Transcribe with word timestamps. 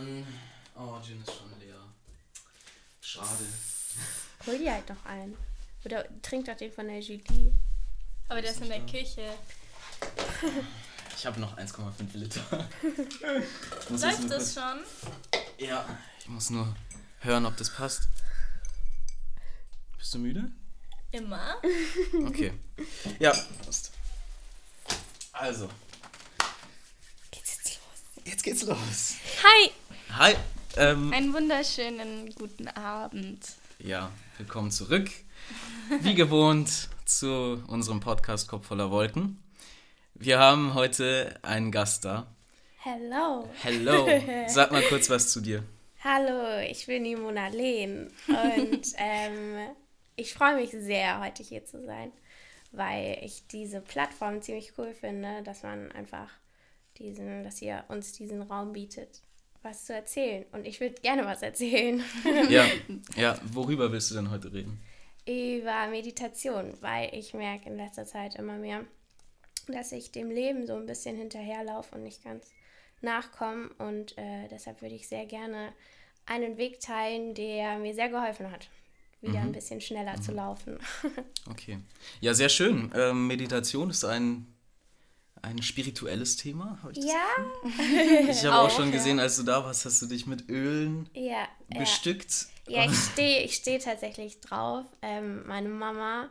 Mann. 0.00 0.26
Oh, 0.74 1.00
Gin 1.02 1.20
ist 1.20 1.32
schon 1.36 1.58
leer. 1.60 1.76
Schade. 3.00 3.46
Hol 4.46 4.58
dir 4.58 4.72
halt 4.72 4.88
noch 4.88 5.04
einen. 5.04 5.36
Oder 5.84 6.04
trink 6.22 6.46
doch 6.46 6.56
den 6.56 6.72
von 6.72 6.86
der 6.86 7.00
Julie. 7.00 7.52
Aber 8.28 8.40
der 8.40 8.50
ist 8.50 8.60
in 8.60 8.68
der. 8.68 8.80
Küche. 8.86 9.32
Ich 11.16 11.26
habe 11.26 11.38
noch 11.38 11.54
1,5 11.58 12.16
Liter. 12.16 12.40
Läuft 13.90 14.30
das 14.30 14.54
schon? 14.54 14.78
Ja, 15.58 15.84
ich 16.18 16.28
muss 16.28 16.48
nur 16.48 16.74
hören, 17.18 17.44
ob 17.44 17.58
das 17.58 17.68
passt. 17.68 18.08
Bist 19.98 20.14
du 20.14 20.18
müde? 20.18 20.50
Immer. 21.10 21.60
Okay. 22.24 22.54
Ja, 23.18 23.34
passt. 23.66 23.92
Also, 25.32 25.68
Geht's 27.30 27.56
jetzt 27.56 27.74
los? 27.74 28.24
jetzt 28.24 28.42
geht's 28.42 28.62
los. 28.62 29.14
Hi! 29.42 29.72
Hi. 30.18 30.34
Ähm, 30.76 31.12
Einen 31.12 31.32
wunderschönen 31.32 32.30
guten 32.34 32.68
Abend. 32.68 33.40
ja, 33.78 34.10
willkommen 34.38 34.70
zurück. 34.70 35.10
Wie 36.02 36.14
gewohnt 36.14 36.88
zu 37.04 37.62
unserem 37.66 38.00
Podcast 38.00 38.48
Kopf 38.48 38.66
voller 38.66 38.90
Wolken. 38.90 39.42
Wir 40.14 40.38
haben 40.38 40.74
heute 40.74 41.38
einen 41.42 41.72
Gast 41.72 42.04
da. 42.04 42.26
Hello. 42.78 43.48
Hello. 43.62 44.06
Sag 44.48 44.72
mal 44.72 44.82
kurz 44.82 45.08
was 45.10 45.32
zu 45.32 45.40
dir. 45.40 45.62
Hallo, 46.04 46.60
ich 46.68 46.86
bin 46.86 47.04
die 47.04 47.16
Mona 47.16 47.48
Lehn 47.48 48.10
und 48.28 48.82
ähm, 48.96 49.68
ich 50.16 50.32
freue 50.34 50.56
mich 50.56 50.70
sehr, 50.70 51.20
heute 51.20 51.42
hier 51.42 51.64
zu 51.64 51.84
sein, 51.84 52.12
weil 52.72 53.18
ich 53.22 53.46
diese 53.48 53.80
Plattform 53.80 54.40
ziemlich 54.40 54.72
cool 54.78 54.92
finde, 54.94 55.42
dass 55.42 55.62
man 55.62 55.90
einfach 55.92 56.30
diesen, 56.98 57.42
dass 57.44 57.60
ihr 57.60 57.84
uns 57.88 58.12
diesen 58.12 58.42
Raum 58.42 58.72
bietet, 58.72 59.22
was 59.62 59.84
zu 59.84 59.94
erzählen. 59.94 60.44
Und 60.52 60.66
ich 60.66 60.80
würde 60.80 60.94
gerne 61.02 61.24
was 61.24 61.42
erzählen 61.42 62.02
Ja, 62.48 62.66
ja, 63.16 63.38
worüber 63.52 63.92
willst 63.92 64.10
du 64.10 64.14
denn 64.14 64.30
heute 64.30 64.52
reden? 64.52 64.80
über 65.26 65.86
Meditation, 65.88 66.72
weil 66.80 67.14
ich 67.14 67.34
merke 67.34 67.68
in 67.68 67.76
letzter 67.76 68.04
Zeit 68.04 68.34
immer 68.36 68.56
mehr, 68.56 68.84
dass 69.68 69.92
ich 69.92 70.10
dem 70.10 70.30
Leben 70.30 70.66
so 70.66 70.74
ein 70.74 70.86
bisschen 70.86 71.16
hinterherlaufe 71.16 71.94
und 71.94 72.02
nicht 72.02 72.24
ganz 72.24 72.50
nachkomme. 73.00 73.70
Und 73.78 74.16
äh, 74.18 74.48
deshalb 74.50 74.82
würde 74.82 74.94
ich 74.94 75.08
sehr 75.08 75.26
gerne 75.26 75.72
einen 76.26 76.56
Weg 76.56 76.80
teilen, 76.80 77.34
der 77.34 77.78
mir 77.78 77.94
sehr 77.94 78.08
geholfen 78.08 78.50
hat, 78.50 78.68
wieder 79.20 79.40
ein 79.40 79.52
bisschen 79.52 79.80
schneller 79.80 80.20
zu 80.20 80.32
laufen. 80.32 80.78
Okay. 81.50 81.78
Ja, 82.20 82.32
sehr 82.34 82.48
schön. 82.48 82.92
Ähm, 82.94 83.26
Meditation 83.26 83.90
ist 83.90 84.04
ein, 84.04 84.46
ein 85.42 85.62
spirituelles 85.62 86.36
Thema. 86.36 86.78
hab 86.82 86.90
ich 86.92 86.98
das 86.98 87.06
ja, 87.06 88.30
Ich 88.30 88.44
habe 88.44 88.56
auch, 88.58 88.64
Auch, 88.66 88.70
schon 88.70 88.86
ja. 88.86 88.92
gesehen, 88.92 89.18
als 89.20 89.36
du 89.36 89.42
da 89.42 89.64
warst, 89.64 89.84
hast 89.84 90.02
du 90.02 90.06
dich 90.06 90.26
mit 90.26 90.48
Ölen 90.48 91.08
ja, 91.14 91.46
ja. 91.72 91.78
bestückt. 91.78 92.46
Ja, 92.68 92.84
ich 92.84 92.94
stehe 92.96 93.42
ich 93.42 93.54
steh 93.54 93.78
tatsächlich 93.78 94.40
drauf. 94.40 94.84
Ähm, 95.02 95.46
meine 95.46 95.68
Mama 95.68 96.28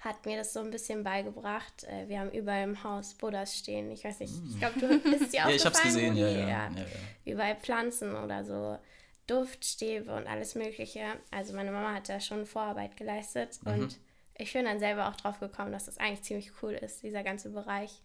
hat 0.00 0.24
mir 0.26 0.36
das 0.38 0.52
so 0.52 0.60
ein 0.60 0.70
bisschen 0.70 1.04
beigebracht. 1.04 1.84
Äh, 1.84 2.08
wir 2.08 2.18
haben 2.20 2.30
überall 2.32 2.64
im 2.64 2.82
Haus 2.82 3.14
Buddhas 3.14 3.56
stehen. 3.58 3.90
Ich 3.92 4.02
weiß 4.04 4.20
nicht, 4.20 4.32
ich 4.50 4.58
glaube, 4.58 4.80
du 4.80 4.86
ist 5.10 5.32
dir 5.32 5.36
Ja, 5.40 5.48
ich 5.50 5.64
hab's 5.64 5.78
aufgefallen, 5.78 6.14
gesehen, 6.14 6.16
ja, 6.16 6.26
Rudi? 6.28 6.40
ja. 6.40 6.46
ja, 6.46 6.70
ja. 6.76 7.32
überall 7.32 7.56
Pflanzen 7.56 8.16
oder 8.16 8.44
so 8.44 8.78
Duftstäbe 9.26 10.12
und 10.14 10.26
alles 10.26 10.54
Mögliche. 10.54 11.04
Also 11.30 11.54
meine 11.54 11.70
Mama 11.72 11.94
hat 11.94 12.08
da 12.08 12.20
schon 12.20 12.46
Vorarbeit 12.46 12.96
geleistet 12.96 13.58
Mhm. 13.64 13.72
und 13.72 13.98
ich 14.38 14.52
bin 14.52 14.64
dann 14.64 14.78
selber 14.80 15.08
auch 15.08 15.16
drauf 15.16 15.38
gekommen, 15.40 15.72
dass 15.72 15.84
das 15.84 15.98
eigentlich 15.98 16.22
ziemlich 16.22 16.50
cool 16.62 16.72
ist, 16.72 17.02
dieser 17.02 17.22
ganze 17.22 17.50
Bereich. 17.50 18.00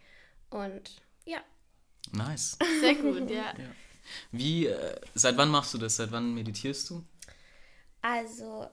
Und 0.50 1.02
ja, 1.26 1.40
Nice. 2.12 2.58
Sehr 2.80 2.96
gut, 2.96 3.30
ja. 3.30 3.54
Wie, 4.32 4.68
äh, 4.68 4.96
seit 5.14 5.36
wann 5.38 5.50
machst 5.50 5.74
du 5.74 5.78
das? 5.78 5.98
Seit 5.98 6.12
wann 6.12 6.34
meditierst 6.34 6.90
du? 6.90 7.04
also 8.02 8.68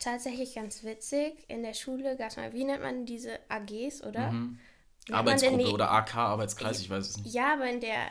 tatsächlich 0.00 0.54
ganz 0.54 0.82
witzig. 0.82 1.44
In 1.48 1.62
der 1.62 1.74
Schule 1.74 2.16
gab 2.16 2.30
es 2.30 2.36
mal, 2.36 2.52
wie 2.52 2.64
nennt 2.64 2.82
man 2.82 3.04
diese 3.06 3.38
AGs, 3.48 4.02
oder? 4.02 4.30
Denn 4.30 4.58
Arbeitsgruppe 5.12 5.64
die- 5.64 5.70
oder 5.70 5.90
AK-Arbeitskreis, 5.92 6.80
ich 6.80 6.90
weiß 6.90 7.08
es 7.10 7.16
nicht. 7.18 7.32
Ja, 7.32 7.52
aber 7.54 7.70
in 7.70 7.80
der 7.80 8.10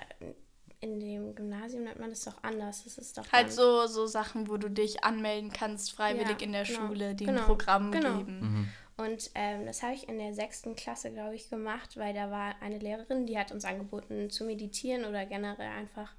in 0.81 0.99
dem 1.01 1.35
Gymnasium 1.35 1.83
nennt 1.83 1.99
man 1.99 2.09
das 2.09 2.23
doch 2.23 2.41
anders. 2.41 2.85
Das 2.85 2.97
ist 2.97 3.17
doch 3.17 3.29
Halt 3.33 3.51
so, 3.51 3.85
so 3.87 4.05
Sachen, 4.07 4.47
wo 4.47 4.55
du 4.55 4.69
dich 4.69 5.03
anmelden 5.03 5.51
kannst, 5.51 5.91
freiwillig 5.91 6.39
Ja, 6.39 6.45
in 6.45 6.53
der 6.53 6.63
genau, 6.63 6.87
Schule, 6.87 7.15
die 7.15 7.25
genau, 7.25 7.41
ein 7.41 7.45
Programm 7.47 7.91
genau. 7.91 8.17
geben. 8.19 8.71
Und 8.99 9.31
ähm, 9.33 9.65
das 9.65 9.81
habe 9.81 9.93
ich 9.93 10.09
in 10.09 10.19
der 10.19 10.33
sechsten 10.33 10.75
Klasse, 10.75 11.09
glaube 11.11 11.33
ich, 11.33 11.49
gemacht, 11.49 11.95
weil 11.95 12.13
da 12.13 12.29
war 12.31 12.61
eine 12.61 12.79
Lehrerin, 12.79 13.25
die 13.25 13.39
hat 13.39 13.53
uns 13.53 13.63
angeboten 13.63 14.29
zu 14.29 14.43
meditieren 14.43 15.05
oder 15.05 15.25
generell 15.25 15.69
einfach 15.69 16.11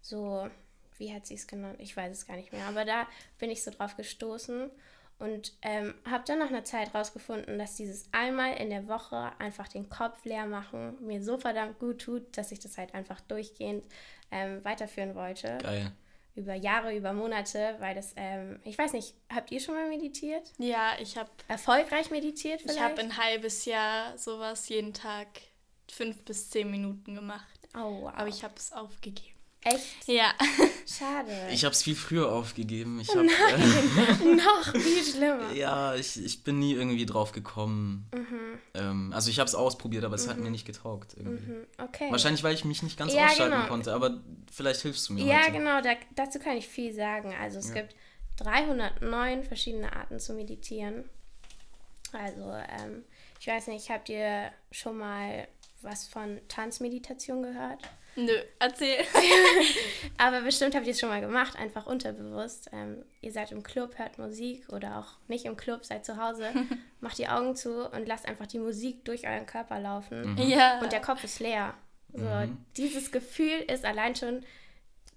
so, 0.00 0.48
wie 0.96 1.14
hat 1.14 1.26
sie 1.26 1.34
es 1.34 1.46
genannt? 1.46 1.76
Ich 1.78 1.94
weiß 1.94 2.10
es 2.10 2.26
gar 2.26 2.36
nicht 2.36 2.50
mehr. 2.50 2.64
Aber 2.66 2.86
da 2.86 3.06
bin 3.38 3.50
ich 3.50 3.62
so 3.62 3.70
drauf 3.70 3.98
gestoßen 3.98 4.70
und 5.18 5.52
ähm, 5.60 5.92
habe 6.10 6.24
dann 6.26 6.38
nach 6.38 6.48
einer 6.48 6.64
Zeit 6.64 6.94
rausgefunden, 6.94 7.58
dass 7.58 7.76
dieses 7.76 8.06
einmal 8.12 8.54
in 8.56 8.70
der 8.70 8.88
Woche 8.88 9.32
einfach 9.38 9.68
den 9.68 9.90
Kopf 9.90 10.24
leer 10.24 10.46
machen 10.46 10.96
mir 11.06 11.22
so 11.22 11.36
verdammt 11.36 11.78
gut 11.78 12.00
tut, 12.00 12.34
dass 12.38 12.50
ich 12.50 12.60
das 12.60 12.78
halt 12.78 12.94
einfach 12.94 13.20
durchgehend 13.20 13.84
ähm, 14.30 14.64
weiterführen 14.64 15.14
wollte. 15.14 15.58
Geil. 15.60 15.92
Über 16.34 16.54
Jahre, 16.54 16.96
über 16.96 17.12
Monate, 17.12 17.76
weil 17.78 17.94
das, 17.94 18.14
ähm, 18.16 18.58
ich 18.64 18.78
weiß 18.78 18.94
nicht, 18.94 19.14
habt 19.28 19.50
ihr 19.50 19.60
schon 19.60 19.74
mal 19.74 19.88
meditiert? 19.88 20.50
Ja, 20.58 20.92
ich 21.00 21.18
habe 21.18 21.30
Erfolgreich 21.48 22.10
meditiert 22.10 22.62
vielleicht? 22.62 22.78
ich 22.78 22.82
hab 22.82 22.98
ein 22.98 23.16
halbes 23.18 23.66
Jahr 23.66 24.16
sowas 24.16 24.68
jeden 24.68 24.94
Tag 24.94 25.28
fünf 25.90 26.24
bis 26.24 26.48
zehn 26.48 26.70
Minuten 26.70 27.14
gemacht. 27.14 27.68
Oh, 27.74 28.02
wow. 28.02 28.12
Aber 28.16 28.28
ich 28.28 28.42
habe 28.44 28.54
es 28.56 28.72
aufgegeben. 28.72 29.31
Echt 29.64 30.06
Ja. 30.06 30.32
schade. 30.86 31.30
Ich 31.52 31.64
habe 31.64 31.72
es 31.72 31.82
viel 31.82 31.94
früher 31.94 32.30
aufgegeben. 32.32 33.00
Ich 33.00 33.08
hab, 33.10 33.16
Noch 34.24 34.72
viel 34.72 35.04
schlimmer. 35.04 35.52
ja, 35.54 35.94
ich, 35.94 36.22
ich 36.24 36.42
bin 36.42 36.58
nie 36.58 36.72
irgendwie 36.72 37.06
drauf 37.06 37.32
gekommen. 37.32 38.06
Mhm. 38.14 38.58
Ähm, 38.74 39.12
also 39.14 39.30
ich 39.30 39.38
habe 39.38 39.48
es 39.48 39.54
ausprobiert, 39.54 40.04
aber 40.04 40.14
es 40.16 40.28
hat 40.28 40.38
mir 40.38 40.50
nicht 40.50 40.66
getaugt. 40.66 41.14
Irgendwie. 41.16 41.46
Hm, 41.46 41.66
Okay. 41.78 42.10
Wahrscheinlich, 42.10 42.42
weil 42.42 42.54
ich 42.54 42.64
mich 42.64 42.82
nicht 42.82 42.98
ganz 42.98 43.12
Ja, 43.14 43.26
ausschalten 43.26 43.54
genau. 43.56 43.68
konnte, 43.68 43.92
aber 43.94 44.20
vielleicht 44.52 44.80
hilfst 44.82 45.08
du 45.08 45.12
mir 45.14 45.24
Ja, 45.24 45.42
heute. 45.42 45.52
genau, 45.52 45.80
da, 45.80 45.90
dazu 46.14 46.38
kann 46.38 46.56
ich 46.56 46.66
viel 46.68 46.92
sagen. 46.94 47.34
Also 47.40 47.58
es 47.58 47.68
Ja. 47.68 47.74
gibt 47.74 47.94
309 48.38 49.44
verschiedene 49.44 49.94
Arten 49.94 50.18
zu 50.18 50.32
meditieren. 50.34 51.08
Also, 52.12 52.50
ähm, 52.52 53.04
ich 53.40 53.46
weiß 53.46 53.68
nicht, 53.68 53.88
habt 53.90 54.08
ihr 54.08 54.50
schon 54.70 54.98
mal 54.98 55.46
was 55.82 56.06
von 56.06 56.40
Tanzmeditation 56.48 57.42
gehört? 57.42 57.82
Nö, 58.16 58.32
erzähl. 58.58 58.96
Aber 60.18 60.42
bestimmt 60.42 60.74
habt 60.74 60.86
ihr 60.86 60.92
es 60.92 61.00
schon 61.00 61.08
mal 61.08 61.20
gemacht, 61.20 61.56
einfach 61.58 61.86
unterbewusst. 61.86 62.68
Ähm, 62.72 63.04
ihr 63.20 63.32
seid 63.32 63.52
im 63.52 63.62
Club, 63.62 63.98
hört 63.98 64.18
Musik 64.18 64.68
oder 64.70 64.98
auch 64.98 65.28
nicht 65.28 65.44
im 65.46 65.56
Club, 65.56 65.84
seid 65.84 66.04
zu 66.04 66.16
Hause, 66.22 66.50
macht 67.00 67.18
die 67.18 67.28
Augen 67.28 67.56
zu 67.56 67.88
und 67.90 68.06
lasst 68.06 68.26
einfach 68.26 68.46
die 68.46 68.58
Musik 68.58 69.04
durch 69.04 69.26
euren 69.26 69.46
Körper 69.46 69.80
laufen. 69.80 70.36
Ja. 70.38 70.80
Und 70.80 70.92
der 70.92 71.00
Kopf 71.00 71.24
ist 71.24 71.40
leer. 71.40 71.74
So, 72.14 72.24
Mhm. 72.24 72.58
Dieses 72.76 73.10
Gefühl 73.10 73.60
ist 73.68 73.84
allein 73.86 74.14
schon, 74.14 74.44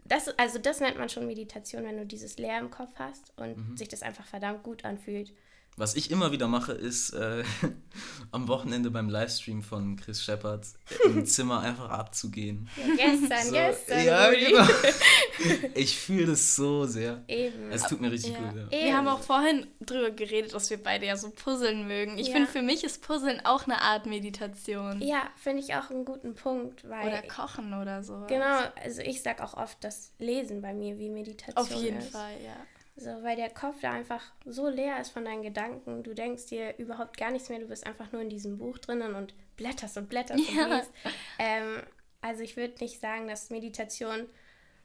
das, 0.05 0.29
also 0.39 0.59
das 0.59 0.79
nennt 0.79 0.97
man 0.97 1.09
schon 1.09 1.25
Meditation, 1.27 1.83
wenn 1.83 1.97
du 1.97 2.05
dieses 2.05 2.37
Leer 2.37 2.59
im 2.59 2.71
Kopf 2.71 2.93
hast 2.97 3.33
und 3.37 3.57
Mhm. 3.71 3.77
sich 3.77 3.89
das 3.89 4.01
einfach 4.03 4.25
verdammt 4.25 4.63
gut 4.63 4.85
anfühlt. 4.85 5.33
Was 5.77 5.95
ich 5.95 6.09
immer 6.09 6.31
wieder 6.31 6.47
mache, 6.47 6.71
ist 6.71 7.09
äh, 7.11 7.43
am 8.31 8.47
Wochenende 8.47 8.91
beim 8.91 9.09
Livestream 9.09 9.61
von 9.61 9.97
Chris 9.97 10.23
Shepard 10.23 10.65
im 11.03 11.25
Zimmer 11.25 11.59
einfach 11.59 11.89
abzugehen. 11.89 12.69
Ja, 12.77 13.09
gestern, 13.11 13.43
So, 13.47 13.51
gestern. 13.51 14.05
ja, 14.05 14.29
genau. 14.31 14.65
Ich 15.75 15.99
fühle 15.99 16.27
das 16.27 16.55
so 16.55 16.85
sehr. 16.85 17.23
Eben. 17.27 17.69
Es 17.71 17.83
tut 17.83 17.99
mir 17.99 18.09
richtig 18.11 18.33
Ja. 18.33 18.39
gut. 18.39 18.71
Ja. 18.71 18.85
Wir 18.85 18.95
haben 18.97 19.07
auch 19.09 19.19
vorhin 19.21 19.67
drüber 19.81 20.11
geredet, 20.11 20.53
dass 20.53 20.69
wir 20.69 20.81
beide 20.81 21.05
ja 21.07 21.17
so 21.17 21.29
puzzeln 21.31 21.87
mögen. 21.87 22.17
Ich 22.17 22.27
Ja. 22.27 22.33
finde, 22.35 22.49
für 22.49 22.61
mich 22.61 22.85
ist 22.85 23.01
Puzzeln 23.01 23.45
auch 23.45 23.65
eine 23.65 23.81
Art 23.81 24.05
Meditation. 24.05 25.01
Ja, 25.01 25.23
finde 25.35 25.61
ich 25.61 25.75
auch 25.75 25.89
einen 25.89 26.05
guten 26.05 26.35
Punkt, 26.35 26.87
weil. 26.89 27.07
Oder 27.07 27.21
kochen 27.23 27.73
oder 27.73 28.01
so. 28.01 28.23
Genau, 28.29 28.59
also 28.81 29.01
ich 29.01 29.21
sag 29.21 29.41
auch 29.41 29.55
oft, 29.55 29.83
dass 29.83 30.13
Lesen 30.19 30.61
bei 30.61 30.73
mir 30.73 30.97
wie 30.97 31.09
Meditation 31.09 31.57
Auf 31.57 31.71
jeden 31.71 31.97
ist. 31.99 32.11
Fall, 32.11 32.35
ja. 32.43 32.55
So, 32.97 33.09
weil 33.23 33.35
der 33.35 33.49
Kopf 33.49 33.75
da 33.81 33.91
einfach 33.91 34.23
so 34.45 34.69
leer 34.69 34.99
ist 35.01 35.09
von 35.11 35.25
deinen 35.25 35.41
Gedanken. 35.41 36.01
Du 36.03 36.13
denkst 36.13 36.45
dir 36.47 36.77
überhaupt 36.77 37.17
gar 37.17 37.31
nichts 37.31 37.49
mehr. 37.49 37.59
Du 37.59 37.67
bist 37.67 37.85
einfach 37.85 38.11
nur 38.13 38.21
in 38.21 38.29
diesem 38.29 38.57
Buch 38.57 38.77
drinnen 38.77 39.15
und 39.15 39.33
blätterst 39.57 39.97
und 39.97 40.07
blätterst 40.07 40.49
Ja. 40.55 40.63
und 40.65 40.71
liest. 40.71 40.91
Ähm, 41.37 41.83
also 42.21 42.41
ich 42.41 42.55
würde 42.55 42.75
nicht 42.79 43.01
sagen, 43.01 43.27
dass 43.27 43.49
Meditation 43.49 44.27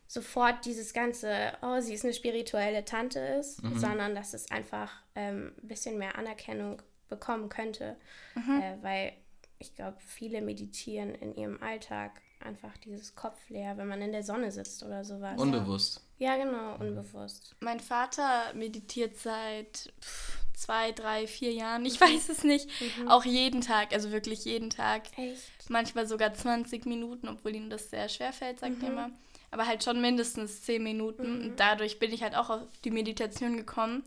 sofort 0.08 0.64
dieses 0.64 0.92
ganze, 0.92 1.52
oh, 1.62 1.78
sie 1.80 1.94
ist 1.94 2.04
eine 2.04 2.12
spirituelle 2.12 2.84
Tante 2.84 3.20
ist, 3.20 3.62
sondern 3.76 4.16
dass 4.16 4.34
es 4.34 4.50
einfach 4.50 4.90
ähm, 5.14 5.52
ein 5.62 5.68
bisschen 5.68 5.96
mehr 5.98 6.18
Anerkennung 6.18 6.82
bekommen 7.08 7.48
könnte. 7.48 7.96
Äh, 8.34 8.76
weil 8.82 9.12
ich 9.60 9.76
glaube, 9.76 9.98
viele 10.00 10.40
meditieren 10.42 11.14
in 11.14 11.34
ihrem 11.36 11.62
Alltag 11.62 12.20
einfach 12.40 12.76
dieses 12.78 13.14
Kopf 13.14 13.48
leer, 13.50 13.76
wenn 13.76 13.86
man 13.86 14.02
in 14.02 14.10
der 14.10 14.24
Sonne 14.24 14.50
sitzt 14.50 14.82
oder 14.82 15.04
sowas. 15.04 15.40
Unbewusst. 15.40 16.02
Ja, 16.20 16.36
genau, 16.36 16.76
unbewusst. 16.78 17.56
Mein 17.60 17.80
Vater 17.80 18.52
meditiert 18.54 19.16
seit 19.16 19.92
pff, 20.02 20.36
zwei, 20.54 20.92
drei, 20.92 21.26
vier 21.26 21.52
Jahren. 21.52 21.84
Ich 21.86 21.98
weiß 22.00 22.28
es 22.28 22.44
nicht. 22.44 22.68
Auch 23.08 23.24
jeden 23.24 23.62
Tag, 23.62 23.92
also 23.94 24.12
wirklich 24.12 24.44
jeden 24.44 24.68
Tag. 24.70 25.04
Echt? 25.18 25.40
Manchmal 25.70 26.06
sogar 26.06 26.34
20 26.34 26.84
Minuten, 26.84 27.26
obwohl 27.26 27.56
ihm 27.56 27.70
das 27.70 27.88
sehr 27.90 28.08
schwer 28.10 28.32
fällt, 28.34 28.60
sagt 28.60 28.82
er 28.82 28.88
immer. 28.90 29.10
aber 29.50 29.66
halt 29.66 29.82
schon 29.82 30.00
mindestens 30.02 30.62
zehn 30.62 30.82
Minuten. 30.82 31.38
Mhm. 31.38 31.44
Und 31.46 31.56
dadurch 31.60 31.98
bin 31.98 32.12
ich 32.12 32.22
halt 32.22 32.36
auch 32.36 32.50
auf 32.50 32.60
die 32.84 32.90
Meditation 32.90 33.56
gekommen. 33.56 34.04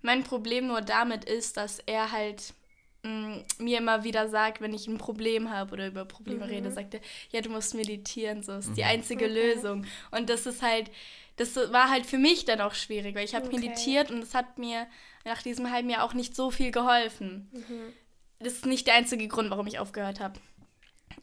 Mein 0.00 0.24
Problem 0.24 0.66
nur 0.68 0.80
damit 0.80 1.26
ist, 1.26 1.58
dass 1.58 1.80
er 1.80 2.10
halt 2.12 2.54
mh, 3.04 3.44
mir 3.58 3.78
immer 3.78 4.04
wieder 4.04 4.28
sagt, 4.28 4.60
wenn 4.62 4.72
ich 4.74 4.86
ein 4.86 4.96
Problem 4.98 5.50
habe 5.50 5.72
oder 5.74 5.86
über 5.88 6.04
Probleme 6.04 6.44
Mhm. 6.46 6.50
rede, 6.50 6.70
sagt 6.70 6.94
er, 6.94 7.00
ja, 7.30 7.40
du 7.40 7.50
musst 7.50 7.74
meditieren, 7.74 8.42
so 8.42 8.52
ist 8.52 8.70
Mhm. 8.70 8.74
die 8.74 8.84
einzige 8.84 9.26
Okay. 9.26 9.52
Lösung. 9.54 9.84
Und 10.12 10.30
das 10.30 10.46
ist 10.46 10.62
halt, 10.62 10.90
das 11.36 11.56
war 11.56 11.90
halt 11.90 12.06
für 12.06 12.18
mich 12.18 12.44
dann 12.44 12.60
auch 12.60 12.74
schwierig, 12.74 13.14
weil 13.14 13.24
ich 13.24 13.34
habe 13.34 13.46
Okay. 13.46 13.58
meditiert 13.58 14.10
und 14.10 14.22
es 14.22 14.34
hat 14.34 14.58
mir 14.58 14.86
nach 15.24 15.42
diesem 15.42 15.70
halben 15.70 15.88
Jahr 15.90 16.04
auch 16.04 16.14
nicht 16.14 16.34
so 16.36 16.50
viel 16.50 16.70
geholfen. 16.70 17.50
Mhm. 17.52 17.92
Das 18.40 18.54
ist 18.54 18.66
nicht 18.66 18.86
der 18.86 18.94
einzige 18.94 19.28
Grund, 19.28 19.50
warum 19.50 19.66
ich 19.66 19.78
aufgehört 19.78 20.20
habe. 20.20 20.38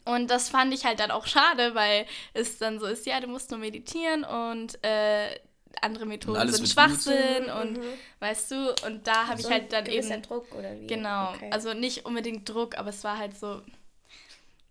Und 0.04 0.30
das 0.30 0.48
fand 0.48 0.72
ich 0.72 0.84
halt 0.84 0.98
dann 1.00 1.10
auch 1.10 1.26
schade, 1.26 1.74
weil 1.74 2.06
es 2.32 2.58
dann 2.58 2.78
so 2.78 2.86
ist, 2.86 3.06
ja, 3.06 3.20
du 3.20 3.26
musst 3.26 3.50
nur 3.50 3.60
meditieren 3.60 4.24
und 4.24 4.82
äh, 4.82 5.38
andere 5.82 6.06
Methoden 6.06 6.38
alles 6.38 6.56
sind 6.56 6.68
Schwachsinn 6.68 7.44
Mhm, 7.44 7.60
und 7.60 7.72
mhm. 7.78 7.92
weißt 8.18 8.50
du, 8.50 8.74
und 8.86 9.06
da 9.06 9.26
habe 9.26 9.36
ich 9.40 9.42
So 9.46 9.48
ein 9.48 9.60
halt 9.60 9.72
dann 9.72 9.86
eben 9.86 10.22
Druck 10.22 10.54
oder 10.54 10.78
wie? 10.80 10.86
Genau, 10.86 11.30
Okay. 11.34 11.50
also 11.52 11.74
nicht 11.74 12.06
unbedingt 12.06 12.48
Druck, 12.48 12.76
aber 12.78 12.88
es 12.90 13.04
war 13.04 13.18
halt 13.18 13.38
so, 13.38 13.62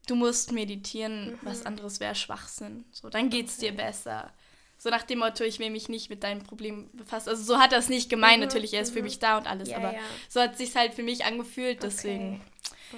du 0.08 0.16
musst 0.16 0.52
meditieren, 0.52 1.32
Mhm. 1.34 1.40
was 1.44 1.66
anderes 1.66 2.00
wäre 2.00 2.16
Schwachsinn. 2.16 2.86
So, 2.92 3.10
dann 3.10 3.30
geht's 3.30 3.58
dir 3.58 3.72
besser. 3.74 4.34
So 4.82 4.90
nach 4.90 5.04
dem 5.04 5.20
Motto, 5.20 5.44
ich 5.44 5.60
will 5.60 5.70
mich 5.70 5.90
nicht 5.90 6.10
mit 6.10 6.24
deinen 6.24 6.42
Problemen 6.42 6.90
befassen. 6.94 7.30
Also 7.30 7.44
so 7.44 7.60
hat 7.60 7.74
er 7.74 7.80
es 7.80 7.90
nicht 7.90 8.10
gemeint, 8.10 8.40
Mhm, 8.40 8.46
natürlich, 8.46 8.74
er 8.74 8.82
ist 8.82 8.92
für 8.94 9.00
mhm. 9.00 9.06
mich 9.06 9.20
da 9.20 9.38
und 9.38 9.46
alles, 9.46 9.70
Ja, 9.70 9.78
aber 9.78 9.94
ja. 9.94 10.00
so 10.30 10.40
hat 10.42 10.54
es 10.54 10.58
sich 10.60 10.76
halt 10.76 10.94
für 10.94 11.04
mich 11.04 11.26
angefühlt, 11.26 11.84
deswegen 11.84 12.42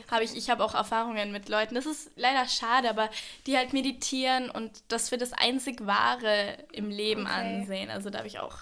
habe 0.09 0.23
ich, 0.23 0.35
ich 0.37 0.49
habe 0.49 0.63
auch 0.63 0.75
Erfahrungen 0.75 1.31
mit 1.31 1.49
Leuten, 1.49 1.75
das 1.75 1.85
ist 1.87 2.11
leider 2.15 2.47
schade, 2.47 2.89
aber 2.89 3.09
die 3.47 3.57
halt 3.57 3.73
meditieren 3.73 4.49
und 4.51 4.71
das 4.89 5.09
für 5.09 5.17
das 5.17 5.33
einzig 5.33 5.85
Wahre 5.85 6.57
im 6.71 6.89
Leben 6.89 7.25
Okay. 7.25 7.33
ansehen. 7.33 7.89
Also 7.89 8.09
da 8.11 8.19
habe 8.19 8.27
ich 8.27 8.39
auch 8.39 8.57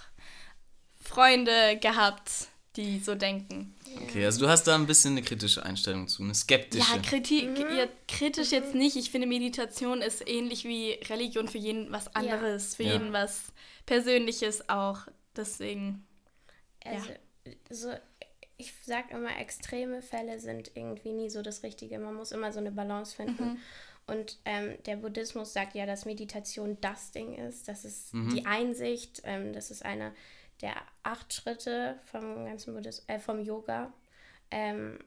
Freunde 1.01 1.77
gehabt, 1.77 2.49
die 2.75 3.00
so 3.00 3.16
denken. 3.16 3.74
Okay, 4.04 4.25
also 4.25 4.42
du 4.42 4.48
hast 4.50 4.66
da 4.66 4.75
ein 4.75 4.86
bisschen 4.88 5.12
eine 5.13 5.24
kritische 5.24 5.63
Einstellung 5.63 6.07
zu, 6.07 6.24
eine 6.24 6.36
skeptische. 6.36 6.95
Ja, 6.95 7.01
kriti 7.01 7.50
ja, 7.57 7.88
kritisch 8.07 8.51
jetzt 8.51 8.75
nicht. 8.75 8.95
Ich 8.95 9.10
finde, 9.12 9.27
Meditation 9.27 10.01
ist 10.01 10.27
ähnlich 10.27 10.63
wie 10.66 10.92
Religion 11.10 11.48
für 11.48 11.57
jeden 11.57 11.92
was 11.92 12.13
anderes, 12.16 12.75
für 12.75 12.83
Ja. 12.83 12.94
jeden 12.94 13.12
was 13.13 13.51
Persönliches 13.86 14.69
auch. 14.69 15.00
Deswegen. 15.36 16.06
Also, 16.86 17.10
so, 17.69 17.89
ich 18.57 18.74
sag 18.86 19.12
immer, 19.12 19.38
extreme 19.39 20.01
Fälle 20.01 20.39
sind 20.39 20.72
irgendwie 20.75 21.12
nie 21.12 21.30
so 21.30 21.42
das 21.42 21.63
Richtige. 21.63 21.98
Man 21.98 22.13
muss 22.15 22.31
immer 22.31 22.51
so 22.51 22.60
eine 22.60 22.72
Balance 22.72 23.15
finden. 23.15 23.57
Und 24.06 24.39
ähm, 24.45 24.75
der 24.86 24.95
Buddhismus 24.95 25.54
sagt 25.54 25.75
ja, 25.75 25.86
dass 25.86 26.06
Meditation 26.06 26.77
das 26.81 27.12
Ding 27.12 27.36
ist. 27.36 27.68
Das 27.68 27.86
ist 27.86 28.12
die 28.13 28.45
Einsicht. 28.45 29.22
Ähm, 29.24 29.54
das 29.54 29.69
ist 29.72 29.86
einer 29.86 30.13
der 30.62 30.76
acht 31.04 31.34
Schritte 31.34 32.00
vom 32.12 32.46
ganzen 32.46 32.74
Buddhis 32.74 33.04
äh, 33.08 33.20
vom 33.20 33.40
Yoga. 33.42 33.94
Ähm, 34.52 35.00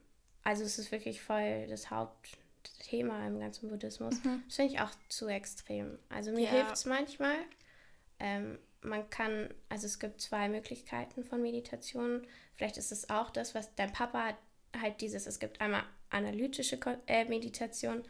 also 0.45 0.65
es 0.65 0.79
ist 0.79 0.91
wirklich 0.93 1.21
voll 1.23 1.67
das 1.69 1.91
Hauptthema 1.91 3.27
im 3.27 3.39
ganzen 3.41 3.69
Buddhismus. 3.69 4.15
Das 4.47 4.57
finde 4.57 4.75
ich 4.75 4.81
auch 4.81 4.91
zu 5.09 5.29
extrem. 5.29 5.99
Also 6.09 6.33
mir 6.33 6.45
Ja. 6.45 6.51
hilft 6.51 6.73
es 6.75 6.85
manchmal. 6.85 7.37
Ähm, 8.19 8.59
man 8.81 9.09
kann, 9.11 9.53
also 9.69 9.87
es 9.87 9.99
gibt 9.99 10.21
zwei 10.21 10.49
Möglichkeiten 10.49 11.23
von 11.25 11.41
Meditation. 11.43 12.27
Vielleicht 12.57 12.77
ist 12.79 12.91
es 12.93 13.11
auch 13.11 13.31
das, 13.31 13.55
was 13.55 13.75
dein 13.77 13.93
Papa 13.93 14.27
hat, 14.27 14.37
halt 14.81 15.01
dieses, 15.01 15.27
es 15.27 15.39
gibt 15.39 15.61
einmal 15.61 15.85
analytische 16.11 16.79
Ko 16.81 16.97
äh, 17.07 17.25
Meditation 17.27 18.03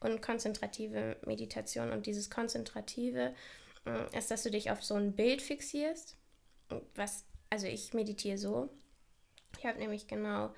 und 0.00 0.22
konzentrative 0.22 1.16
Meditation. 1.26 1.90
Und 1.90 2.06
dieses 2.06 2.30
konzentrative 2.30 3.34
äh, 3.86 4.18
ist, 4.18 4.30
dass 4.30 4.42
du 4.44 4.50
dich 4.50 4.70
auf 4.70 4.82
so 4.84 4.94
ein 4.94 5.14
Bild 5.16 5.42
fixierst. 5.42 6.16
Was, 6.94 7.24
also 7.50 7.66
ich 7.66 7.94
meditiere 7.94 8.38
so. 8.38 8.70
Ich 9.58 9.66
habe 9.66 9.78
nämlich 9.78 10.06
genau 10.06 10.52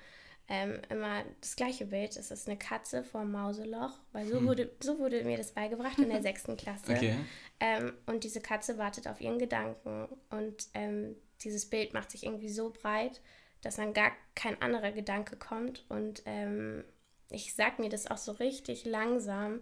ähm, 0.49 0.81
immer 0.89 1.23
das 1.41 1.55
gleiche 1.55 1.85
Bild. 1.85 2.17
Es 2.17 2.29
ist 2.29 2.47
eine 2.47 2.57
Katze 2.57 3.03
vor 3.03 3.21
dem 3.21 3.31
Mauseloch, 3.31 3.97
weil 4.11 4.27
so, 4.27 4.43
wurde, 4.43 4.71
so 4.81 4.99
wurde 4.99 5.23
mir 5.23 5.37
das 5.37 5.53
beigebracht 5.53 5.97
in 5.99 6.09
der 6.09 6.21
sechsten 6.21 6.57
Klasse. 6.57 6.91
Okay. 6.91 7.15
Ähm, 7.59 7.93
und 8.05 8.23
diese 8.23 8.41
Katze 8.41 8.77
wartet 8.77 9.07
auf 9.07 9.21
ihren 9.21 9.39
Gedanken. 9.39 10.07
Und 10.29 10.67
ähm, 10.73 11.15
dieses 11.41 11.69
Bild 11.69 11.93
macht 11.93 12.11
sich 12.11 12.25
irgendwie 12.25 12.49
so 12.49 12.71
breit, 12.71 13.21
dass 13.61 13.77
dann 13.77 13.93
gar 13.93 14.11
kein 14.35 14.61
anderer 14.61 14.91
Gedanke 14.91 15.37
kommt. 15.37 15.85
Und 15.89 16.23
ähm, 16.25 16.83
ich 17.29 17.55
sag 17.55 17.79
mir 17.79 17.89
das 17.89 18.11
auch 18.11 18.17
so 18.17 18.33
richtig 18.33 18.85
langsam. 18.85 19.61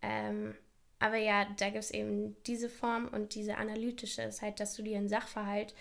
Ähm, 0.00 0.54
aber 1.02 1.16
ja, 1.16 1.48
da 1.56 1.70
gibt 1.70 1.82
es 1.82 1.90
eben 1.90 2.36
diese 2.46 2.70
Form 2.70 3.08
und 3.08 3.34
diese 3.34 3.56
analytische 3.56 4.22
ist 4.22 4.40
halt, 4.40 4.60
dass 4.60 4.76
du 4.76 4.84
dir 4.84 4.98
einen 4.98 5.08
Sachverhalt 5.08 5.74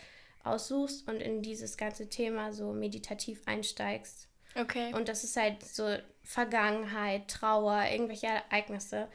aussuchst 0.43 1.07
und 1.07 1.21
in 1.21 1.43
dieses 1.43 1.77
ganze 1.77 2.09
Thema 2.09 2.51
so 2.51 2.73
meditativ 2.73 3.39
einsteigst. 3.45 4.27
Okay. 4.55 4.91
Und 4.95 5.09
das 5.09 5.23
ist 5.23 5.37
halt 5.37 5.63
so 5.63 5.95
Vergangenheit, 6.23 7.27
Trauer, 7.27 7.83
irgendwelche 7.91 8.25
Ereignisse. 8.25 9.09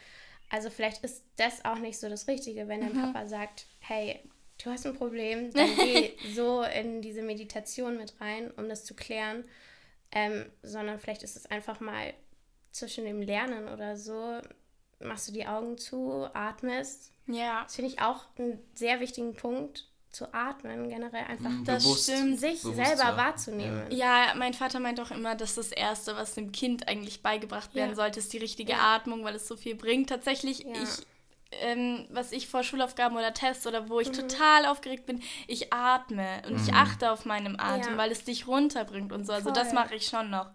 Also 0.49 0.70
vielleicht 0.70 1.03
ist 1.03 1.25
das 1.38 1.64
auch 1.64 1.81
nicht 1.81 1.99
so 1.99 2.09
das 2.09 2.29
Richtige, 2.29 2.69
wenn 2.69 2.82
dein 2.82 2.94
Papa 2.94 3.26
sagt, 3.26 3.67
hey, 3.81 4.20
du 4.62 4.70
hast 4.70 4.87
ein 4.87 4.94
Problem, 4.94 5.50
dann 5.55 5.75
geh 5.75 6.12
so 6.37 6.62
in 6.62 7.02
diese 7.02 7.23
Meditation 7.23 7.97
mit 7.97 8.20
rein, 8.20 8.52
um 8.52 8.69
das 8.69 8.85
zu 8.85 8.94
klären. 8.94 9.44
Ähm, 10.12 10.52
sondern 10.62 11.00
vielleicht 11.00 11.25
ist 11.25 11.35
es 11.35 11.47
einfach 11.47 11.81
mal 11.81 12.14
zwischen 12.70 13.06
dem 13.06 13.23
Lernen 13.23 13.67
oder 13.67 13.97
so, 13.97 14.41
machst 15.00 15.28
du 15.28 15.32
die 15.32 15.46
Augen 15.46 15.78
zu, 15.78 16.28
atmest. 16.34 17.12
ja. 17.26 17.62
Das 17.64 17.76
finde 17.76 17.90
ich 17.93 18.00
auch 18.00 18.25
einen 18.38 18.58
sehr 18.75 19.00
wichtigen 19.00 19.34
Punkt, 19.34 19.87
zu 20.10 20.32
atmen, 20.32 20.88
generell 20.88 21.25
einfach 21.25 21.50
Mhm, 21.50 21.64
Das 21.66 21.82
bewusst, 21.84 22.04
stimmt. 22.04 22.40
sich 22.40 22.62
bewusst 22.62 22.76
selber 22.76 23.04
atmen. 23.04 23.16
wahrzunehmen. 23.19 23.90
Ja, 23.90 24.32
mein 24.37 24.54
Vater 24.54 24.81
meint 24.81 24.98
auch 24.98 25.10
immer, 25.10 25.34
dass 25.34 25.56
das 25.56 25.72
Erste, 25.72 26.16
was 26.16 26.32
dem 26.34 26.52
Kind 26.52 26.88
eigentlich 26.88 27.20
beigebracht 27.22 27.75
werden 27.75 27.90
Ja. 27.90 27.96
sollte, 27.96 28.20
ist 28.20 28.32
die 28.32 28.38
richtige 28.38 28.72
Ja. 28.72 28.94
Atmung, 28.96 29.25
weil 29.25 29.34
es 29.34 29.46
so 29.46 29.56
viel 29.56 29.75
bringt. 29.75 30.08
Tatsächlich, 30.08 30.60
Ja. 30.60 30.72
ich, 30.82 31.06
ähm, 31.60 32.06
was 32.10 32.32
ich 32.32 32.49
vor 32.49 32.62
Schulaufgaben 32.62 33.14
oder 33.19 33.34
Tests 33.34 33.66
oder 33.66 33.82
Mhm. 33.82 33.88
wo 33.90 34.00
ich 34.00 34.10
total 34.10 34.64
aufgeregt 34.64 35.04
bin, 35.04 35.22
ich 35.49 35.70
atme 35.75 36.40
und 36.49 36.62
ich 36.66 36.72
achte 36.72 37.10
auf 37.12 37.26
meinem 37.26 37.56
Atem, 37.60 37.92
Ja. 37.92 37.99
weil 37.99 38.10
es 38.10 38.25
dich 38.25 38.46
runterbringt 38.46 39.12
und 39.12 39.26
so. 39.26 39.34
Also 39.34 39.50
das 39.50 39.69
Voll. 39.69 39.75
mache 39.75 39.96
ich 39.96 40.06
schon 40.06 40.31
noch. 40.31 40.49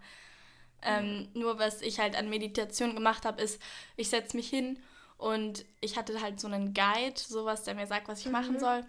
Ähm, 0.84 1.28
Nur 1.34 1.60
was 1.60 1.82
ich 1.82 2.00
halt 2.00 2.16
an 2.16 2.30
Meditation 2.30 2.96
gemacht 2.96 3.26
habe, 3.26 3.42
ist, 3.42 3.62
ich 3.98 4.10
setze 4.10 4.36
mich 4.36 4.50
hin 4.50 4.80
und 5.18 5.66
ich 5.80 5.98
hatte 5.98 6.20
halt 6.22 6.40
so 6.40 6.48
einen 6.48 6.74
Guide, 6.74 7.14
sowas, 7.20 7.64
der 7.64 7.76
mir 7.76 7.88
sagt, 7.88 8.08
was 8.08 8.20
ich 8.22 8.26
Mhm. 8.28 8.32
machen 8.32 8.60
soll. 8.60 8.84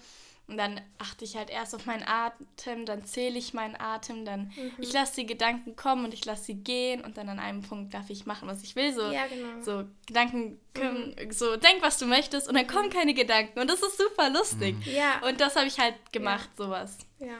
Und 0.48 0.56
dann 0.56 0.80
achte 0.98 1.24
ich 1.24 1.36
halt 1.36 1.50
erst 1.50 1.72
auf 1.74 1.86
meinen 1.86 2.02
Atem, 2.02 2.84
dann 2.84 3.04
zähle 3.04 3.38
ich 3.38 3.54
meinen 3.54 3.76
Atem, 3.80 4.24
dann 4.24 4.52
Mhm. 4.56 4.72
ich 4.80 4.92
lasse 4.92 5.14
die 5.20 5.26
Gedanken 5.26 5.76
kommen 5.76 6.04
und 6.04 6.12
ich 6.12 6.24
lasse 6.24 6.44
sie 6.44 6.54
gehen 6.56 7.02
und 7.04 7.16
dann 7.16 7.28
an 7.28 7.38
einem 7.38 7.62
Punkt 7.62 7.94
darf 7.94 8.10
ich 8.10 8.26
machen, 8.26 8.48
was 8.48 8.62
ich 8.62 8.74
will. 8.74 8.92
So, 8.92 9.02
Ja, 9.12 9.26
genau. 9.28 9.60
so 9.62 9.84
Gedanken, 10.06 10.58
können, 10.74 11.14
so 11.30 11.56
denk, 11.56 11.80
was 11.80 11.98
du 11.98 12.06
möchtest 12.06 12.48
und 12.48 12.54
dann 12.56 12.66
kommen 12.66 12.90
keine 12.90 13.14
Gedanken 13.14 13.60
und 13.60 13.70
das 13.70 13.82
ist 13.82 13.96
super 13.98 14.30
lustig. 14.30 14.74
Ja, 14.84 15.20
Und 15.26 15.40
das 15.40 15.54
habe 15.54 15.66
ich 15.68 15.78
halt 15.78 15.94
gemacht, 16.12 16.50
sowas. 16.56 16.98
ja. 17.20 17.36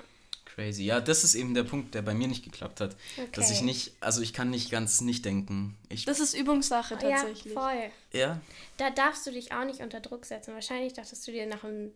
Crazy. 0.55 0.85
Ja, 0.85 1.01
das 1.01 1.25
ist 1.25 1.35
eben 1.35 1.55
der 1.55 1.63
Punkt, 1.65 1.95
der 1.95 2.03
bei 2.03 2.13
mir 2.15 2.29
nicht 2.29 2.45
geklappt 2.45 2.81
hat. 2.81 2.97
Dass 3.33 3.47
Okay. 3.47 3.53
ich 3.55 3.63
nicht, 3.63 3.93
also 4.01 4.21
ich 4.21 4.33
kann 4.33 4.51
nicht 4.51 4.71
ganz 4.71 5.01
nicht 5.01 5.25
denken. 5.25 5.77
Ich, 5.89 6.05
Das 6.05 6.21
ist 6.21 6.35
Übungssache 6.35 6.99
tatsächlich. 6.99 7.55
Ja, 7.55 7.61
voll. 7.61 7.91
ja, 8.13 8.41
Da 8.77 8.91
darfst 8.91 9.27
du 9.27 9.31
dich 9.31 9.53
auch 9.53 9.65
nicht 9.65 9.81
unter 9.81 10.01
Druck 10.01 10.27
setzen. 10.27 10.53
Wahrscheinlich 10.55 10.93
dachtest 10.93 11.27
du 11.27 11.33
dir 11.33 11.47
nach 11.47 11.61
dem 11.61 11.93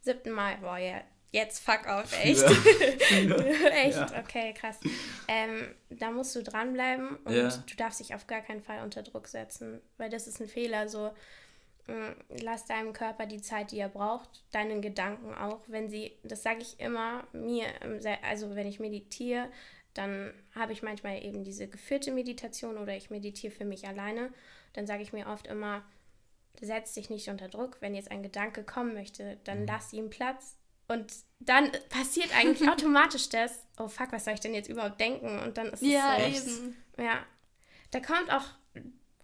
siebten 0.00 0.30
Mal, 0.30 0.56
boah, 0.58 0.78
ja, 0.78 1.02
jetzt 1.32 1.60
fuck 1.62 1.86
auf, 1.86 2.12
echt. 2.22 2.42
echt, 3.12 3.96
Ja. 3.96 4.18
okay, 4.20 4.54
krass. 4.54 4.78
Ähm, 5.28 5.74
da 5.90 6.10
musst 6.10 6.34
du 6.34 6.42
dranbleiben 6.42 7.16
und 7.24 7.34
Ja. 7.34 7.48
du 7.48 7.76
darfst 7.76 8.00
dich 8.00 8.14
auf 8.14 8.26
gar 8.26 8.40
keinen 8.40 8.62
Fall 8.62 8.82
unter 8.82 9.02
Druck 9.02 9.28
setzen, 9.28 9.80
weil 9.98 10.10
das 10.10 10.26
ist 10.26 10.40
ein 10.40 10.48
Fehler. 10.48 10.88
So, 10.88 11.10
lass 12.28 12.64
deinem 12.64 12.92
Körper 12.92 13.26
die 13.26 13.40
Zeit, 13.42 13.72
die 13.72 13.78
er 13.80 13.88
braucht, 13.88 14.44
deinen 14.52 14.80
Gedanken 14.82 15.34
auch. 15.34 15.60
Wenn 15.66 15.90
sie, 15.90 16.16
das 16.22 16.42
sage 16.42 16.60
ich 16.62 16.78
immer 16.80 17.26
mir, 17.32 17.66
Se- 17.98 18.22
also 18.22 18.54
wenn 18.54 18.66
ich 18.66 18.78
meditiere, 18.80 19.48
dann 19.94 20.32
habe 20.54 20.72
ich 20.72 20.82
manchmal 20.82 21.22
eben 21.22 21.44
diese 21.44 21.68
geführte 21.68 22.12
Meditation 22.12 22.78
oder 22.78 22.96
ich 22.96 23.10
meditiere 23.10 23.52
für 23.52 23.64
mich 23.64 23.86
alleine. 23.86 24.32
Dann 24.72 24.86
sage 24.86 25.02
ich 25.02 25.12
mir 25.12 25.26
oft 25.26 25.46
immer, 25.46 25.82
setz 26.60 26.94
dich 26.94 27.10
nicht 27.10 27.28
unter 27.28 27.48
Druck. 27.48 27.76
Wenn 27.80 27.94
jetzt 27.94 28.10
ein 28.10 28.22
Gedanke 28.22 28.62
kommen 28.64 28.94
möchte, 28.94 29.38
dann 29.44 29.66
lass 29.66 29.92
ihm 29.92 30.08
Platz. 30.08 30.56
Und 30.88 31.12
dann 31.40 31.70
passiert 31.90 32.34
eigentlich 32.34 32.68
automatisch 32.70 33.28
das, 33.28 33.66
oh 33.78 33.88
fuck, 33.88 34.12
was 34.12 34.24
soll 34.24 34.34
ich 34.34 34.40
denn 34.40 34.54
jetzt 34.54 34.68
überhaupt 34.70 35.00
denken? 35.00 35.38
Und 35.40 35.58
dann 35.58 35.66
ist 35.66 35.82
es 35.82 35.88
Ja, 35.88 36.16
so. 36.18 36.50
Eben. 36.52 36.76
Ja. 36.96 37.26
Da 37.90 38.00
kommt 38.00 38.30
auch, 38.32 38.44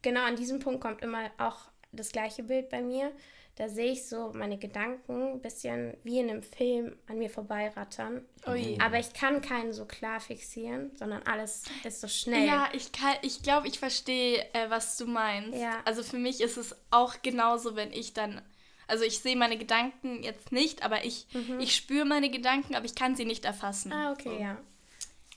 genau 0.03 0.25
an 0.25 0.37
diesem 0.37 0.59
Punkt 0.59 0.81
kommt 0.83 1.01
immer 1.03 1.31
auch 1.39 1.71
das 1.93 2.11
gleiche 2.13 2.43
Bild 2.43 2.69
bei 2.69 2.83
mir. 2.83 3.13
Da 3.57 3.69
sehe 3.69 3.91
ich 3.91 4.07
so 4.07 4.31
meine 4.35 4.57
Gedanken 4.57 5.33
ein 5.33 5.41
bisschen 5.41 5.97
wie 6.05 6.21
in 6.21 6.31
einem 6.31 6.45
Film 6.45 6.95
an 7.09 7.19
mir 7.19 7.29
vorbeirattern. 7.29 8.25
Ui. 8.47 8.79
Aber 8.81 9.01
ich 9.01 9.13
kann 9.13 9.41
keinen 9.41 9.73
so 9.73 9.85
klar 9.85 10.21
fixieren, 10.21 10.93
sondern 10.97 11.25
alles 11.25 11.65
ist 11.83 12.01
so 12.01 12.07
schnell. 12.07 12.47
Ja, 12.47 12.69
ich 12.73 12.93
kann, 12.93 13.17
ich 13.23 13.43
glaube, 13.43 13.67
ich 13.67 13.81
verstehe, 13.81 14.45
äh, 14.53 14.71
was 14.71 14.97
du 14.97 15.07
meinst. 15.07 15.59
Ja. 15.59 15.81
Also 15.85 16.05
für 16.05 16.19
mich 16.19 16.41
ist 16.41 16.57
es 16.57 16.77
auch 16.93 17.21
genauso, 17.23 17.75
wenn 17.75 17.93
ich 17.93 18.13
dann, 18.13 18.41
Also 18.87 19.05
ich 19.05 19.19
sehe 19.19 19.37
meine 19.37 19.59
Gedanken 19.59 20.23
jetzt 20.23 20.53
nicht, 20.53 20.83
aber 20.85 21.05
ich, 21.05 21.27
Mhm. 21.35 21.59
ich 21.61 21.75
spüre 21.75 22.05
meine 22.07 22.31
Gedanken, 22.31 22.75
aber 22.77 22.87
ich 22.87 22.95
kann 22.95 23.17
sie 23.17 23.25
nicht 23.27 23.45
erfassen. 23.45 23.93
Ah, 23.93 24.13
okay, 24.13 24.41
ja. 24.41 24.57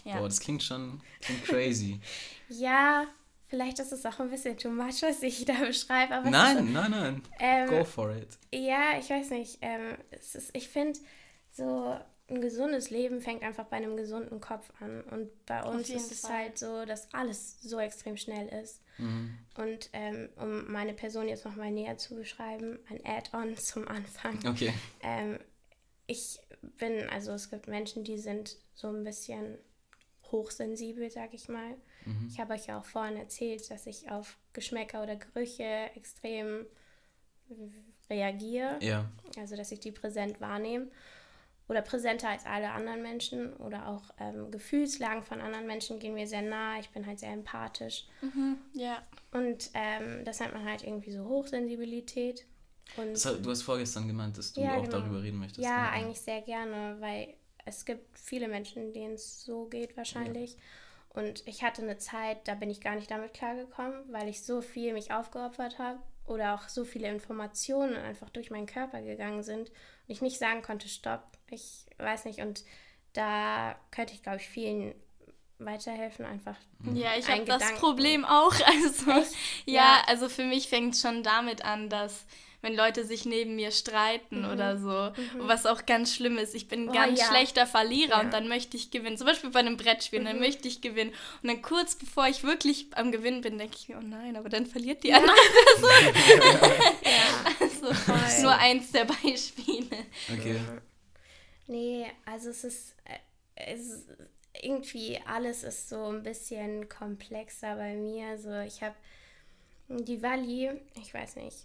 Ja. 0.04 0.20
Boah, 0.20 0.28
das 0.28 0.40
klingt 0.40 0.62
schon 0.64 1.02
klingt 1.22 1.44
crazy. 1.46 2.00
Ja, 2.50 3.06
vielleicht 3.52 3.80
ist 3.80 3.92
es 3.92 4.06
auch 4.06 4.20
ein 4.22 4.30
bisschen 4.30 4.58
too 4.58 4.70
much, 4.70 5.02
was 5.02 5.22
ich 5.22 5.46
da 5.46 5.54
beschreibe. 5.66 6.16
Aber 6.16 6.30
es 6.30 6.32
ist 6.32 6.32
nein, 6.32 6.74
nein, 6.74 6.92
nein. 6.92 7.24
Ähm, 7.38 7.70
Go 7.70 7.84
for 7.84 8.10
it. 8.16 8.30
Ja, 8.52 8.98
ich 8.98 9.10
weiß 9.10 9.30
nicht. 9.32 9.60
Ähm, 9.62 9.98
es 10.10 10.36
ist, 10.36 10.56
ich 10.56 10.70
finde, 10.70 10.98
so 11.52 11.98
ein 12.30 12.40
gesundes 12.40 12.90
Leben 12.90 13.20
fängt 13.20 13.44
einfach 13.44 13.66
bei 13.66 13.76
einem 13.76 13.98
gesunden 13.98 14.40
Kopf 14.40 14.72
an. 14.80 15.02
Und 15.02 15.46
bei 15.46 15.62
uns 15.64 15.90
ist 15.90 16.14
es 16.14 16.22
Fall. 16.22 16.32
halt 16.32 16.58
so, 16.58 16.86
dass 16.86 17.14
alles 17.14 17.62
so 17.62 17.78
extrem 17.78 18.16
schnell 18.16 18.48
ist. 18.64 18.82
Mhm. 18.98 19.38
Und 19.58 19.90
ähm, 19.92 20.30
um 20.38 20.72
meine 20.72 20.94
Person 20.94 21.28
jetzt 21.28 21.44
nochmal 21.44 21.72
näher 21.72 21.98
zu 21.98 22.16
beschreiben, 22.16 22.80
ein 22.90 23.02
Add-on 23.04 23.58
zum 23.58 23.86
Anfang. 23.86 24.40
Okay. 24.48 24.74
Ähm, 25.04 25.40
ich 26.08 26.40
bin, 26.78 27.10
also 27.10 27.34
es 27.34 27.50
gibt 27.50 27.68
Menschen, 27.68 28.06
die 28.06 28.18
sind 28.18 28.56
so 28.76 28.88
ein 28.88 29.04
bisschen 29.04 29.58
hochsensibel, 30.32 31.10
sag 31.12 31.34
ich 31.34 31.48
mal. 31.50 31.76
Mhm. 32.06 32.28
Ich 32.30 32.40
habe 32.40 32.54
euch 32.54 32.68
ja 32.68 32.80
auch 32.80 32.86
vorhin 32.86 33.18
erzählt, 33.18 33.70
dass 33.72 33.86
ich 33.88 34.10
auf 34.12 34.38
Geschmäcker 34.54 35.04
oder 35.04 35.16
Gerüche 35.16 35.90
extrem 35.96 36.66
reagiere. 38.10 38.78
Ja. 38.82 39.10
Also, 39.38 39.56
dass 39.56 39.72
ich 39.72 39.80
die 39.80 39.92
präsent 39.92 40.42
wahrnehme. 40.42 40.88
Oder 41.68 41.82
präsenter 41.82 42.28
als 42.30 42.46
alle 42.46 42.72
anderen 42.72 43.02
Menschen. 43.02 43.54
Oder 43.58 43.88
auch 43.88 44.04
ähm, 44.20 44.52
Gefühlslagen 44.52 45.24
von 45.24 45.40
anderen 45.40 45.68
Menschen 45.68 46.00
gehen 46.00 46.14
mir 46.14 46.28
sehr 46.28 46.42
nah. 46.42 46.80
Ich 46.80 46.90
bin 46.90 47.06
halt 47.06 47.20
sehr 47.20 47.32
empathisch. 47.32 48.06
Mhm, 48.22 48.58
ja. 48.74 49.02
Und 49.32 49.70
ähm, 49.74 50.26
das 50.26 50.40
nennt 50.40 50.54
man 50.54 50.66
halt 50.66 50.84
irgendwie 50.84 51.12
so 51.12 51.24
Hochsensibilität. 51.26 52.46
Und 52.98 53.14
Das, 53.14 53.24
du 53.24 53.50
hast 53.50 53.62
vorgestern 53.62 54.08
gemeint, 54.08 54.38
dass 54.38 54.52
du 54.52 54.60
Ja, 54.62 54.76
auch 54.76 54.84
genau. 54.84 55.00
darüber 55.00 55.24
reden 55.24 55.40
möchtest. 55.40 55.64
ja, 55.66 55.84
ne? 55.84 55.90
eigentlich 55.92 56.20
sehr 56.20 56.42
gerne, 56.42 56.98
weil 57.00 57.34
es 57.66 57.86
gibt 57.86 58.18
viele 58.18 58.48
Menschen, 58.48 58.94
denen 58.94 59.16
es 59.16 59.44
so 59.44 59.66
geht 59.66 59.96
wahrscheinlich. 59.98 60.58
Und 61.10 61.46
ich 61.46 61.62
hatte 61.64 61.82
eine 61.82 61.98
Zeit, 61.98 62.48
da 62.48 62.56
bin 62.56 62.70
ich 62.70 62.80
gar 62.82 62.96
nicht 62.96 63.12
damit 63.12 63.34
klargekommen, 63.34 64.12
weil 64.12 64.30
ich 64.30 64.44
so 64.44 64.62
viel 64.62 64.94
mich 64.94 65.12
aufgeopfert 65.12 65.78
habe 65.78 66.00
oder 66.26 66.56
auch 66.56 66.70
so 66.70 66.86
viele 66.86 67.10
Informationen 67.10 67.96
einfach 67.96 68.30
durch 68.30 68.50
meinen 68.50 68.66
Körper 68.66 69.02
gegangen 69.02 69.44
sind 69.44 69.70
und 69.70 69.72
ich 70.08 70.22
nicht 70.22 70.38
sagen 70.40 70.62
konnte, 70.62 70.88
stopp, 70.88 71.24
ich 71.50 71.86
weiß 71.98 72.26
nicht. 72.26 72.40
Und 72.40 72.64
da 73.14 73.76
könnte 73.92 74.14
ich, 74.14 74.24
glaube 74.24 74.38
ich, 74.38 74.48
vielen 74.48 74.96
weiterhelfen, 75.60 76.26
einfach. 76.26 76.56
Ja, 76.94 77.12
ich 77.18 77.30
habe 77.30 77.46
das 77.46 77.74
Problem 77.76 78.26
auch. 78.26 78.54
Also, 78.66 79.12
ja, 79.12 79.24
Ja. 79.66 80.04
also 80.08 80.30
für 80.30 80.46
mich 80.46 80.70
fängt 80.70 80.96
es 80.96 81.02
schon 81.02 81.24
damit 81.24 81.64
an, 81.66 81.90
dass 81.90 82.26
wenn 82.62 82.76
Leute 82.76 83.06
sich 83.06 83.26
neben 83.26 83.56
mir 83.56 83.72
streiten 83.72 84.46
oder 84.46 84.78
so, 84.78 85.12
was 85.40 85.66
auch 85.66 85.86
ganz 85.86 86.14
schlimm 86.16 86.38
ist, 86.38 86.54
ich 86.56 86.68
bin 86.68 86.84
ein 86.84 86.90
Oh, 86.90 86.94
ganz 86.94 87.20
ja. 87.20 87.26
schlechter 87.28 87.66
Verlierer 87.68 88.18
Ja. 88.18 88.22
und 88.22 88.32
dann 88.32 88.48
möchte 88.48 88.78
ich 88.78 88.92
gewinnen. 88.92 89.18
Zum 89.18 89.28
Beispiel 89.28 89.50
bei 89.50 89.60
einem 89.60 89.78
Brettspiel, 89.78 90.24
dann 90.24 90.40
möchte 90.40 90.68
ich 90.68 90.82
gewinnen. 90.82 91.12
Und 91.42 91.50
dann 91.50 91.62
kurz 91.62 91.96
bevor 91.96 92.28
ich 92.28 92.44
wirklich 92.44 92.88
am 92.96 93.12
Gewinnen 93.12 93.42
bin, 93.42 93.58
denke 93.58 93.76
ich 93.80 93.90
mir, 93.90 93.98
oh 93.98 94.06
nein, 94.06 94.36
aber 94.36 94.50
dann 94.50 94.66
verliert 94.66 95.04
die 95.04 95.14
andere 95.14 95.34
Ja. 97.04 97.56
Also, 97.60 97.94
Voll. 97.94 98.42
nur 98.44 98.58
eins 98.58 98.92
der 98.92 99.06
Beispiele. 99.06 100.06
Okay. 100.32 100.60
Nee, 101.68 102.06
also 102.26 102.50
es 102.50 102.64
ist, 102.64 102.96
äh, 103.06 103.18
es 103.56 103.80
ist 103.88 104.10
irgendwie 104.62 105.20
alles 105.26 105.64
ist 105.64 105.90
so 105.90 106.06
ein 106.08 106.24
bisschen 106.24 106.90
komplexer 106.90 107.76
bei 107.76 107.96
mir. 107.96 108.38
So, 108.38 108.60
ich 108.60 108.82
habe 108.84 108.96
die 109.88 110.22
Wally, 110.22 110.72
ich 111.02 111.14
weiß 111.14 111.38
nicht, 111.38 111.58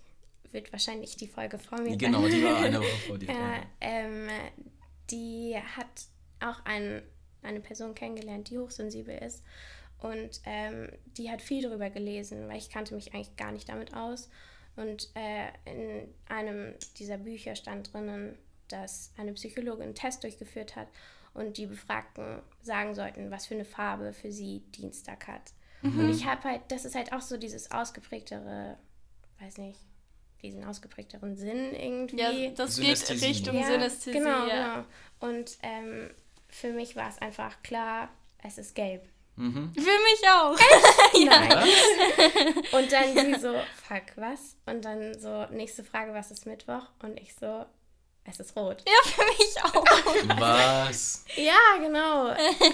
wird 0.53 0.73
wahrscheinlich 0.73 1.17
die 1.17 1.29
Folge 1.29 1.59
vor 1.59 1.81
mir 1.81 1.97
Genau, 1.97 2.23
sein. 2.23 2.31
die 2.31 2.45
war 2.45 2.57
eine 2.59 2.79
Woche 2.81 2.97
vor 3.07 3.19
dir. 3.19 3.29
Ja, 3.29 3.63
ähm, 3.81 4.29
die 5.11 5.57
hat 5.77 5.87
auch 6.41 6.65
ein, 6.65 7.03
eine 7.43 7.61
Person 7.61 7.95
kennengelernt, 7.95 8.51
die 8.51 8.59
hochsensibel 8.59 9.17
ist. 9.19 9.43
Und 9.99 10.41
ähm, 10.45 10.91
die 11.17 11.31
hat 11.31 11.41
viel 11.41 11.63
darüber 11.63 11.89
gelesen, 11.91 12.49
weil 12.49 12.59
ich 12.59 12.69
kannte 12.71 12.95
mich 12.95 13.15
eigentlich 13.15 13.37
gar 13.37 13.53
nicht 13.53 13.69
damit 13.69 13.95
aus. 13.95 14.29
Und 14.77 15.09
äh, 15.15 15.47
in 15.65 16.09
einem 16.29 16.75
dieser 16.99 17.17
Bücher 17.17 17.57
stand 17.57 17.93
drinnen, 17.93 18.37
dass 18.69 19.13
eine 19.17 19.33
Psychologin 19.33 19.85
einen 19.85 19.95
Test 19.95 20.23
durchgeführt 20.23 20.77
hat 20.77 20.89
und 21.33 21.57
die 21.57 21.67
Befragten 21.67 22.41
sagen 22.63 22.95
sollten, 22.95 23.31
was 23.31 23.47
für 23.47 23.55
eine 23.55 23.65
Farbe 23.65 24.13
für 24.13 24.31
sie 24.33 24.61
Dienstag 24.75 25.29
hat. 25.29 25.53
Und 25.83 26.11
ich 26.11 26.25
habe 26.27 26.43
halt, 26.45 26.63
das 26.69 26.85
ist 26.85 26.97
halt 26.97 27.13
auch 27.13 27.21
so 27.21 27.37
dieses 27.37 27.71
ausgeprägtere, 27.71 28.77
weiß 29.39 29.59
nicht, 29.59 29.79
diesen 30.43 30.65
ausgeprägteren 30.65 31.37
Sinn 31.37 31.75
irgendwie. 31.75 32.21
Ja, 32.21 32.51
das 32.51 32.79
geht. 32.79 33.11
Richtung 33.11 33.57
Ja, 33.57 33.67
Synästhesie. 33.67 34.19
Genau, 34.19 34.47
ja. 34.47 34.75
genau. 34.75 35.33
Und 35.33 35.59
ähm, 35.63 36.11
für 36.49 36.73
mich 36.73 36.97
war 36.97 37.09
es 37.09 37.19
einfach 37.19 37.63
klar, 37.63 38.09
es 38.43 38.59
ist 38.59 38.75
gelb. 38.75 39.03
Mhm. 39.37 39.73
Für 39.75 39.81
mich 39.81 40.23
auch. 40.31 40.59
Nein. 41.25 42.55
Und 42.73 42.93
dann 42.93 43.15
sie 43.15 43.35
so, 43.41 43.55
fuck, 43.87 44.17
was? 44.17 44.57
Und 44.65 44.85
dann 44.85 45.19
so, 45.19 45.47
nächste 45.51 45.85
Frage, 45.85 46.15
was 46.15 46.31
ist 46.31 46.47
Mittwoch? 46.47 46.87
Und 47.03 47.21
ich 47.21 47.35
so, 47.35 47.67
es 48.29 48.41
ist 48.41 48.57
rot. 48.57 48.83
Ja, 48.87 49.11
für 49.11 49.25
mich 49.25 49.63
auch. 49.63 49.85
Was? 50.41 51.25
Ja, 51.37 51.59
genau. 51.79 52.27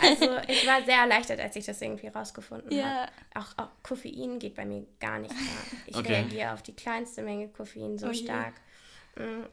Also 0.03 0.39
ich 0.49 0.67
war 0.67 0.83
sehr 0.85 0.99
erleichtert, 0.99 1.41
als 1.41 1.57
ich 1.57 1.65
das 1.67 1.81
irgendwie 1.83 2.09
rausgefunden 2.09 2.71
Ja. 2.73 2.85
habe. 3.07 3.13
Auch, 3.35 3.59
auch 3.59 3.69
Koffein 3.83 4.39
geht 4.39 4.55
bei 4.55 4.65
mir 4.65 4.87
gar 5.01 5.19
nicht 5.19 5.35
klar. 5.35 5.65
Ich 5.87 5.97
Okay. 5.97 6.13
reagiere 6.15 6.53
auf 6.53 6.63
die 6.63 6.75
kleinste 6.75 7.23
Menge 7.23 7.49
Koffein 7.49 7.99
so 7.99 8.09
Oh 8.09 8.13
stark. 8.13 8.55
Mm. 9.17 9.45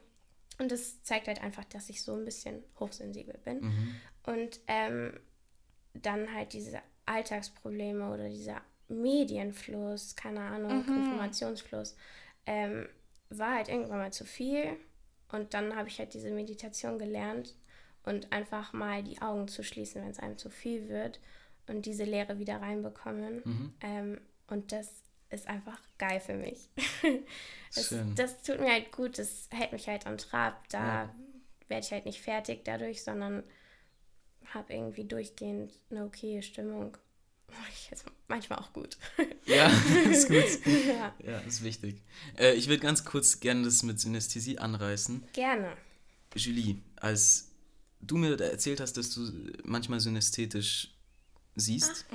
Und 0.62 0.72
das 0.72 1.02
zeigt 1.04 1.28
halt 1.28 1.42
einfach, 1.42 1.64
dass 1.66 1.90
ich 1.90 2.04
so 2.04 2.14
ein 2.14 2.26
bisschen 2.26 2.64
hochsensibel 2.80 3.38
bin. 3.46 3.62
Mhm. 3.62 3.96
Und 4.26 4.60
ähm, 4.68 5.18
dann 5.94 6.34
halt 6.34 6.52
diese 6.54 6.82
Alltagsprobleme 7.06 8.14
oder 8.14 8.28
dieser 8.30 8.62
Medienfluss, 8.90 10.16
keine 10.16 10.42
Ahnung, 10.42 10.84
Informationsfluss, 10.88 11.96
ähm, 12.46 12.88
war 13.30 13.56
halt 13.56 13.70
irgendwann 13.70 14.00
mal 14.00 14.12
zu 14.14 14.26
viel. 14.26 14.76
Und 15.32 15.54
dann 15.54 15.76
habe 15.76 15.88
ich 15.90 16.00
halt 16.00 16.14
diese 16.14 16.32
Meditation 16.32 16.98
gelernt 16.98 17.56
und 18.04 18.32
einfach 18.32 18.74
mal 18.74 19.04
die 19.04 19.22
Augen 19.22 19.48
zu 19.48 19.64
schließen, 19.64 20.02
wenn 20.02 20.10
es 20.12 20.20
einem 20.20 20.38
zu 20.38 20.50
viel 20.50 20.90
wird 20.90 21.20
und 21.68 21.86
diese 21.86 22.04
Leere 22.04 22.40
wieder 22.40 22.62
reinbekommen. 22.62 23.42
Mhm. 23.46 23.74
Ähm, 23.82 24.22
und 24.48 24.72
das 24.72 25.04
ist 25.30 25.48
einfach 25.48 25.80
geil 26.00 26.20
für 26.20 26.34
mich. 26.34 26.70
das, 27.76 27.94
das 28.16 28.42
tut 28.42 28.60
mir 28.60 28.72
halt 28.72 28.92
gut, 28.92 29.20
das 29.20 29.48
hält 29.52 29.72
mich 29.72 29.88
halt 29.88 30.08
am 30.08 30.18
Trab. 30.18 30.68
Da 30.70 31.04
Ja. 31.04 31.16
werde 31.68 31.86
ich 31.86 31.92
halt 31.92 32.06
nicht 32.06 32.22
fertig 32.22 32.66
dadurch, 32.66 33.04
sondern 33.04 33.44
habe 34.54 34.74
irgendwie 34.74 35.04
durchgehend 35.06 35.72
eine 35.92 36.06
okaye 36.06 36.42
Stimmung. 36.42 36.98
Manchmal 38.28 38.60
auch 38.60 38.72
gut. 38.74 38.98
Ja, 39.46 39.68
ist 40.12 40.28
gut. 40.28 40.44
ja, 40.88 41.16
Ja, 41.26 41.40
ist 41.40 41.64
wichtig. 41.64 42.02
Äh, 42.38 42.54
ich 42.54 42.68
würde 42.68 42.82
ganz 42.84 43.04
kurz 43.04 43.40
gerne 43.40 43.64
das 43.64 43.82
mit 43.84 44.00
Synästhesie 44.00 44.60
anreißen. 44.60 45.24
gerne. 45.34 45.76
Julie, 46.36 46.78
als 46.98 47.50
du 48.02 48.18
mir 48.18 48.40
erzählt 48.40 48.80
hast, 48.80 48.94
dass 48.98 49.10
du 49.16 49.32
manchmal 49.64 50.00
synästhetisch 50.00 50.94
siehst, 51.56 52.06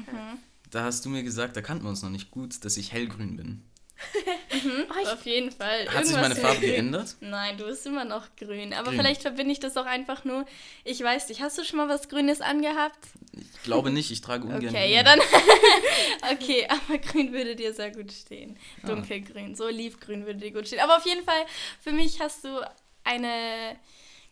da 0.71 0.85
hast 0.85 1.05
du 1.05 1.09
mir 1.09 1.25
gesagt, 1.25 1.57
da 1.57 1.63
kannten 1.63 1.85
wir 1.85 1.91
uns 1.91 2.03
noch 2.03 2.11
nicht 2.11 2.31
gut, 2.31 2.65
dass 2.65 2.77
ich 2.77 2.93
hellgrün 2.93 3.37
bin. 3.37 3.63
Oh, 4.55 5.01
ich, 5.03 5.09
Auf 5.09 5.25
jeden 5.27 5.51
Fall. 5.51 5.87
Hat 5.89 6.05
sich 6.07 6.15
Irgendwas 6.15 6.21
meine 6.23 6.37
Farbe 6.37 6.61
geändert? 6.67 7.17
Nein, 7.21 7.57
du 7.57 7.65
bist 7.67 7.87
immer 7.87 8.05
noch 8.05 8.27
grün. 8.37 8.73
Aber 8.73 8.91
Grün. 8.91 8.99
vielleicht 8.99 9.23
verbinde 9.23 9.53
ich 9.53 9.61
das 9.61 9.77
auch 9.77 9.87
einfach 9.87 10.25
nur. 10.25 10.45
Ich 10.85 11.01
weiß 11.03 11.29
nicht, 11.29 11.41
hast 11.41 11.59
du 11.59 11.65
schon 11.65 11.79
mal 11.79 11.89
was 11.89 12.09
Grünes 12.09 12.41
angehabt? 12.41 12.99
Ich 13.33 13.63
glaube 13.63 13.91
nicht, 13.91 14.11
ich 14.11 14.21
trage 14.21 14.45
ungern 14.45 14.67
Okay, 14.69 14.85
grün. 14.87 14.93
ja 14.93 15.03
dann. 15.03 15.21
okay, 16.33 16.67
aber 16.69 16.99
grün 16.99 17.33
würde 17.33 17.57
dir 17.57 17.73
sehr 17.75 17.91
gut 17.91 18.13
stehen. 18.13 18.59
Ah. 18.83 18.89
Dunkelgrün, 18.89 19.55
so 19.55 19.65
olivgrün 19.65 20.27
würde 20.27 20.41
dir 20.41 20.53
gut 20.53 20.67
stehen. 20.67 20.81
Aber 20.81 20.97
auf 20.97 21.07
jeden 21.07 21.25
Fall, 21.25 21.45
für 21.81 21.93
mich 21.93 22.21
hast 22.21 22.45
du 22.45 22.61
eine 23.05 23.77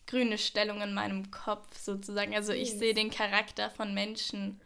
grüne 0.06 0.38
Stellung 0.38 0.80
in 0.82 0.94
meinem 0.94 1.30
Kopf 1.30 1.78
sozusagen. 1.80 2.34
Also 2.34 2.52
ich 2.52 2.72
sehe 2.72 2.94
den 2.94 3.10
Charakter 3.10 3.70
von 3.70 3.94
Menschen 3.94 4.60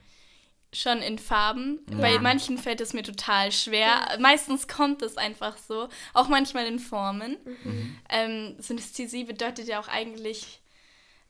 schon 0.76 1.02
in 1.02 1.18
Farben. 1.18 1.80
Ja. 1.90 1.98
Bei 1.98 2.18
manchen 2.18 2.58
fällt 2.58 2.80
es 2.80 2.92
mir 2.92 3.02
total 3.02 3.52
schwer. 3.52 4.16
Meistens 4.20 4.68
kommt 4.68 5.02
es 5.02 5.16
einfach 5.16 5.56
so. 5.56 5.88
Auch 6.14 6.28
manchmal 6.28 6.66
in 6.66 6.78
Formen. 6.78 7.36
Mhm. 7.44 7.98
Ähm, 8.08 8.54
Synästhesie 8.58 9.24
bedeutet 9.24 9.68
ja 9.68 9.80
auch 9.80 9.88
eigentlich, 9.88 10.60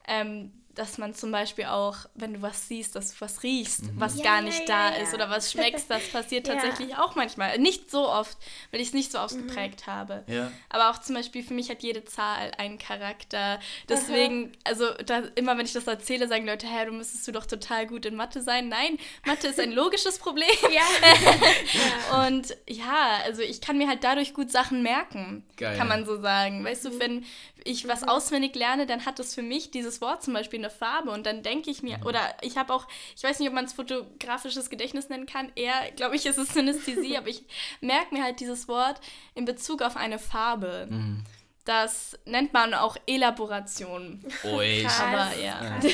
ähm, 0.08 0.52
dass 0.76 0.98
man 0.98 1.14
zum 1.14 1.32
Beispiel 1.32 1.64
auch, 1.64 1.96
wenn 2.14 2.34
du 2.34 2.42
was 2.42 2.68
siehst, 2.68 2.94
dass 2.94 3.14
du 3.14 3.20
was 3.20 3.42
riechst, 3.42 3.84
mhm. 3.84 3.92
was 4.00 4.18
ja, 4.18 4.24
gar 4.24 4.42
nicht 4.42 4.60
ja, 4.60 4.66
da 4.66 4.96
ja, 4.96 5.02
ist 5.02 5.14
oder 5.14 5.30
was 5.30 5.50
schmeckst, 5.52 5.90
das 5.90 6.06
passiert 6.08 6.46
tatsächlich 6.46 6.96
auch 6.96 7.16
manchmal. 7.16 7.58
Nicht 7.58 7.90
so 7.90 8.08
oft, 8.08 8.36
weil 8.70 8.80
ich 8.80 8.88
es 8.88 8.94
nicht 8.94 9.10
so 9.10 9.18
ausgeprägt 9.18 9.86
mhm. 9.86 9.90
habe. 9.90 10.24
Aber 10.68 10.90
auch 10.90 10.98
zum 10.98 11.14
Beispiel 11.14 11.42
für 11.42 11.54
mich 11.54 11.70
hat 11.70 11.82
jede 11.82 12.04
Zahl 12.04 12.52
einen 12.58 12.78
Charakter. 12.78 13.58
Deswegen, 13.88 14.52
Aha. 14.52 14.70
also 14.70 14.92
da, 15.04 15.22
immer 15.34 15.56
wenn 15.56 15.64
ich 15.64 15.72
das 15.72 15.86
erzähle, 15.86 16.28
sagen 16.28 16.46
Leute, 16.46 16.66
hä, 16.66 16.84
du 16.84 16.92
müsstest 16.92 17.26
du 17.26 17.32
doch 17.32 17.46
total 17.46 17.86
gut 17.86 18.04
in 18.04 18.14
Mathe 18.14 18.42
sein. 18.42 18.68
Nein, 18.68 18.98
Mathe 19.24 19.48
ist 19.48 19.58
ein 19.58 19.72
logisches 19.72 20.18
Problem. 20.18 20.46
Und 22.26 22.56
ja, 22.68 23.20
also 23.24 23.40
ich 23.40 23.62
kann 23.62 23.78
mir 23.78 23.88
halt 23.88 24.04
dadurch 24.04 24.34
gut 24.34 24.50
Sachen 24.50 24.82
merken, 24.82 25.44
Geil. 25.56 25.76
kann 25.76 25.88
man 25.88 26.04
so 26.04 26.20
sagen. 26.20 26.64
Weißt 26.64 26.84
du, 26.84 26.90
mhm. 26.90 27.00
wenn 27.00 27.24
ich 27.66 27.86
was 27.88 28.02
mhm. 28.02 28.08
auswendig 28.08 28.54
lerne, 28.54 28.86
dann 28.86 29.04
hat 29.04 29.18
das 29.18 29.34
für 29.34 29.42
mich 29.42 29.70
dieses 29.70 30.00
Wort 30.00 30.22
zum 30.22 30.34
Beispiel 30.34 30.58
eine 30.58 30.70
Farbe 30.70 31.10
und 31.10 31.26
dann 31.26 31.42
denke 31.42 31.70
ich 31.70 31.82
mir, 31.82 31.98
mhm. 31.98 32.06
oder 32.06 32.20
ich 32.42 32.56
habe 32.56 32.72
auch, 32.72 32.86
ich 33.16 33.22
weiß 33.22 33.38
nicht, 33.38 33.48
ob 33.48 33.54
man 33.54 33.64
es 33.64 33.72
fotografisches 33.72 34.70
Gedächtnis 34.70 35.08
nennen 35.08 35.26
kann, 35.26 35.52
eher, 35.54 35.90
glaube 35.96 36.16
ich, 36.16 36.26
ist 36.26 36.38
es 36.38 36.48
Synästhesie, 36.54 37.16
aber 37.18 37.28
ich 37.28 37.44
merke 37.80 38.14
mir 38.14 38.24
halt 38.24 38.40
dieses 38.40 38.68
Wort 38.68 39.00
in 39.34 39.44
Bezug 39.44 39.82
auf 39.82 39.96
eine 39.96 40.18
Farbe. 40.18 40.86
Mhm. 40.90 41.24
Das 41.64 42.16
nennt 42.24 42.52
man 42.52 42.74
auch 42.74 42.96
Elaboration. 43.06 44.24
Ui. 44.44 44.82
Krass, 44.84 45.00
aber 45.00 45.36
ja. 45.36 45.80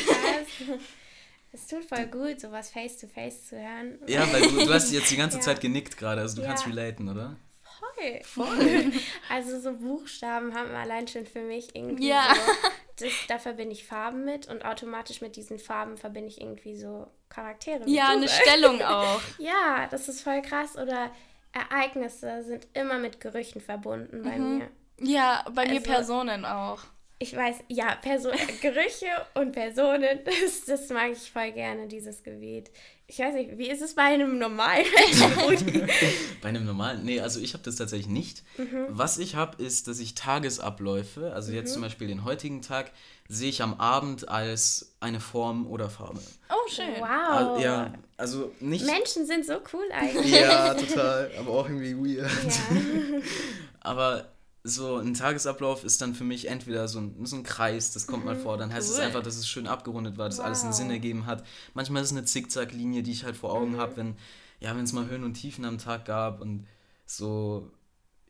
Es 1.54 1.66
tut 1.66 1.84
voll 1.84 2.06
gut, 2.06 2.40
sowas 2.40 2.70
face 2.70 2.98
to 2.98 3.06
face 3.06 3.48
zu 3.48 3.56
hören. 3.56 3.98
Ja, 4.06 4.30
weil 4.32 4.40
du, 4.40 4.64
du 4.64 4.72
hast 4.72 4.90
jetzt 4.90 5.10
die 5.10 5.16
ganze 5.16 5.36
ja. 5.36 5.42
Zeit 5.42 5.60
genickt 5.60 5.98
gerade, 5.98 6.22
also 6.22 6.36
du 6.36 6.42
ja. 6.42 6.48
kannst 6.48 6.66
relaten, 6.66 7.10
oder? 7.10 7.36
Voll. 7.82 8.20
Voll. 8.22 8.92
Also 9.28 9.60
so 9.60 9.72
Buchstaben 9.76 10.54
haben 10.54 10.74
allein 10.74 11.08
schon 11.08 11.26
für 11.26 11.42
mich 11.42 11.74
irgendwie 11.74 12.08
ja. 12.08 12.34
so, 12.34 12.52
das, 13.04 13.12
da 13.28 13.38
verbinde 13.38 13.72
ich 13.72 13.86
Farben 13.86 14.24
mit 14.24 14.48
und 14.48 14.64
automatisch 14.64 15.20
mit 15.20 15.36
diesen 15.36 15.58
Farben 15.58 15.96
verbinde 15.96 16.28
ich 16.28 16.40
irgendwie 16.40 16.76
so 16.76 17.06
Charaktere. 17.28 17.88
Ja, 17.88 18.08
eine 18.10 18.28
Stellung 18.28 18.82
auch. 18.82 19.20
ja, 19.38 19.86
das 19.90 20.08
ist 20.08 20.22
voll 20.22 20.42
krass. 20.42 20.76
Oder 20.76 21.10
Ereignisse 21.52 22.44
sind 22.44 22.68
immer 22.74 22.98
mit 22.98 23.20
Gerüchen 23.20 23.60
verbunden 23.60 24.22
bei 24.22 24.36
mhm. 24.36 24.58
mir. 24.58 24.68
Ja, 25.00 25.44
bei 25.52 25.62
also, 25.62 25.74
mir 25.74 25.80
Personen 25.80 26.44
auch 26.44 26.80
ich 27.22 27.36
weiß, 27.36 27.58
ja, 27.68 27.94
Person 27.94 28.32
Gerüche 28.60 29.06
und 29.34 29.52
Personen, 29.52 30.18
das, 30.24 30.64
das 30.66 30.88
mag 30.90 31.12
ich 31.12 31.30
voll 31.30 31.52
gerne, 31.52 31.86
dieses 31.86 32.24
Gebiet. 32.24 32.68
Ich 33.12 33.18
weiß 33.18 33.34
nicht, 33.34 33.58
wie 33.58 33.68
ist 33.68 33.82
es 33.82 33.94
bei 33.94 34.04
einem 34.04 34.38
normalen 34.38 34.86
Menschen, 34.94 35.86
Bei 36.40 36.48
einem 36.48 36.64
normalen? 36.64 37.04
Nee, 37.04 37.20
also 37.20 37.40
ich 37.40 37.52
habe 37.52 37.62
das 37.62 37.76
tatsächlich 37.76 38.08
nicht. 38.08 38.42
Mhm. 38.56 38.86
Was 38.88 39.18
ich 39.18 39.34
habe, 39.36 39.62
ist, 39.62 39.86
dass 39.86 39.98
ich 39.98 40.14
Tagesabläufe, 40.14 41.30
also 41.34 41.50
mhm. 41.50 41.56
jetzt 41.58 41.74
zum 41.74 41.82
Beispiel 41.82 42.08
den 42.08 42.24
heutigen 42.24 42.62
Tag, 42.62 42.90
sehe 43.28 43.50
ich 43.50 43.60
am 43.60 43.74
Abend 43.74 44.30
als 44.30 44.94
eine 45.00 45.20
Form 45.20 45.66
oder 45.66 45.90
Farbe. 45.90 46.20
Oh, 46.48 46.70
schön. 46.70 46.86
Wow. 47.00 47.08
Also, 47.08 47.62
ja, 47.62 47.92
also 48.16 48.50
nicht... 48.60 48.86
Menschen 48.86 49.26
sind 49.26 49.44
so 49.44 49.60
cool 49.74 49.84
eigentlich. 49.92 50.32
ja, 50.32 50.72
total, 50.72 51.30
aber 51.38 51.50
auch 51.50 51.68
irgendwie 51.68 52.16
weird. 52.16 52.30
Ja. 52.30 53.20
aber 53.80 54.31
so 54.64 54.96
ein 54.96 55.14
Tagesablauf 55.14 55.84
ist 55.84 56.00
dann 56.00 56.14
für 56.14 56.24
mich 56.24 56.48
entweder 56.48 56.86
so 56.86 57.00
ein, 57.00 57.26
so 57.26 57.36
ein 57.36 57.42
Kreis, 57.42 57.92
das 57.92 58.06
kommt 58.06 58.24
mhm, 58.24 58.30
mal 58.30 58.36
vor, 58.36 58.58
dann 58.58 58.72
heißt 58.72 58.88
cool. 58.90 58.94
es 58.94 59.00
einfach, 59.00 59.22
dass 59.22 59.36
es 59.36 59.48
schön 59.48 59.66
abgerundet 59.66 60.18
war, 60.18 60.28
dass 60.28 60.38
wow. 60.38 60.46
alles 60.46 60.62
einen 60.62 60.72
Sinn 60.72 60.90
ergeben 60.90 61.26
hat. 61.26 61.44
Manchmal 61.74 62.02
ist 62.02 62.12
es 62.12 62.16
eine 62.16 62.24
Zickzacklinie, 62.24 63.02
die 63.02 63.12
ich 63.12 63.24
halt 63.24 63.36
vor 63.36 63.52
Augen 63.52 63.72
mhm. 63.72 63.78
habe, 63.78 63.96
wenn 63.96 64.16
ja, 64.60 64.76
wenn 64.76 64.84
es 64.84 64.92
mal 64.92 65.08
Höhen 65.08 65.24
und 65.24 65.34
Tiefen 65.34 65.64
am 65.64 65.78
Tag 65.78 66.04
gab 66.04 66.40
und 66.40 66.66
so 67.04 67.70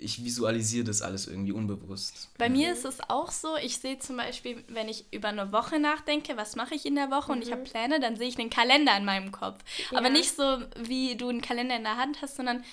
ich 0.03 0.25
visualisiere 0.25 0.85
das 0.85 1.01
alles 1.03 1.27
irgendwie 1.27 1.53
unbewusst. 1.53 2.31
Bei 2.39 2.49
mhm. 2.49 2.57
mir 2.57 2.73
ist 2.73 2.85
es 2.85 2.99
auch 3.09 3.31
so, 3.31 3.57
ich 3.57 3.79
sehe 3.79 3.99
zum 3.99 4.17
Beispiel, 4.17 4.65
wenn 4.69 4.89
ich 4.89 5.05
über 5.13 5.29
eine 5.29 5.53
Woche 5.53 5.79
nachdenke, 5.79 6.37
was 6.37 6.57
mache 6.57 6.75
ich 6.75 6.87
in 6.87 6.97
der 6.97 7.11
Woche 7.11 7.31
mhm. 7.31 7.39
und 7.39 7.45
ich 7.45 7.53
habe 7.53 7.61
mhm. 7.61 7.67
Pläne, 7.67 8.01
dann 8.01 8.17
sehe 8.17 8.29
ich 8.29 8.39
einen 8.39 8.51
Kalender 8.51 8.97
in 8.97 9.05
meinem 9.05 9.33
Kopf. 9.33 9.59
Ja. 9.91 9.99
Aber 9.99 10.11
nicht 10.11 10.35
so, 10.35 10.59
wie 10.77 11.17
du 11.17 11.29
einen 11.29 11.41
Kalender 11.41 11.77
in 11.77 11.85
der 11.85 11.97
Hand 11.97 12.21
hast, 12.21 12.37
sondern 12.37 12.65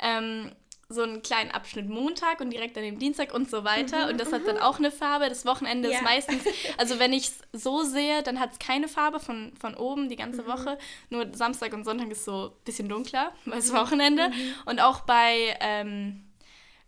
ähm, 0.00 0.50
so 0.92 1.02
einen 1.02 1.22
kleinen 1.22 1.50
Abschnitt 1.50 1.88
Montag 1.88 2.40
und 2.40 2.50
direkt 2.50 2.76
an 2.76 2.84
dem 2.84 2.98
Dienstag 2.98 3.34
und 3.34 3.50
so 3.50 3.64
weiter. 3.64 4.08
und 4.08 4.20
das 4.20 4.32
hat 4.32 4.46
dann 4.46 4.58
auch 4.58 4.78
eine 4.78 4.90
Farbe. 4.90 5.28
Das 5.28 5.44
Wochenende 5.44 5.90
ja. 5.90 5.96
ist 5.96 6.04
meistens, 6.04 6.42
also 6.76 6.98
wenn 6.98 7.12
ich 7.12 7.28
es 7.28 7.38
so 7.52 7.82
sehe, 7.82 8.22
dann 8.22 8.40
hat 8.40 8.52
es 8.52 8.58
keine 8.58 8.88
Farbe 8.88 9.20
von, 9.20 9.52
von 9.60 9.74
oben 9.74 10.08
die 10.08 10.16
ganze 10.16 10.42
mhm. 10.42 10.46
Woche. 10.46 10.78
Nur 11.10 11.26
Samstag 11.32 11.72
und 11.72 11.84
Sonntag 11.84 12.10
ist 12.10 12.24
so 12.24 12.46
ein 12.46 12.64
bisschen 12.64 12.88
dunkler, 12.88 13.32
weil 13.44 13.58
es 13.58 13.72
Wochenende. 13.72 14.28
Mhm. 14.28 14.54
Und 14.66 14.80
auch 14.80 15.00
bei 15.00 15.56
ähm, 15.60 16.22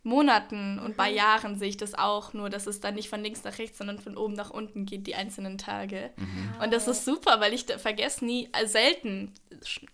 Monaten 0.05 0.77
und 0.77 0.95
bei 0.95 1.11
Jahren 1.11 1.57
sehe 1.57 1.69
ich 1.69 1.77
das 1.77 1.95
auch, 1.95 2.33
nur 2.33 2.51
dass 2.51 2.67
es 2.67 2.79
dann 2.79 2.93
nicht 2.93 3.09
von 3.09 3.23
links 3.23 3.43
nach 3.43 3.57
rechts, 3.57 3.79
sondern 3.79 3.97
von 3.97 4.15
oben 4.17 4.33
nach 4.33 4.51
unten 4.51 4.85
geht, 4.85 5.07
die 5.07 5.15
einzelnen 5.15 5.57
Tage. 5.57 6.11
Mhm. 6.15 6.61
Und 6.63 6.71
das 6.71 6.87
ist 6.87 7.05
super, 7.05 7.41
weil 7.41 7.53
ich 7.53 7.65
vergesse 7.65 8.23
nie, 8.23 8.47
also 8.51 8.73
selten, 8.73 9.33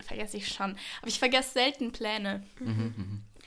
vergesse 0.05 0.35
ich 0.35 0.49
schon, 0.49 0.75
aber 1.01 1.07
ich 1.07 1.17
vergesse 1.17 1.53
selten 1.53 1.93
Pläne. 1.93 2.43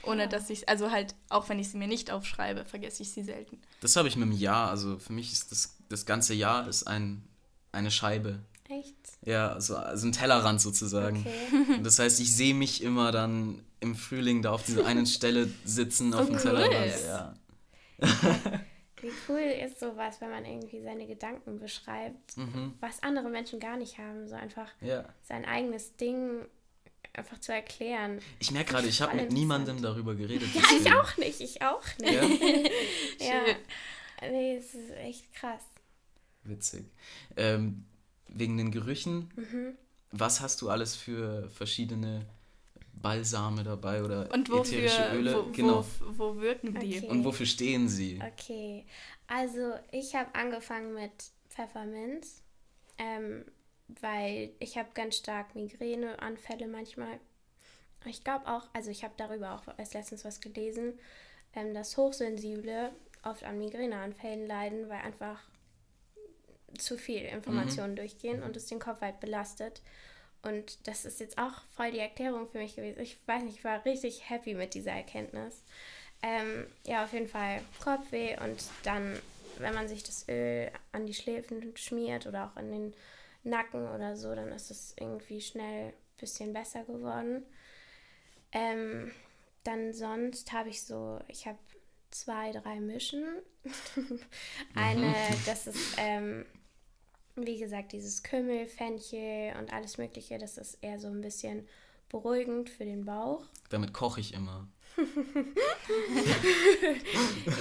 Ohne 0.07 0.29
dass 0.29 0.51
ich, 0.51 0.69
also 0.69 0.91
halt, 0.91 1.15
auch 1.29 1.49
wenn 1.49 1.59
ich 1.59 1.71
sie 1.71 1.79
mir 1.79 1.89
nicht 1.89 2.11
aufschreibe, 2.11 2.65
vergesse 2.65 3.03
ich 3.03 3.11
sie 3.11 3.23
selten. 3.23 3.61
Das 3.81 3.97
habe 3.97 4.09
ich 4.09 4.17
mit 4.17 4.29
dem 4.29 4.37
Jahr. 4.37 4.71
Also 4.71 4.99
für 4.99 5.13
mich 5.13 5.33
ist 5.33 5.51
das, 5.51 5.77
das 5.89 6.07
ganze 6.07 6.35
Jahr 6.35 6.69
ist 6.69 6.85
ein, 6.85 7.25
eine 7.73 7.91
Scheibe. 7.91 8.41
Echt? 8.69 8.97
Ja, 9.25 9.53
also, 9.53 9.77
also 9.77 10.07
ein 10.07 10.13
Tellerrand 10.13 10.61
sozusagen. 10.61 11.21
Okay. 11.21 11.81
das 11.83 11.99
heißt, 11.99 12.21
ich 12.21 12.35
sehe 12.35 12.55
mich 12.55 12.83
immer 12.83 13.13
dann 13.13 13.63
im 13.81 13.95
Frühling 13.95 14.43
da 14.43 14.53
auf 14.53 14.65
dieser 14.65 14.87
einen 14.87 15.07
Stelle 15.07 15.49
sitzen 15.65 16.15
oh, 16.15 16.19
auf 16.19 16.27
dem 16.27 16.37
cool. 16.37 16.41
Tellerrand. 16.41 17.05
Ja. 17.07 17.35
Wie 19.01 19.13
cool 19.29 19.39
ist 19.39 19.81
sowas, 19.81 20.21
wenn 20.21 20.31
man 20.31 20.47
irgendwie 20.47 20.81
seine 20.83 21.07
Gedanken 21.07 21.59
beschreibt, 21.59 22.39
mhm. 22.39 22.73
was 22.81 23.03
andere 23.03 23.29
Menschen 23.29 23.61
gar 23.61 23.77
nicht 23.77 23.99
haben. 23.99 24.27
So 24.27 24.35
einfach 24.35 24.71
ja. 24.81 25.05
sein 25.23 25.45
eigenes 25.45 25.97
Ding 25.97 26.47
einfach 27.15 27.39
zu 27.39 27.53
erklären. 27.53 28.21
Ich 28.39 28.51
merke 28.51 28.73
gerade, 28.73 28.89
ich 28.89 29.01
habe 29.01 29.17
mit 29.17 29.33
niemandem 29.33 29.81
darüber 29.81 30.15
geredet. 30.15 30.49
Ja, 30.55 30.63
ich 30.77 30.93
auch 30.93 31.17
nicht, 31.17 31.41
ich 31.41 31.63
auch 31.63 31.99
nicht. 31.99 32.13
Ja? 33.21 33.27
ja. 33.27 33.43
Nee, 34.31 34.57
es 34.57 34.75
ist 34.75 34.91
echt 34.91 35.33
krass. 35.35 35.63
Witzig. 36.45 36.87
Ähm, 37.37 37.85
wegen 38.29 38.57
den 38.57 38.71
Gerüchen, 38.71 39.31
mhm. 39.37 39.77
was 40.11 40.41
hast 40.41 40.63
du 40.63 40.71
alles 40.71 40.97
für 40.97 41.49
verschiedene 41.51 42.27
Balsame 42.93 43.65
dabei 43.65 44.03
oder 44.03 44.33
Und 44.33 44.49
wofür, 44.51 44.79
ätherische 44.79 45.13
Öle? 45.15 45.35
Wo, 45.35 45.53
genau. 45.53 45.85
wo, 46.01 46.35
wo 46.35 46.41
wirken 46.41 46.79
die? 46.81 46.99
Okay. 46.99 47.09
Und 47.09 47.25
wofür 47.25 47.47
stehen 47.47 47.89
sie? 47.89 48.21
Okay, 48.33 48.87
also 49.27 49.75
ich 49.93 50.15
habe 50.15 50.35
angefangen 50.35 50.95
mit 50.95 51.13
Pfefferminz. 51.49 52.43
Ähm, 52.99 53.45
weil 53.89 54.51
ich 54.59 54.77
habe 54.79 54.89
ganz 54.95 55.17
stark 55.17 55.55
Migräneanfälle 55.55 56.67
manchmal. 56.67 57.21
Ich 58.07 58.23
glaube 58.25 58.47
auch, 58.47 58.69
also 58.73 58.91
ich 58.91 59.03
habe 59.05 59.15
darüber 59.17 59.55
auch 59.55 59.79
erst 59.79 59.95
letztens 59.95 60.25
was 60.25 60.41
gelesen, 60.41 60.99
ähm, 61.55 61.75
dass 61.75 61.97
Hochsensible 61.97 62.93
oft 63.23 63.45
an 63.45 63.59
Migräneanfällen 63.59 64.47
leiden, 64.47 64.89
weil 64.89 65.01
einfach 65.01 65.43
zu 66.79 66.99
viel 66.99 67.23
Informationen 67.23 67.93
mhm. 67.93 67.97
durchgehen 67.97 68.43
und 68.43 68.57
es 68.57 68.67
den 68.67 68.79
Kopf 68.79 69.01
halt 69.01 69.21
belastet. 69.21 69.81
Und 70.43 70.87
das 70.87 71.05
ist 71.07 71.21
jetzt 71.21 71.39
auch 71.39 71.63
voll 71.75 71.91
die 71.91 72.01
Erklärung 72.01 72.47
für 72.47 72.59
mich 72.59 72.77
gewesen. 72.77 73.01
Ich 73.01 73.17
weiß 73.27 73.43
nicht, 73.45 73.59
ich 73.59 73.65
war 73.65 73.85
richtig 73.85 74.29
happy 74.29 74.55
mit 74.55 74.75
dieser 74.75 74.93
Erkenntnis. 74.93 75.63
Ähm, 76.23 76.67
ja, 76.85 77.05
auf 77.05 77.13
jeden 77.13 77.29
Fall 77.29 77.61
Kopfweh 77.83 78.39
und 78.41 78.63
dann, 78.83 79.19
wenn 79.59 79.75
man 79.75 79.89
sich 79.89 80.03
das 80.03 80.29
Öl 80.29 80.71
an 80.93 81.07
die 81.07 81.15
Schläfen 81.15 81.77
schmiert 81.77 82.27
oder 82.27 82.47
auch 82.47 82.57
an 82.57 82.71
den 82.71 82.95
Nacken 83.45 83.89
oder 83.89 84.17
so, 84.17 84.35
dann 84.35 84.49
ist 84.49 84.71
es 84.71 84.95
irgendwie 84.99 85.41
schnell 85.41 85.89
ein 85.89 85.93
bisschen 86.19 86.53
besser 86.53 86.85
geworden. 86.85 87.45
Ähm, 88.53 89.11
dann 89.65 89.93
sonst 89.93 90.53
habe 90.53 90.69
ich 90.69 90.83
so, 90.83 91.21
ich 91.29 91.47
habe 91.47 91.59
zwei, 92.11 92.53
drei 92.53 92.81
Mischen. 92.81 93.25
Eine, 94.75 95.09
mhm. 95.09 95.15
das 95.47 95.67
ist, 95.67 95.97
ähm, 95.99 96.45
wie 97.37 97.59
gesagt, 97.59 97.93
dieses 97.93 98.23
Kümmel, 98.23 98.67
Fenchel 98.67 99.55
und 99.59 99.73
alles 99.73 99.99
Mögliche, 99.99 100.39
das 100.39 100.59
ist 100.59 100.79
eher 100.83 100.99
so 100.99 101.09
ein 101.09 101.21
bisschen 101.21 101.67
beruhigend 102.09 102.71
für 102.71 102.85
den 102.85 103.05
Bauch. 103.05 103.45
Damit 103.71 103.93
koche 103.93 104.21
ich 104.21 104.35
immer. 104.35 104.69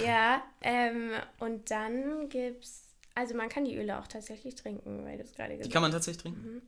ja, 0.05 0.43
ähm, 0.61 1.13
und 1.39 1.71
dann 1.71 2.29
gibt 2.29 2.63
es 2.63 2.82
also 3.15 3.35
man 3.35 3.49
kann 3.49 3.65
die 3.65 3.75
Öle 3.75 3.99
auch 3.99 4.07
tatsächlich 4.07 4.55
trinken, 4.55 5.05
weil 5.05 5.17
du 5.17 5.23
es 5.23 5.33
gerade 5.33 5.57
gesagt 5.57 5.59
hast. 5.59 5.67
Die 5.67 5.73
kann 5.73 5.81
man 5.81 5.91
tatsächlich 5.91 6.21
trinken? 6.21 6.55
Mhm. 6.55 6.61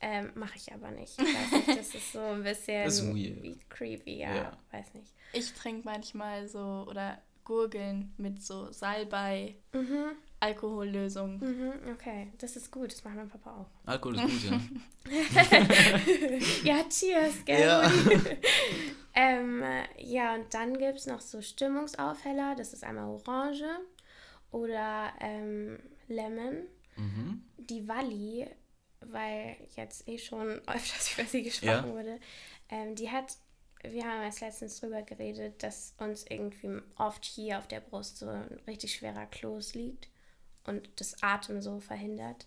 Ähm, 0.00 0.30
Mache 0.34 0.56
ich 0.56 0.72
aber 0.72 0.90
nicht. 0.92 1.20
Ich 1.20 1.26
weiß 1.26 1.66
nicht, 1.66 1.78
das 1.78 1.94
ist 1.94 2.12
so 2.12 2.20
ein 2.20 2.44
bisschen 2.44 3.14
wie 3.16 3.58
creepy, 3.68 4.18
ja, 4.18 4.34
ja. 4.34 4.58
Weiß 4.70 4.94
nicht. 4.94 5.12
Ich 5.32 5.52
trinke 5.54 5.82
manchmal 5.84 6.46
so 6.46 6.86
oder 6.88 7.20
Gurgeln 7.44 8.14
mit 8.16 8.42
so 8.42 8.70
Salbei, 8.70 9.56
mhm. 9.72 10.12
Alkohollösung. 10.38 11.40
Mhm, 11.40 11.72
okay, 11.92 12.32
das 12.38 12.54
ist 12.56 12.70
gut, 12.70 12.92
das 12.92 13.02
macht 13.02 13.16
mein 13.16 13.28
Papa 13.28 13.62
auch. 13.62 13.88
Alkohol 13.88 14.16
ist 14.16 14.22
gut, 14.22 14.50
ja. 14.50 14.60
ja, 16.64 16.84
cheers, 16.88 17.44
gell? 17.44 17.60
Ja. 17.60 17.90
ähm, 19.14 19.64
ja, 19.96 20.34
und 20.34 20.54
dann 20.54 20.78
gibt 20.78 20.98
es 20.98 21.06
noch 21.06 21.20
so 21.20 21.42
Stimmungsaufheller, 21.42 22.54
das 22.54 22.72
ist 22.72 22.84
einmal 22.84 23.08
Orange 23.08 23.64
oder 24.50 25.12
ähm, 25.20 25.78
Lemon. 26.08 26.66
mhm. 26.96 27.42
die 27.58 27.86
Wally, 27.86 28.46
weil 29.00 29.56
jetzt 29.76 30.08
eh 30.08 30.18
schon 30.18 30.48
öfters 30.66 31.14
über 31.14 31.26
sie 31.26 31.42
gesprochen 31.42 31.88
ja. 31.88 31.92
wurde, 31.92 32.20
ähm, 32.70 32.94
die 32.94 33.10
hat, 33.10 33.36
wir 33.82 34.04
haben 34.04 34.22
erst 34.22 34.40
letztens 34.40 34.80
drüber 34.80 35.02
geredet, 35.02 35.62
dass 35.62 35.94
uns 35.98 36.24
irgendwie 36.28 36.80
oft 36.96 37.24
hier 37.24 37.58
auf 37.58 37.68
der 37.68 37.80
Brust 37.80 38.18
so 38.18 38.28
ein 38.28 38.60
richtig 38.66 38.94
schwerer 38.94 39.26
Kloß 39.26 39.74
liegt 39.74 40.08
und 40.64 40.88
das 40.96 41.22
Atem 41.22 41.62
so 41.62 41.80
verhindert. 41.80 42.46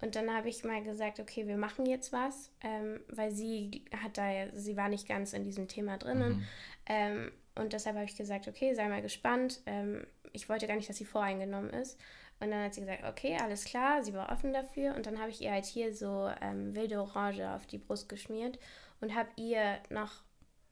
Und 0.00 0.16
dann 0.16 0.34
habe 0.34 0.48
ich 0.48 0.64
mal 0.64 0.82
gesagt, 0.82 1.20
okay, 1.20 1.46
wir 1.46 1.56
machen 1.56 1.86
jetzt 1.86 2.12
was, 2.12 2.50
ähm, 2.60 3.00
weil 3.08 3.30
sie 3.30 3.84
hat 3.96 4.18
da, 4.18 4.48
sie 4.52 4.76
war 4.76 4.88
nicht 4.88 5.06
ganz 5.06 5.32
in 5.32 5.44
diesem 5.44 5.68
Thema 5.68 5.96
drinnen. 5.96 6.38
Mhm. 6.38 6.46
Ähm, 6.86 7.32
und 7.54 7.72
deshalb 7.72 7.96
habe 7.96 8.06
ich 8.06 8.16
gesagt, 8.16 8.48
okay, 8.48 8.74
sei 8.74 8.88
mal 8.88 9.02
gespannt. 9.02 9.60
Ähm, 9.66 10.06
ich 10.32 10.48
wollte 10.48 10.66
gar 10.66 10.76
nicht, 10.76 10.88
dass 10.88 10.96
sie 10.96 11.04
voreingenommen 11.04 11.70
ist. 11.70 11.98
Und 12.40 12.50
dann 12.50 12.64
hat 12.64 12.74
sie 12.74 12.80
gesagt, 12.80 13.04
okay, 13.04 13.36
alles 13.40 13.64
klar, 13.64 14.02
sie 14.02 14.14
war 14.14 14.32
offen 14.32 14.52
dafür. 14.52 14.94
Und 14.96 15.06
dann 15.06 15.20
habe 15.20 15.30
ich 15.30 15.40
ihr 15.42 15.52
halt 15.52 15.64
hier 15.64 15.94
so 15.94 16.30
ähm, 16.40 16.74
wilde 16.74 17.00
Orange 17.00 17.54
auf 17.54 17.66
die 17.66 17.78
Brust 17.78 18.08
geschmiert 18.08 18.58
und 19.00 19.14
habe 19.14 19.28
ihr 19.36 19.78
noch 19.90 20.24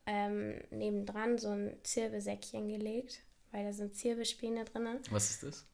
ähm, 0.07 0.61
nebendran 0.71 1.39
so 1.39 1.51
ein 1.51 1.77
Zirbesäckchen 1.85 2.69
gelegt, 2.69 3.21
weil 3.53 3.65
da 3.65 3.73
sind 3.73 3.95
Zirbelspäne 3.95 4.65
drin. 4.65 4.99
Was 5.11 5.31
ist 5.31 5.43
das? 5.43 5.67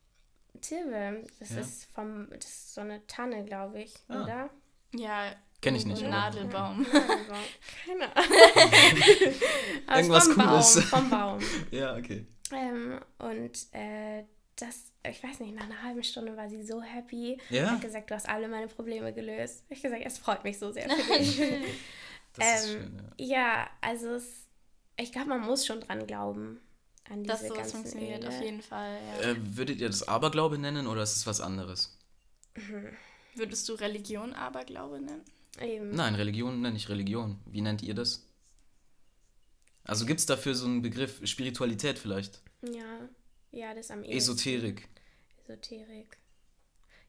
Zirbe. 0.61 1.27
Das 1.38 1.51
ja. 1.51 1.61
ist 1.61 1.87
vom, 1.87 2.29
das 2.31 2.47
ist 2.47 2.75
so 2.75 2.81
eine 2.81 3.07
Tanne, 3.07 3.45
glaube 3.45 3.81
ich, 3.81 3.95
ah. 4.09 4.23
oder? 4.23 4.51
Ja, 4.95 5.35
Kenne 5.61 5.79
ich 5.79 5.87
nicht. 5.87 6.03
Nadelbaum. 6.03 6.83
Nadelbaum. 6.83 7.45
Keine 7.85 8.16
Ahnung. 8.16 9.35
Irgendwas 9.97 10.29
vom 10.29 10.35
Cooles. 10.35 10.75
Baum, 10.75 10.85
vom 10.85 11.11
Baum. 11.11 11.38
ja, 11.71 11.97
okay. 11.97 12.27
Ähm, 12.53 13.01
und 13.19 13.66
äh, 13.73 14.25
das, 14.57 14.92
ich 15.09 15.23
weiß 15.23 15.40
nicht, 15.40 15.55
nach 15.55 15.64
einer 15.64 15.83
halben 15.83 16.05
Stunde 16.05 16.37
war 16.37 16.49
sie 16.49 16.62
so 16.62 16.83
happy. 16.83 17.38
Ja. 17.51 17.73
Hat 17.73 17.81
gesagt, 17.81 18.11
du 18.11 18.14
hast 18.14 18.29
alle 18.29 18.49
meine 18.49 18.69
Probleme 18.69 19.12
gelöst. 19.12 19.64
Ich 19.69 19.79
habe 19.79 19.95
gesagt, 19.95 20.07
es 20.07 20.19
freut 20.19 20.45
mich 20.45 20.59
so 20.59 20.71
sehr 20.73 20.88
für 20.88 21.19
dich. 21.19 21.40
das 22.35 22.62
ist 22.62 22.75
ähm, 22.75 22.81
schön, 22.81 23.03
ja. 23.19 23.27
ja, 23.27 23.71
also 23.81 24.14
es, 24.14 24.47
ich 24.97 25.12
glaube, 25.12 25.29
man 25.29 25.40
muss 25.40 25.66
schon 25.66 25.81
dran 25.81 26.07
glauben 26.07 26.61
an 27.11 27.23
diese 27.23 27.33
Dass 27.33 27.49
sowas 27.49 27.73
funktioniert, 27.73 28.23
Ehe. 28.23 28.29
auf 28.29 28.40
jeden 28.40 28.62
Fall. 28.62 28.99
Ja. 29.21 29.31
Äh, 29.31 29.37
würdet 29.38 29.81
ihr 29.81 29.88
das 29.88 30.07
Aberglaube 30.07 30.59
nennen 30.59 30.87
oder 30.87 31.03
ist 31.03 31.16
es 31.16 31.27
was 31.27 31.40
anderes? 31.40 31.97
Mhm. 32.55 32.88
Würdest 33.35 33.69
du 33.69 33.75
Religion 33.75 34.33
Aberglaube 34.33 35.01
nennen? 35.01 35.25
Eben. 35.61 35.91
Nein, 35.91 36.15
Religion 36.15 36.61
nenne 36.61 36.77
ich 36.77 36.89
Religion. 36.89 37.41
Wie 37.47 37.61
nennt 37.61 37.83
ihr 37.83 37.95
das? 37.95 38.29
Also 39.85 40.05
gibt 40.05 40.21
es 40.21 40.27
dafür 40.27 40.55
so 40.55 40.67
einen 40.67 40.83
Begriff 40.83 41.21
Spiritualität 41.27 41.99
vielleicht? 41.99 42.43
Ja, 42.63 43.09
ja, 43.53 43.75
das 43.75 43.87
ist 43.87 43.91
am 43.91 44.03
ehesten. 44.03 44.33
Esoterik. 44.33 44.89
Esoterik. 45.45 46.19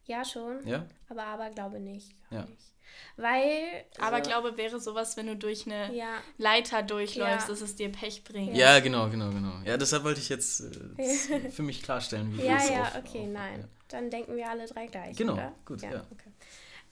Ja, 0.06 0.24
schon. 0.24 0.66
Ja? 0.66 0.88
Aber 1.10 1.26
Aberglaube 1.26 1.80
nicht. 1.80 2.16
Ja. 2.32 2.46
Nicht. 2.46 2.74
Weil. 3.18 3.86
Aberglaube 4.00 4.52
so, 4.52 4.58
wäre 4.58 4.80
sowas, 4.80 5.18
wenn 5.18 5.28
du 5.28 5.36
durch 5.36 5.66
eine 5.66 5.94
ja. 5.94 6.20
Leiter 6.38 6.84
durchläufst, 6.84 7.48
ja. 7.48 7.54
dass 7.54 7.62
es 7.62 7.76
dir 7.76 7.90
Pech 7.92 8.24
bringt. 8.24 8.56
Ja. 8.56 8.76
ja, 8.76 8.80
genau, 8.80 9.10
genau, 9.10 9.30
genau. 9.30 9.60
Ja, 9.66 9.76
deshalb 9.76 10.04
wollte 10.04 10.22
ich 10.22 10.30
jetzt 10.30 10.62
äh, 10.62 11.50
für 11.52 11.64
mich 11.64 11.84
klarstellen, 11.84 12.32
wie 12.38 12.44
Ja, 12.44 12.64
ja, 12.64 12.84
auf, 12.84 12.96
okay, 13.00 13.24
auf, 13.24 13.34
nein. 13.34 13.60
Ja. 13.62 13.68
Dann 13.90 14.10
denken 14.10 14.38
wir 14.38 14.50
alle 14.50 14.66
drei 14.68 14.88
gleich. 14.88 15.18
Genau, 15.18 15.34
oder? 15.34 15.54
gut, 15.66 15.82
ja. 15.82 16.06
Okay. 16.12 16.32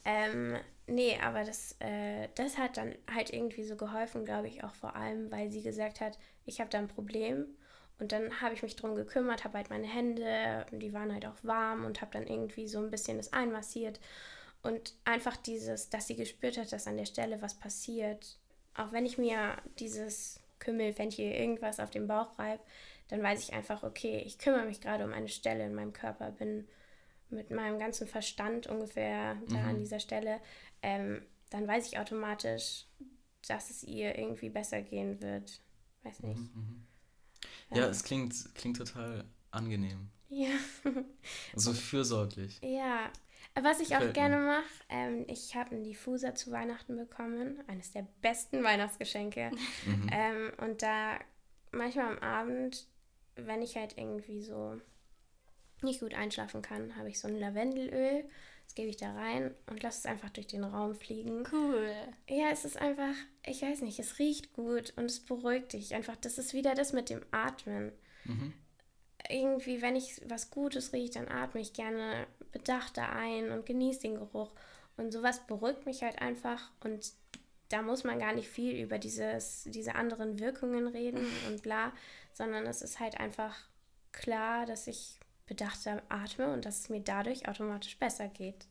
Ähm, 0.03 0.57
nee, 0.87 1.17
aber 1.21 1.43
das, 1.43 1.75
äh, 1.79 2.29
das 2.35 2.57
hat 2.57 2.77
dann 2.77 2.95
halt 3.13 3.31
irgendwie 3.31 3.63
so 3.63 3.75
geholfen, 3.75 4.25
glaube 4.25 4.47
ich, 4.47 4.63
auch 4.63 4.73
vor 4.73 4.95
allem, 4.95 5.31
weil 5.31 5.51
sie 5.51 5.61
gesagt 5.61 6.01
hat, 6.01 6.17
ich 6.45 6.59
habe 6.59 6.69
da 6.69 6.79
ein 6.79 6.87
Problem. 6.87 7.45
Und 7.97 8.11
dann 8.11 8.41
habe 8.41 8.53
ich 8.53 8.61
mich 8.61 8.75
darum 8.75 8.95
gekümmert, 8.95 9.45
habe 9.45 9.57
halt 9.57 9.69
meine 9.69 9.87
Hände, 9.87 10.65
die 10.71 10.93
waren 10.93 11.13
halt 11.13 11.25
auch 11.25 11.37
warm 11.43 11.85
und 11.85 12.01
habe 12.01 12.11
dann 12.11 12.27
irgendwie 12.27 12.67
so 12.67 12.79
ein 12.79 12.91
bisschen 12.91 13.17
das 13.17 13.31
einmassiert. 13.31 13.99
Und 14.63 14.95
einfach 15.05 15.37
dieses, 15.37 15.89
dass 15.89 16.07
sie 16.07 16.15
gespürt 16.15 16.57
hat, 16.57 16.73
dass 16.73 16.87
an 16.87 16.97
der 16.97 17.05
Stelle 17.05 17.41
was 17.41 17.53
passiert, 17.53 18.37
auch 18.75 18.91
wenn 18.91 19.05
ich 19.05 19.17
mir 19.17 19.55
dieses 19.79 20.41
Kümmel, 20.59 20.97
wenn 20.97 21.11
hier 21.11 21.35
irgendwas 21.35 21.79
auf 21.79 21.91
dem 21.91 22.07
Bauch 22.07 22.37
reibe, 22.37 22.61
dann 23.07 23.21
weiß 23.21 23.41
ich 23.43 23.53
einfach, 23.53 23.83
okay, 23.83 24.23
ich 24.25 24.39
kümmere 24.39 24.65
mich 24.65 24.81
gerade 24.81 25.05
um 25.05 25.13
eine 25.13 25.29
Stelle 25.29 25.65
in 25.65 25.75
meinem 25.75 25.93
Körper, 25.93 26.31
bin 26.31 26.67
mit 27.29 27.51
meinem 27.51 27.79
ganzen 27.79 28.07
Verstand 28.07 28.67
ungefähr 28.67 29.37
da 29.49 29.57
mhm. 29.57 29.69
an 29.69 29.79
dieser 29.79 29.99
Stelle, 29.99 30.39
ähm, 30.81 31.21
dann 31.49 31.67
weiß 31.67 31.87
ich 31.87 31.99
automatisch, 31.99 32.85
dass 33.47 33.69
es 33.69 33.83
ihr 33.83 34.17
irgendwie 34.17 34.49
besser 34.49 34.81
gehen 34.81 35.21
wird. 35.21 35.61
Weiß 36.03 36.21
nicht. 36.21 36.37
Mhm, 36.37 36.49
mhm. 36.53 36.87
ja, 37.71 37.77
ja, 37.77 37.87
es 37.87 38.03
klingt, 38.03 38.33
klingt 38.55 38.77
total 38.77 39.25
angenehm. 39.51 40.09
Ja. 40.29 40.49
so 41.55 41.73
fürsorglich. 41.73 42.59
Ja, 42.61 43.11
was 43.61 43.79
ich 43.79 43.95
auch 43.95 44.13
gerne 44.13 44.37
mache, 44.37 44.63
ähm, 44.89 45.25
ich 45.27 45.55
habe 45.55 45.71
einen 45.71 45.83
Diffuser 45.83 46.35
zu 46.35 46.51
Weihnachten 46.51 46.97
bekommen, 46.97 47.63
eines 47.67 47.91
der 47.91 48.05
besten 48.21 48.63
Weihnachtsgeschenke. 48.63 49.51
Mhm. 49.85 50.09
Ähm, 50.11 50.51
und 50.57 50.81
da 50.81 51.19
manchmal 51.71 52.07
am 52.07 52.19
Abend, 52.19 52.87
wenn 53.35 53.61
ich 53.61 53.75
halt 53.75 53.97
irgendwie 53.97 54.41
so 54.41 54.79
nicht 55.81 55.99
gut 55.99 56.13
einschlafen 56.13 56.61
kann, 56.61 56.95
habe 56.97 57.09
ich 57.09 57.19
so 57.19 57.27
ein 57.27 57.39
Lavendelöl. 57.39 58.27
Das 58.75 58.83
gebe 58.83 58.89
ich 58.89 58.97
da 58.97 59.13
rein 59.13 59.55
und 59.69 59.81
lasse 59.83 59.99
es 59.99 60.05
einfach 60.05 60.29
durch 60.31 60.47
den 60.47 60.65
Raum 60.65 60.95
fliegen. 60.95 61.47
Cool. 61.49 61.89
Ja, 62.27 62.49
es 62.51 62.65
ist 62.65 62.75
einfach, 62.75 63.15
ich 63.45 63.61
weiß 63.61 63.81
nicht, 63.81 63.99
es 63.99 64.19
riecht 64.19 64.51
gut 64.51 64.91
und 64.97 65.05
es 65.05 65.21
beruhigt 65.21 65.71
dich. 65.71 65.95
Einfach, 65.95 66.17
das 66.17 66.37
ist 66.37 66.53
wieder 66.53 66.75
das 66.75 66.91
mit 66.91 67.09
dem 67.09 67.21
Atmen. 67.31 67.93
Mhm 68.25 68.53
irgendwie, 69.29 69.81
wenn 69.81 69.95
ich 69.95 70.21
was 70.27 70.51
Gutes 70.51 70.93
rieche, 70.93 71.13
dann 71.13 71.29
atme 71.29 71.61
ich 71.61 71.73
gerne 71.73 72.27
bedachter 72.51 73.09
ein 73.09 73.51
und 73.51 73.65
genieße 73.65 74.01
den 74.01 74.15
Geruch. 74.15 74.51
Und 74.97 75.11
sowas 75.11 75.45
beruhigt 75.45 75.85
mich 75.85 76.03
halt 76.03 76.21
einfach. 76.21 76.71
Und 76.83 77.13
da 77.69 77.81
muss 77.81 78.03
man 78.03 78.19
gar 78.19 78.33
nicht 78.33 78.47
viel 78.47 78.79
über 78.79 78.97
dieses, 78.97 79.63
diese 79.67 79.95
anderen 79.95 80.39
Wirkungen 80.39 80.87
reden 80.87 81.25
und 81.47 81.63
bla, 81.63 81.91
sondern 82.33 82.65
es 82.65 82.81
ist 82.81 82.99
halt 82.99 83.19
einfach 83.19 83.55
klar, 84.11 84.65
dass 84.65 84.87
ich 84.87 85.19
bedachter 85.45 86.01
atme 86.09 86.51
und 86.53 86.65
dass 86.65 86.79
es 86.79 86.89
mir 86.89 87.01
dadurch 87.01 87.47
automatisch 87.47 87.97
besser 87.97 88.27
geht. 88.27 88.65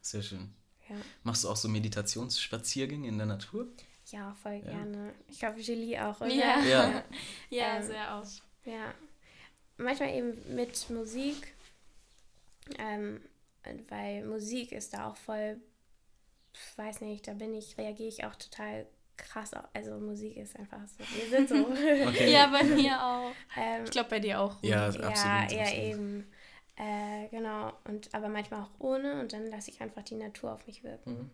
Sehr 0.00 0.22
schön. 0.22 0.54
Ja. 0.88 0.96
Machst 1.22 1.44
du 1.44 1.48
auch 1.48 1.56
so 1.56 1.68
Meditationsspaziergänge 1.68 3.08
in 3.08 3.18
der 3.18 3.26
Natur? 3.26 3.68
Ja, 4.06 4.34
voll 4.34 4.62
ja. 4.64 4.70
gerne. 4.70 5.14
Ich 5.28 5.38
glaube, 5.38 5.60
Julie 5.60 6.02
auch, 6.02 6.20
oder? 6.20 6.30
Ja, 6.30 6.60
ja. 6.60 7.04
ja 7.50 7.76
ähm, 7.76 7.86
sehr 7.86 8.14
auch. 8.14 8.26
Ja, 8.64 8.94
manchmal 9.76 10.14
eben 10.14 10.54
mit 10.54 10.88
Musik, 10.90 11.54
ähm, 12.78 13.20
weil 13.88 14.24
Musik 14.24 14.72
ist 14.72 14.94
da 14.94 15.10
auch 15.10 15.16
voll, 15.16 15.60
weiß 16.76 17.02
nicht, 17.02 17.26
da 17.26 17.34
bin 17.34 17.54
ich, 17.54 17.76
reagiere 17.76 18.08
ich 18.08 18.24
auch 18.24 18.34
total 18.36 18.86
krass. 19.18 19.50
Also 19.74 19.98
Musik 19.98 20.36
ist 20.36 20.58
einfach 20.58 20.80
so, 20.86 21.00
wir 21.00 21.28
sind 21.28 21.48
so. 21.48 21.54
Okay. 22.08 22.32
ja, 22.32 22.46
bei 22.46 22.62
mir 22.64 23.02
auch. 23.02 23.32
Ähm, 23.56 23.84
ich 23.84 23.90
glaube 23.90 24.10
bei 24.10 24.20
dir 24.20 24.40
auch. 24.40 24.56
Ja, 24.62 24.86
absolut. 24.86 25.16
Ja, 25.16 25.46
ja 25.50 25.72
eben. 25.72 26.30
Äh, 26.76 27.28
genau, 27.28 27.72
und 27.84 28.14
aber 28.14 28.28
manchmal 28.28 28.62
auch 28.62 28.70
ohne 28.78 29.20
und 29.20 29.32
dann 29.32 29.46
lasse 29.46 29.70
ich 29.70 29.80
einfach 29.80 30.02
die 30.02 30.14
Natur 30.14 30.52
auf 30.52 30.66
mich 30.66 30.84
wirken. 30.84 31.10
Mhm. 31.10 31.30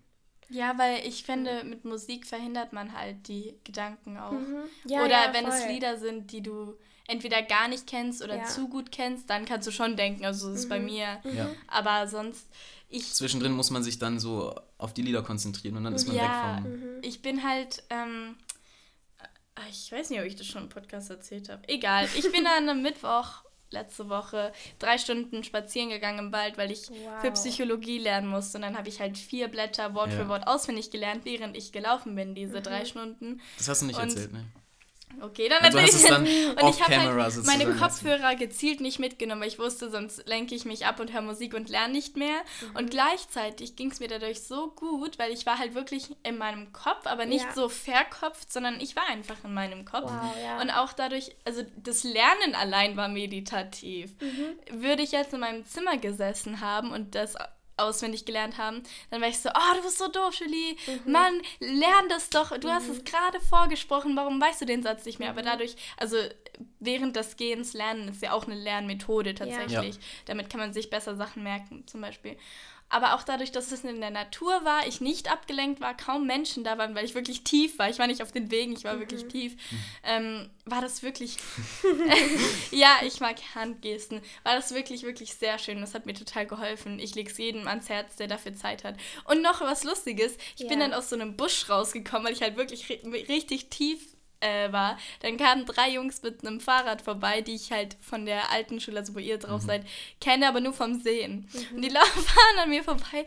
Ja, 0.50 0.78
weil 0.78 1.06
ich 1.06 1.24
finde, 1.24 1.64
mit 1.64 1.84
Musik 1.84 2.26
verhindert 2.26 2.72
man 2.72 2.96
halt 2.96 3.28
die 3.28 3.54
Gedanken 3.64 4.18
auch. 4.18 4.32
Mhm. 4.32 4.64
Ja, 4.86 5.04
oder 5.04 5.26
ja, 5.26 5.32
wenn 5.32 5.46
es 5.46 5.66
Lieder 5.66 5.98
sind, 5.98 6.32
die 6.32 6.42
du 6.42 6.74
entweder 7.06 7.42
gar 7.42 7.68
nicht 7.68 7.86
kennst 7.86 8.22
oder 8.22 8.36
ja. 8.36 8.44
zu 8.44 8.68
gut 8.68 8.90
kennst, 8.90 9.28
dann 9.28 9.44
kannst 9.44 9.66
du 9.66 9.72
schon 9.72 9.96
denken, 9.96 10.24
also 10.24 10.50
das 10.50 10.60
ist 10.60 10.64
mhm. 10.66 10.70
bei 10.70 10.80
mir. 10.80 11.20
Ja. 11.24 11.50
Aber 11.66 12.08
sonst, 12.08 12.46
ich... 12.88 13.12
Zwischendrin 13.12 13.52
muss 13.52 13.70
man 13.70 13.82
sich 13.82 13.98
dann 13.98 14.18
so 14.18 14.54
auf 14.78 14.94
die 14.94 15.02
Lieder 15.02 15.22
konzentrieren 15.22 15.76
und 15.76 15.84
dann 15.84 15.94
ist 15.94 16.06
man 16.06 16.16
ja, 16.16 16.22
weg 16.56 16.62
von... 16.62 16.72
Mhm. 16.72 17.02
Ich 17.02 17.22
bin 17.22 17.42
halt... 17.42 17.82
Ähm, 17.90 18.36
ich 19.70 19.92
weiß 19.92 20.10
nicht, 20.10 20.20
ob 20.20 20.26
ich 20.26 20.34
das 20.34 20.46
schon 20.46 20.64
im 20.64 20.68
Podcast 20.68 21.10
erzählt 21.10 21.48
habe. 21.48 21.68
Egal. 21.68 22.08
Ich 22.16 22.30
bin 22.32 22.46
an 22.46 22.68
einem 22.68 22.82
Mittwoch 22.82 23.44
letzte 23.74 24.08
Woche 24.08 24.52
drei 24.78 24.98
Stunden 24.98 25.44
spazieren 25.44 25.90
gegangen 25.90 26.18
im 26.18 26.32
Wald, 26.32 26.56
weil 26.56 26.70
ich 26.70 26.88
wow. 26.88 27.20
für 27.20 27.30
Psychologie 27.32 27.98
lernen 27.98 28.28
musste. 28.28 28.58
Und 28.58 28.62
dann 28.62 28.78
habe 28.78 28.88
ich 28.88 29.00
halt 29.00 29.18
vier 29.18 29.48
Blätter 29.48 29.94
Wort 29.94 30.10
ja. 30.10 30.18
für 30.18 30.28
Wort 30.28 30.46
auswendig 30.46 30.90
gelernt, 30.90 31.24
während 31.24 31.56
ich 31.56 31.72
gelaufen 31.72 32.14
bin, 32.14 32.34
diese 32.34 32.58
mhm. 32.58 32.62
drei 32.62 32.84
Stunden. 32.84 33.40
Das 33.58 33.68
hast 33.68 33.82
du 33.82 33.86
nicht 33.86 33.98
und 33.98 34.08
erzählt, 34.08 34.32
ne? 34.32 34.44
Okay, 35.20 35.48
dann 35.48 35.62
also 35.62 35.78
erzähl 35.78 36.00
ich 36.00 36.06
dann 36.06 36.22
Und 36.64 36.70
ich 36.70 36.82
habe 36.82 36.96
halt 36.96 37.46
meine 37.46 37.74
Kopfhörer 37.74 38.34
gezielt 38.34 38.80
nicht 38.80 38.98
mitgenommen, 38.98 39.42
weil 39.42 39.48
ich 39.48 39.58
wusste, 39.58 39.90
sonst 39.90 40.26
lenke 40.26 40.54
ich 40.54 40.64
mich 40.64 40.86
ab 40.86 41.00
und 41.00 41.12
höre 41.12 41.22
Musik 41.22 41.54
und 41.54 41.68
lerne 41.68 41.92
nicht 41.92 42.16
mehr. 42.16 42.40
Mhm. 42.60 42.76
Und 42.76 42.90
gleichzeitig 42.90 43.76
ging 43.76 43.90
es 43.90 44.00
mir 44.00 44.08
dadurch 44.08 44.42
so 44.42 44.68
gut, 44.68 45.18
weil 45.18 45.32
ich 45.32 45.46
war 45.46 45.58
halt 45.58 45.74
wirklich 45.74 46.16
in 46.22 46.38
meinem 46.38 46.72
Kopf, 46.72 47.06
aber 47.06 47.26
nicht 47.26 47.44
ja. 47.44 47.52
so 47.54 47.68
verkopft, 47.68 48.52
sondern 48.52 48.80
ich 48.80 48.96
war 48.96 49.06
einfach 49.08 49.36
in 49.44 49.54
meinem 49.54 49.84
Kopf. 49.84 50.10
Wow, 50.10 50.34
ja. 50.42 50.60
Und 50.60 50.70
auch 50.70 50.92
dadurch, 50.92 51.36
also 51.44 51.62
das 51.76 52.04
Lernen 52.04 52.54
allein 52.54 52.96
war 52.96 53.08
meditativ. 53.08 54.12
Mhm. 54.20 54.82
Würde 54.82 55.02
ich 55.02 55.12
jetzt 55.12 55.32
in 55.32 55.40
meinem 55.40 55.64
Zimmer 55.64 55.96
gesessen 55.96 56.60
haben 56.60 56.90
und 56.90 57.14
das 57.14 57.36
auswendig 57.76 58.24
gelernt 58.24 58.58
haben, 58.58 58.82
dann 59.10 59.20
war 59.20 59.28
ich 59.28 59.38
so, 59.38 59.48
oh, 59.48 59.76
du 59.76 59.82
bist 59.82 59.98
so 59.98 60.08
doof, 60.08 60.34
Julie. 60.34 60.76
Mhm. 60.86 61.12
Mann, 61.12 61.40
lern 61.60 62.08
das 62.08 62.30
doch. 62.30 62.56
Du 62.58 62.68
mhm. 62.68 62.72
hast 62.72 62.88
es 62.88 63.04
gerade 63.04 63.40
vorgesprochen, 63.40 64.16
warum 64.16 64.40
weißt 64.40 64.60
du 64.60 64.66
den 64.66 64.82
Satz 64.82 65.04
nicht 65.04 65.18
mehr? 65.18 65.32
Mhm. 65.32 65.38
Aber 65.38 65.48
dadurch, 65.48 65.76
also 65.96 66.16
während 66.80 67.16
des 67.16 67.36
Gehens 67.36 67.72
lernen 67.72 68.08
ist 68.08 68.22
ja 68.22 68.32
auch 68.32 68.46
eine 68.46 68.54
Lernmethode 68.54 69.34
tatsächlich. 69.34 69.96
Ja. 69.96 70.00
Damit 70.26 70.50
kann 70.50 70.60
man 70.60 70.72
sich 70.72 70.90
besser 70.90 71.16
Sachen 71.16 71.42
merken, 71.42 71.86
zum 71.86 72.00
Beispiel. 72.00 72.36
Aber 72.88 73.14
auch 73.14 73.22
dadurch, 73.22 73.50
dass 73.50 73.72
es 73.72 73.82
in 73.82 74.00
der 74.00 74.10
Natur 74.10 74.64
war, 74.64 74.86
ich 74.86 75.00
nicht 75.00 75.30
abgelenkt 75.30 75.80
war, 75.80 75.96
kaum 75.96 76.26
Menschen 76.26 76.62
da 76.62 76.78
waren, 76.78 76.94
weil 76.94 77.04
ich 77.04 77.14
wirklich 77.14 77.42
tief 77.42 77.78
war. 77.78 77.88
Ich 77.88 77.98
war 77.98 78.06
nicht 78.06 78.22
auf 78.22 78.30
den 78.30 78.50
Wegen, 78.50 78.72
ich 78.72 78.84
war 78.84 78.94
mhm. 78.94 79.00
wirklich 79.00 79.26
tief. 79.26 79.56
Ähm, 80.04 80.48
war 80.64 80.80
das 80.80 81.02
wirklich. 81.02 81.36
ja, 82.70 82.98
ich 83.04 83.20
mag 83.20 83.36
Handgesten. 83.54 84.20
War 84.44 84.54
das 84.54 84.74
wirklich, 84.74 85.02
wirklich 85.02 85.34
sehr 85.34 85.58
schön. 85.58 85.80
Das 85.80 85.94
hat 85.94 86.06
mir 86.06 86.14
total 86.14 86.46
geholfen. 86.46 86.98
Ich 86.98 87.14
lege 87.14 87.30
es 87.30 87.38
jedem 87.38 87.66
ans 87.66 87.88
Herz, 87.88 88.16
der 88.16 88.28
dafür 88.28 88.54
Zeit 88.54 88.84
hat. 88.84 88.96
Und 89.24 89.42
noch 89.42 89.60
was 89.60 89.82
Lustiges: 89.84 90.36
Ich 90.56 90.62
ja. 90.62 90.68
bin 90.68 90.80
dann 90.80 90.94
aus 90.94 91.08
so 91.08 91.16
einem 91.16 91.36
Busch 91.36 91.68
rausgekommen, 91.68 92.26
weil 92.26 92.34
ich 92.34 92.42
halt 92.42 92.56
wirklich 92.56 92.88
richtig 93.28 93.70
tief 93.70 94.13
äh, 94.44 94.72
war, 94.72 94.98
dann 95.20 95.36
kamen 95.36 95.64
drei 95.64 95.90
Jungs 95.90 96.22
mit 96.22 96.46
einem 96.46 96.60
Fahrrad 96.60 97.02
vorbei, 97.02 97.40
die 97.40 97.54
ich 97.54 97.72
halt 97.72 97.96
von 98.00 98.26
der 98.26 98.50
alten 98.50 98.80
Schule, 98.80 98.98
also 98.98 99.14
wo 99.14 99.18
ihr 99.18 99.38
drauf 99.38 99.62
mhm. 99.62 99.66
seid, 99.66 99.86
kenne, 100.20 100.48
aber 100.48 100.60
nur 100.60 100.72
vom 100.72 101.00
Sehen. 101.00 101.48
Mhm. 101.52 101.76
Und 101.76 101.82
die 101.82 101.90
fahren 101.94 102.58
an 102.62 102.68
mir 102.68 102.84
vorbei. 102.84 103.24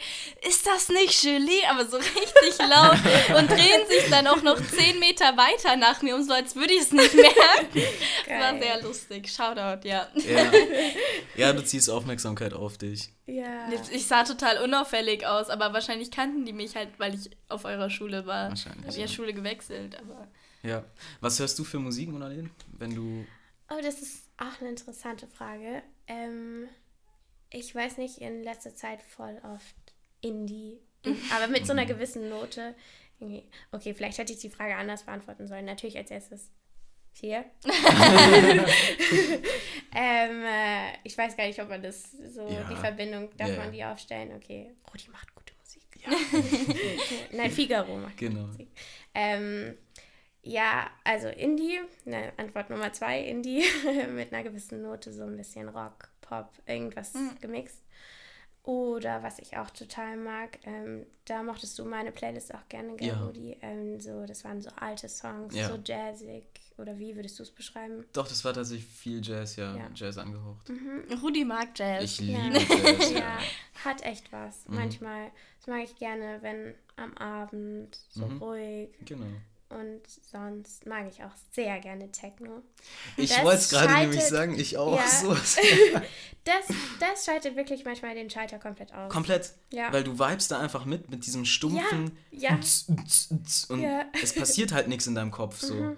Ist 0.48 0.66
das 0.68 0.90
nicht 0.90 1.24
Julie? 1.24 1.68
Aber 1.70 1.86
so 1.86 1.98
richtig 1.98 2.58
laut 2.70 2.98
und 3.38 3.50
drehen 3.50 3.88
sich 3.88 4.10
dann 4.10 4.28
auch 4.28 4.42
noch 4.44 4.58
zehn 4.62 5.00
Meter 5.00 5.36
weiter 5.38 5.76
nach 5.76 6.02
mir, 6.02 6.16
um 6.16 6.24
so 6.24 6.34
als 6.34 6.56
würde 6.56 6.74
ich 6.74 6.82
es 6.82 6.92
nicht 6.92 7.16
merken. 7.16 7.84
Das 8.28 8.40
war 8.40 8.60
sehr 8.60 8.82
lustig. 8.82 9.30
Shoutout, 9.30 9.88
ja. 9.88 10.08
ja. 10.16 10.52
Ja, 11.36 11.54
du 11.54 11.64
ziehst 11.64 11.90
Aufmerksamkeit 11.90 12.54
auf 12.54 12.78
dich. 12.78 13.10
Ja. 13.26 13.70
Ich 13.92 14.08
sah 14.08 14.24
total 14.24 14.64
unauffällig 14.64 15.26
aus, 15.26 15.50
aber 15.50 15.74
wahrscheinlich 15.74 16.12
kannten 16.12 16.46
die 16.46 16.54
mich 16.54 16.76
halt, 16.76 16.90
weil 16.98 17.16
ich 17.16 17.30
auf 17.50 17.66
eurer 17.66 17.90
Schule 17.90 18.26
war. 18.26 18.50
Wahrscheinlich. 18.50 18.86
Ich 18.88 18.94
habe 18.94 19.02
ja 19.02 19.08
Schule 19.08 19.34
gewechselt, 19.34 19.98
aber. 20.00 20.28
Ja. 20.64 20.84
Was 21.22 21.40
hörst 21.40 21.58
du 21.60 21.64
für 21.64 21.80
Musik, 21.80 22.10
Monalene, 22.10 22.50
wenn 22.78 22.94
du... 22.94 23.26
Oh, 23.70 23.80
das 23.82 24.02
ist 24.02 24.28
auch 24.38 24.60
eine 24.60 24.70
interessante 24.70 25.28
Frage. 25.28 25.84
Ähm, 26.08 26.68
ich 27.50 27.74
weiß 27.74 27.98
nicht, 27.98 28.20
in 28.20 28.44
letzter 28.44 28.76
Zeit 28.76 29.02
voll 29.02 29.42
oft 29.44 29.76
Indie, 30.22 30.80
aber 31.36 31.48
mit 31.48 31.66
so 31.66 31.74
einer 31.74 31.86
gewissen 31.86 32.30
Note. 32.30 32.76
Okay, 33.72 33.94
vielleicht 33.94 34.18
hätte 34.20 34.34
ich 34.34 34.40
die 34.40 34.50
Frage 34.50 34.76
anders 34.76 35.04
beantworten 35.04 35.48
sollen. 35.48 35.66
Natürlich 35.66 35.98
als 35.98 36.12
erstes 36.12 36.52
hier. 37.20 37.46
ähm, 39.96 40.44
äh, 40.44 40.94
ich 41.04 41.18
weiß 41.18 41.36
gar 41.36 41.48
nicht, 41.48 41.60
ob 41.60 41.70
man 41.70 41.82
das 41.82 42.12
so, 42.12 42.48
ja. 42.48 42.64
die 42.70 42.76
Verbindung, 42.76 43.30
darf 43.38 43.50
yeah. 43.50 43.58
man 43.58 43.72
die 43.72 43.84
aufstellen? 43.84 44.34
Okay, 44.36 44.76
Rudi 44.92 45.10
macht 45.10 45.34
gute 45.34 45.54
Musik. 45.60 45.84
Ja. 46.00 46.12
Nein, 47.38 47.52
Figaro 47.52 47.98
macht 47.98 48.18
genau. 48.18 48.42
gute 48.42 48.48
Musik. 48.50 48.70
Ähm, 49.16 49.76
ja, 50.48 50.90
also 51.04 51.28
Indie, 51.28 51.80
ne, 52.06 52.32
Antwort 52.38 52.70
Nummer 52.70 52.92
zwei, 52.94 53.22
Indie, 53.22 53.64
mit 54.14 54.34
einer 54.34 54.44
gewissen 54.44 54.82
Note, 54.82 55.12
so 55.12 55.24
ein 55.24 55.36
bisschen 55.36 55.70
Rock, 55.70 56.10
Pop, 56.22 56.52
irgendwas 56.66 57.14
mhm. 57.14 57.38
gemixt. 57.42 57.84
Oder 58.64 59.24
was 59.24 59.40
ich 59.40 59.58
auch 59.58 59.70
total 59.70 60.18
mag, 60.18 60.60
ähm, 60.66 61.06
da 61.24 61.42
mochtest 61.42 61.80
du 61.80 61.86
meine 61.86 62.12
Playlist 62.12 62.54
auch 62.54 62.68
gerne, 62.68 62.98
gell, 62.98 63.10
ja. 63.10 63.26
Rudi? 63.26 63.58
Ähm, 63.62 64.00
so, 64.02 64.26
das 64.26 64.44
waren 64.44 64.62
so 64.62 64.70
alte 64.76 65.08
Songs, 65.08 65.56
ja. 65.56 65.70
so 65.70 65.80
jazzig. 65.84 66.44
Oder 66.78 67.00
wie 67.00 67.16
würdest 67.16 67.40
du 67.40 67.44
es 67.44 67.52
beschreiben? 67.52 68.06
Doch, 68.14 68.28
das 68.28 68.44
war 68.44 68.54
tatsächlich 68.54 68.86
viel 68.86 69.26
Jazz, 69.26 69.56
ja, 69.56 69.76
ja. 69.76 69.90
Jazz 69.96 70.18
angehaucht. 70.18 70.70
Mhm. 70.70 71.06
Rudi 71.24 71.46
mag 71.46 71.70
Jazz. 71.76 72.04
Ich 72.04 72.20
liebe 72.20 72.60
Jazz, 72.60 73.12
ja. 73.14 73.40
Hat 73.86 74.04
echt 74.04 74.32
was. 74.34 74.68
Mhm. 74.68 74.76
Manchmal, 74.76 75.32
das 75.60 75.68
mag 75.68 75.84
ich 75.86 75.96
gerne, 75.96 76.40
wenn 76.42 76.76
am 76.98 77.16
Abend 77.18 77.98
so 78.10 78.28
mhm. 78.28 78.38
ruhig. 78.38 78.90
Genau 79.06 79.28
und 79.70 80.02
sonst 80.32 80.86
mag 80.86 81.08
ich 81.10 81.24
auch 81.24 81.32
sehr 81.52 81.80
gerne 81.80 82.12
Techno. 82.12 82.64
Ich 83.18 83.32
wollte 83.44 83.60
es 83.60 83.70
gerade 83.70 83.94
nämlich 83.94 84.24
sagen, 84.24 84.58
ich 84.58 84.78
auch. 84.78 84.98
Ja, 84.98 85.08
so. 85.08 85.34
das, 86.44 86.66
das 87.00 87.26
schaltet 87.26 87.56
wirklich 87.56 87.84
manchmal 87.84 88.16
den 88.16 88.30
Schalter 88.30 88.60
komplett 88.60 88.94
aus. 88.94 89.12
Komplett. 89.12 89.54
Ja. 89.74 89.92
Weil 89.92 90.04
du 90.04 90.18
vibest 90.18 90.52
da 90.52 90.60
einfach 90.60 90.86
mit, 90.86 91.10
mit 91.10 91.26
diesem 91.26 91.44
stumpfen 91.44 92.18
ja. 92.32 92.52
ja. 92.52 92.60
und 93.70 93.82
ja. 93.82 94.06
es 94.22 94.34
passiert 94.34 94.72
halt 94.72 94.88
nichts 94.88 95.08
in 95.08 95.16
deinem 95.16 95.32
Kopf. 95.32 95.60
So. 95.60 95.74
Mhm. 95.74 95.98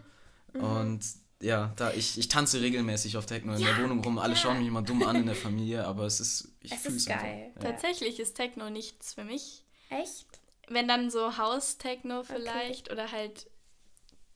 Mhm. 0.54 0.64
Und 0.64 1.06
ja, 1.42 1.74
da 1.78 1.94
ich, 1.94 2.18
ich 2.18 2.28
tanze 2.28 2.62
regelmäßig 2.62 3.18
auf 3.18 3.26
Techno 3.26 3.54
in 3.54 3.64
der 3.64 3.78
Wohnung 3.78 4.04
rum. 4.04 4.20
Alle 4.20 4.36
schauen 4.36 4.58
mich 4.60 4.68
immer 4.68 4.82
dumm 4.82 5.04
an 5.04 5.16
in 5.16 5.26
der 5.26 5.36
Familie, 5.36 5.86
aber 5.86 6.06
es 6.06 6.20
ist. 6.20 6.50
Ich 6.62 6.72
es 6.72 6.86
ist 6.86 7.08
geil. 7.08 7.54
Tatsächlich 7.60 8.20
ist 8.20 8.34
Techno 8.34 8.70
nichts 8.70 9.14
für 9.14 9.24
mich. 9.24 9.64
Echt? 9.90 10.28
Wenn 10.68 10.88
dann 10.88 11.10
so 11.10 11.38
House-Techno 11.38 12.24
vielleicht 12.24 12.92
okay. 12.92 12.94
oder 12.94 13.12
halt 13.12 13.49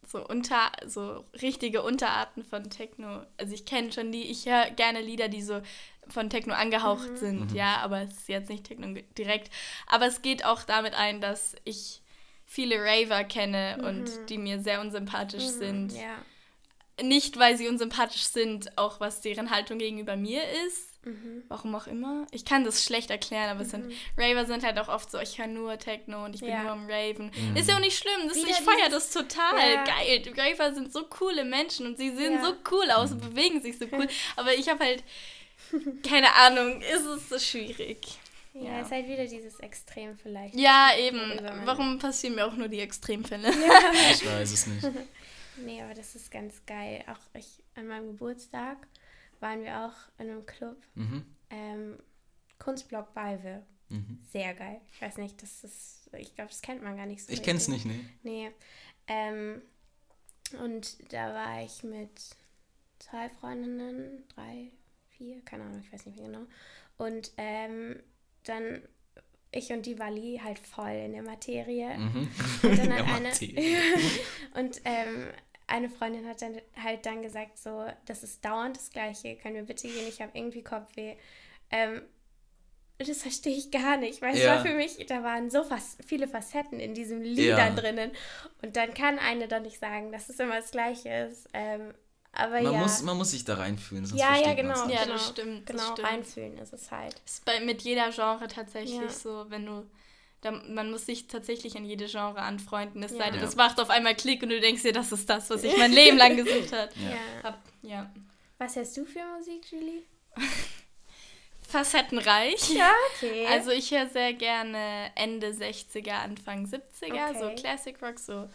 so 0.07 0.25
unter 0.25 0.71
so 0.85 1.23
richtige 1.41 1.81
Unterarten 1.81 2.43
von 2.43 2.69
Techno. 2.69 3.23
Also 3.37 3.53
ich 3.53 3.65
kenne 3.65 3.91
schon 3.91 4.11
die, 4.11 4.23
ich 4.23 4.45
höre 4.45 4.69
gerne 4.71 5.01
Lieder, 5.01 5.27
die 5.27 5.41
so 5.41 5.61
von 6.07 6.29
Techno 6.29 6.53
angehaucht 6.53 7.11
mhm. 7.11 7.17
sind, 7.17 7.51
mhm. 7.51 7.55
ja, 7.55 7.77
aber 7.77 8.01
es 8.01 8.11
ist 8.11 8.29
jetzt 8.29 8.49
nicht 8.49 8.65
Techno 8.65 8.87
direkt. 9.17 9.51
Aber 9.87 10.05
es 10.05 10.21
geht 10.21 10.45
auch 10.45 10.63
damit 10.63 10.93
ein, 10.93 11.21
dass 11.21 11.55
ich 11.63 12.01
viele 12.45 12.77
Raver 12.77 13.23
kenne 13.23 13.77
mhm. 13.79 13.85
und 13.85 14.29
die 14.29 14.37
mir 14.37 14.59
sehr 14.59 14.81
unsympathisch 14.81 15.45
mhm. 15.45 15.59
sind. 15.59 15.93
Ja. 15.93 17.03
Nicht, 17.03 17.39
weil 17.39 17.57
sie 17.57 17.67
unsympathisch 17.67 18.25
sind, 18.25 18.77
auch 18.77 18.99
was 18.99 19.21
deren 19.21 19.49
Haltung 19.49 19.79
gegenüber 19.79 20.15
mir 20.15 20.43
ist, 20.67 20.92
Mhm. 21.05 21.43
Warum 21.49 21.75
auch 21.75 21.87
immer. 21.87 22.25
Ich 22.31 22.45
kann 22.45 22.63
das 22.63 22.83
schlecht 22.83 23.09
erklären, 23.09 23.49
aber 23.49 23.63
mhm. 23.63 23.69
sind, 23.69 23.93
Raver 24.17 24.45
sind 24.45 24.63
halt 24.63 24.79
auch 24.79 24.87
oft 24.87 25.11
so, 25.11 25.19
ich 25.19 25.37
höre 25.37 25.47
nur 25.47 25.77
Techno 25.77 26.23
und 26.23 26.35
ich 26.35 26.41
bin 26.41 26.51
ja. 26.51 26.63
nur 26.63 26.71
am 26.71 26.89
Raven. 26.89 27.31
Mhm. 27.35 27.57
Ist 27.57 27.69
ja 27.69 27.75
auch 27.75 27.81
nicht 27.81 27.97
schlimm. 27.97 28.27
Das, 28.27 28.37
ich 28.37 28.55
feiere 28.55 28.89
das 28.89 29.11
total 29.11 29.73
ja. 29.73 29.83
geil. 29.83 30.23
Raver 30.37 30.73
sind 30.73 30.93
so 30.93 31.03
coole 31.03 31.43
Menschen 31.43 31.87
und 31.87 31.97
sie 31.97 32.15
sehen 32.15 32.35
ja. 32.35 32.45
so 32.45 32.53
cool 32.71 32.89
aus 32.91 33.11
und 33.11 33.21
bewegen 33.21 33.61
sich 33.61 33.77
so 33.77 33.85
cool. 33.91 34.07
aber 34.37 34.53
ich 34.53 34.69
habe 34.69 34.83
halt, 34.83 35.03
keine 36.07 36.33
Ahnung, 36.35 36.81
ist 36.81 37.05
es 37.05 37.29
so 37.29 37.39
schwierig. 37.39 38.19
Ja, 38.53 38.63
ja, 38.63 38.81
ist 38.81 38.91
halt 38.91 39.07
wieder 39.07 39.25
dieses 39.25 39.59
Extrem 39.59 40.15
vielleicht. 40.15 40.55
Ja, 40.55 40.91
eben. 40.97 41.19
Warum 41.65 41.97
passieren 41.97 42.35
mir 42.35 42.45
auch 42.45 42.53
nur 42.53 42.67
die 42.67 42.79
Extremfälle? 42.79 43.49
Ja. 43.49 43.79
ich 44.11 44.25
weiß 44.25 44.53
es 44.53 44.67
nicht. 44.67 44.87
nee, 45.57 45.81
aber 45.81 45.95
das 45.95 46.15
ist 46.15 46.31
ganz 46.31 46.61
geil. 46.65 47.03
Auch 47.07 47.39
ich 47.39 47.47
an 47.75 47.87
meinem 47.87 48.07
Geburtstag 48.07 48.77
waren 49.43 49.63
wir 49.63 49.85
auch 49.85 50.19
in 50.19 50.29
einem 50.29 50.45
Club. 50.45 50.81
Mhm. 50.95 51.25
Ähm, 51.51 51.99
Kunstblock 52.57 53.13
Balve. 53.13 53.61
Mhm. 53.89 54.19
Sehr 54.31 54.53
geil. 54.53 54.79
Ich 54.93 55.01
weiß 55.01 55.17
nicht, 55.17 55.43
das 55.43 55.63
ist, 55.63 56.09
ich 56.17 56.33
glaube, 56.33 56.49
das 56.49 56.61
kennt 56.61 56.81
man 56.81 56.97
gar 56.97 57.05
nicht 57.05 57.23
so. 57.23 57.31
Ich 57.31 57.43
kenne 57.43 57.57
es 57.57 57.67
nicht, 57.67 57.85
nee. 57.85 58.05
Nee. 58.23 58.51
Ähm, 59.07 59.61
und 60.63 61.11
da 61.11 61.33
war 61.33 61.61
ich 61.61 61.83
mit 61.83 62.09
zwei 62.99 63.29
Freundinnen, 63.29 64.23
drei, 64.33 64.71
vier, 65.09 65.41
keine 65.41 65.65
Ahnung, 65.65 65.83
ich 65.85 65.91
weiß 65.91 66.05
nicht 66.05 66.17
mehr 66.17 66.27
genau. 66.27 66.45
Und 66.97 67.31
ähm, 67.37 68.01
dann 68.45 68.81
ich 69.51 69.71
und 69.71 69.85
die 69.85 69.99
Wally 69.99 70.39
halt 70.41 70.57
voll 70.57 70.89
in 70.89 71.11
der 71.11 71.21
Materie. 71.21 71.97
Mhm. 71.97 72.29
Und 72.63 72.77
dann 72.79 72.93
hat 73.07 73.07
eine. 73.07 73.29
und 74.55 74.81
ähm, 74.85 75.27
eine 75.73 75.89
Freundin 75.89 76.27
hat 76.27 76.41
dann 76.41 76.61
halt 76.81 77.05
dann 77.05 77.23
gesagt, 77.23 77.57
so, 77.57 77.85
das 78.05 78.21
ist 78.21 78.45
dauernd 78.45 78.77
das 78.77 78.91
Gleiche, 78.91 79.35
können 79.35 79.55
wir 79.55 79.63
bitte 79.63 79.87
gehen, 79.87 80.07
ich 80.07 80.21
habe 80.21 80.31
irgendwie 80.35 80.63
Kopfweh. 80.63 81.15
Ähm, 81.71 82.03
das 82.99 83.23
verstehe 83.23 83.57
ich 83.57 83.71
gar 83.71 83.97
nicht, 83.97 84.21
weil 84.21 84.37
ja. 84.37 84.41
es 84.41 84.47
war 84.47 84.65
für 84.65 84.75
mich, 84.75 85.03
da 85.07 85.23
waren 85.23 85.49
so 85.49 85.63
fast 85.63 85.99
viele 86.05 86.27
Facetten 86.27 86.79
in 86.79 86.93
diesem 86.93 87.21
Liedern 87.21 87.75
ja. 87.75 87.81
drinnen. 87.81 88.11
Und 88.61 88.75
dann 88.75 88.93
kann 88.93 89.17
eine 89.17 89.47
doch 89.47 89.61
nicht 89.61 89.79
sagen, 89.79 90.11
dass 90.11 90.29
es 90.29 90.39
immer 90.39 90.57
das 90.57 90.69
Gleiche 90.69 91.09
ist. 91.09 91.47
Ähm, 91.53 91.95
aber 92.33 92.61
man 92.61 92.73
ja. 92.73 92.79
Muss, 92.79 93.01
man 93.01 93.17
muss 93.17 93.31
sich 93.31 93.43
da 93.43 93.55
reinfühlen, 93.55 94.05
sonst 94.05 94.21
ja, 94.21 94.35
ja, 94.37 94.53
genau, 94.53 94.87
Ja, 94.87 95.05
das 95.05 95.29
stimmt. 95.29 95.65
Genau, 95.65 95.79
das 95.79 95.91
stimmt. 95.91 96.07
reinfühlen 96.07 96.57
ist 96.59 96.73
es 96.73 96.91
halt. 96.91 97.19
Das 97.25 97.33
ist 97.33 97.45
bei, 97.45 97.59
mit 97.61 97.81
jeder 97.81 98.11
Genre 98.11 98.47
tatsächlich 98.47 99.01
ja. 99.01 99.09
so, 99.09 99.45
wenn 99.49 99.65
du 99.65 99.89
da, 100.43 100.51
man 100.51 100.91
muss 100.91 101.05
sich 101.05 101.27
tatsächlich 101.27 101.77
an 101.77 101.85
jede 101.85 102.05
Genre 102.07 102.41
anfreunden. 102.41 103.01
Es 103.01 103.11
ja. 103.13 103.19
sei 103.19 103.31
denn, 103.31 103.39
das 103.39 103.55
macht 103.55 103.79
auf 103.79 103.89
einmal 103.89 104.13
Klick 104.13 104.43
und 104.43 104.49
du 104.49 104.59
denkst 104.59 104.83
dir, 104.83 104.91
das 104.91 105.11
ist 105.13 105.29
das, 105.29 105.49
was 105.49 105.63
ich 105.63 105.75
mein 105.77 105.93
Leben 105.93 106.17
lang 106.17 106.35
gesucht 106.35 106.73
habe. 106.73 106.91
Ja. 106.95 107.43
Hab, 107.43 107.59
ja. 107.81 108.11
Was 108.57 108.75
hörst 108.75 108.95
du 108.97 109.05
für 109.05 109.23
Musik, 109.37 109.71
Julie? 109.71 110.03
Facettenreich. 111.61 112.69
Ja, 112.71 112.91
okay. 113.15 113.47
Also 113.47 113.71
ich 113.71 113.89
höre 113.91 114.07
sehr 114.07 114.33
gerne 114.33 115.11
Ende 115.15 115.47
60er, 115.51 116.11
Anfang 116.11 116.65
70er, 116.65 117.29
okay. 117.29 117.39
so 117.39 117.61
Classic 117.61 118.01
Rock, 118.01 118.19
so 118.19 118.49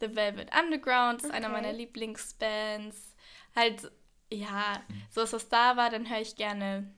The 0.00 0.14
Velvet 0.14 0.50
Underground 0.54 1.22
ist 1.22 1.28
okay. 1.28 1.36
einer 1.36 1.48
meiner 1.48 1.72
Lieblingsbands. 1.72 3.14
Halt, 3.56 3.90
ja, 4.30 4.82
so 5.10 5.22
was 5.22 5.30
das 5.30 5.48
da 5.48 5.76
war, 5.76 5.88
dann 5.88 6.08
höre 6.08 6.20
ich 6.20 6.36
gerne 6.36 6.92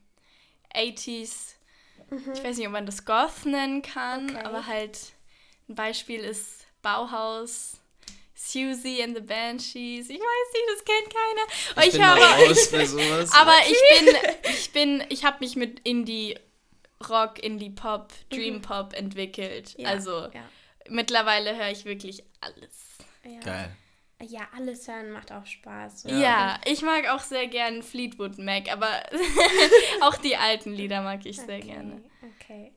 80s 0.75 1.56
Mhm. 2.11 2.33
Ich 2.35 2.45
weiß 2.45 2.57
nicht, 2.57 2.67
ob 2.67 2.73
man 2.73 2.87
das 2.87 3.05
Goth 3.05 3.45
nennen 3.45 3.83
kann, 3.83 4.31
okay. 4.31 4.45
aber 4.45 4.67
halt 4.67 4.99
ein 5.69 5.75
Beispiel 5.75 6.21
ist 6.21 6.67
Bauhaus. 6.83 7.81
Susie 8.39 9.03
and 9.03 9.17
the 9.17 9.23
Banshees. 9.23 10.11
Ich 10.11 10.21
weiß 10.21 10.53
nicht, 10.53 10.65
das 10.75 10.85
kennt 10.85 11.15
keiner. 11.15 11.83
Ich, 11.83 11.87
ich 11.87 11.93
bin 11.95 12.07
habe, 12.07 12.21
raus 12.21 12.71
bei 12.71 12.85
sowas. 12.85 13.33
aber 13.33 13.53
okay. 13.53 13.73
ich 13.73 14.01
bin, 14.01 14.17
ich 14.51 14.73
bin, 14.73 15.05
ich 15.09 15.25
habe 15.25 15.39
mich 15.41 15.57
mit 15.57 15.81
Indie 15.89 16.39
Rock, 17.09 17.39
Indie 17.43 17.71
Pop, 17.71 18.13
Dream 18.31 18.57
mhm. 18.57 18.63
Pop 18.63 18.93
entwickelt. 18.93 19.75
Ja, 19.79 19.89
also 19.89 20.29
ja. 20.33 20.49
mittlerweile 20.89 21.57
höre 21.57 21.71
ich 21.71 21.87
wirklich 21.87 22.25
alles. 22.41 22.99
Ja. 23.25 23.41
Geil. 23.41 23.77
Ja, 24.23 24.49
alles 24.57 24.89
hören 24.89 25.11
macht 25.11 25.31
auch 25.31 25.45
Spaß. 25.45 26.05
Ja, 26.05 26.19
ja 26.19 26.61
ich 26.65 26.83
mag 26.83 27.09
auch 27.09 27.21
sehr 27.21 27.49
gern 27.49 27.83
Fleetwood 27.83 28.39
Mac, 28.39 28.73
aber 28.73 28.89
auch 30.01 30.17
die 30.17 30.37
alten 30.37 30.73
Lieder 30.73 31.03
mag 31.03 31.27
ich 31.27 31.37
sehr 31.37 31.59
okay, 31.59 31.67
gerne. 31.67 32.03
Okay. 32.41 32.73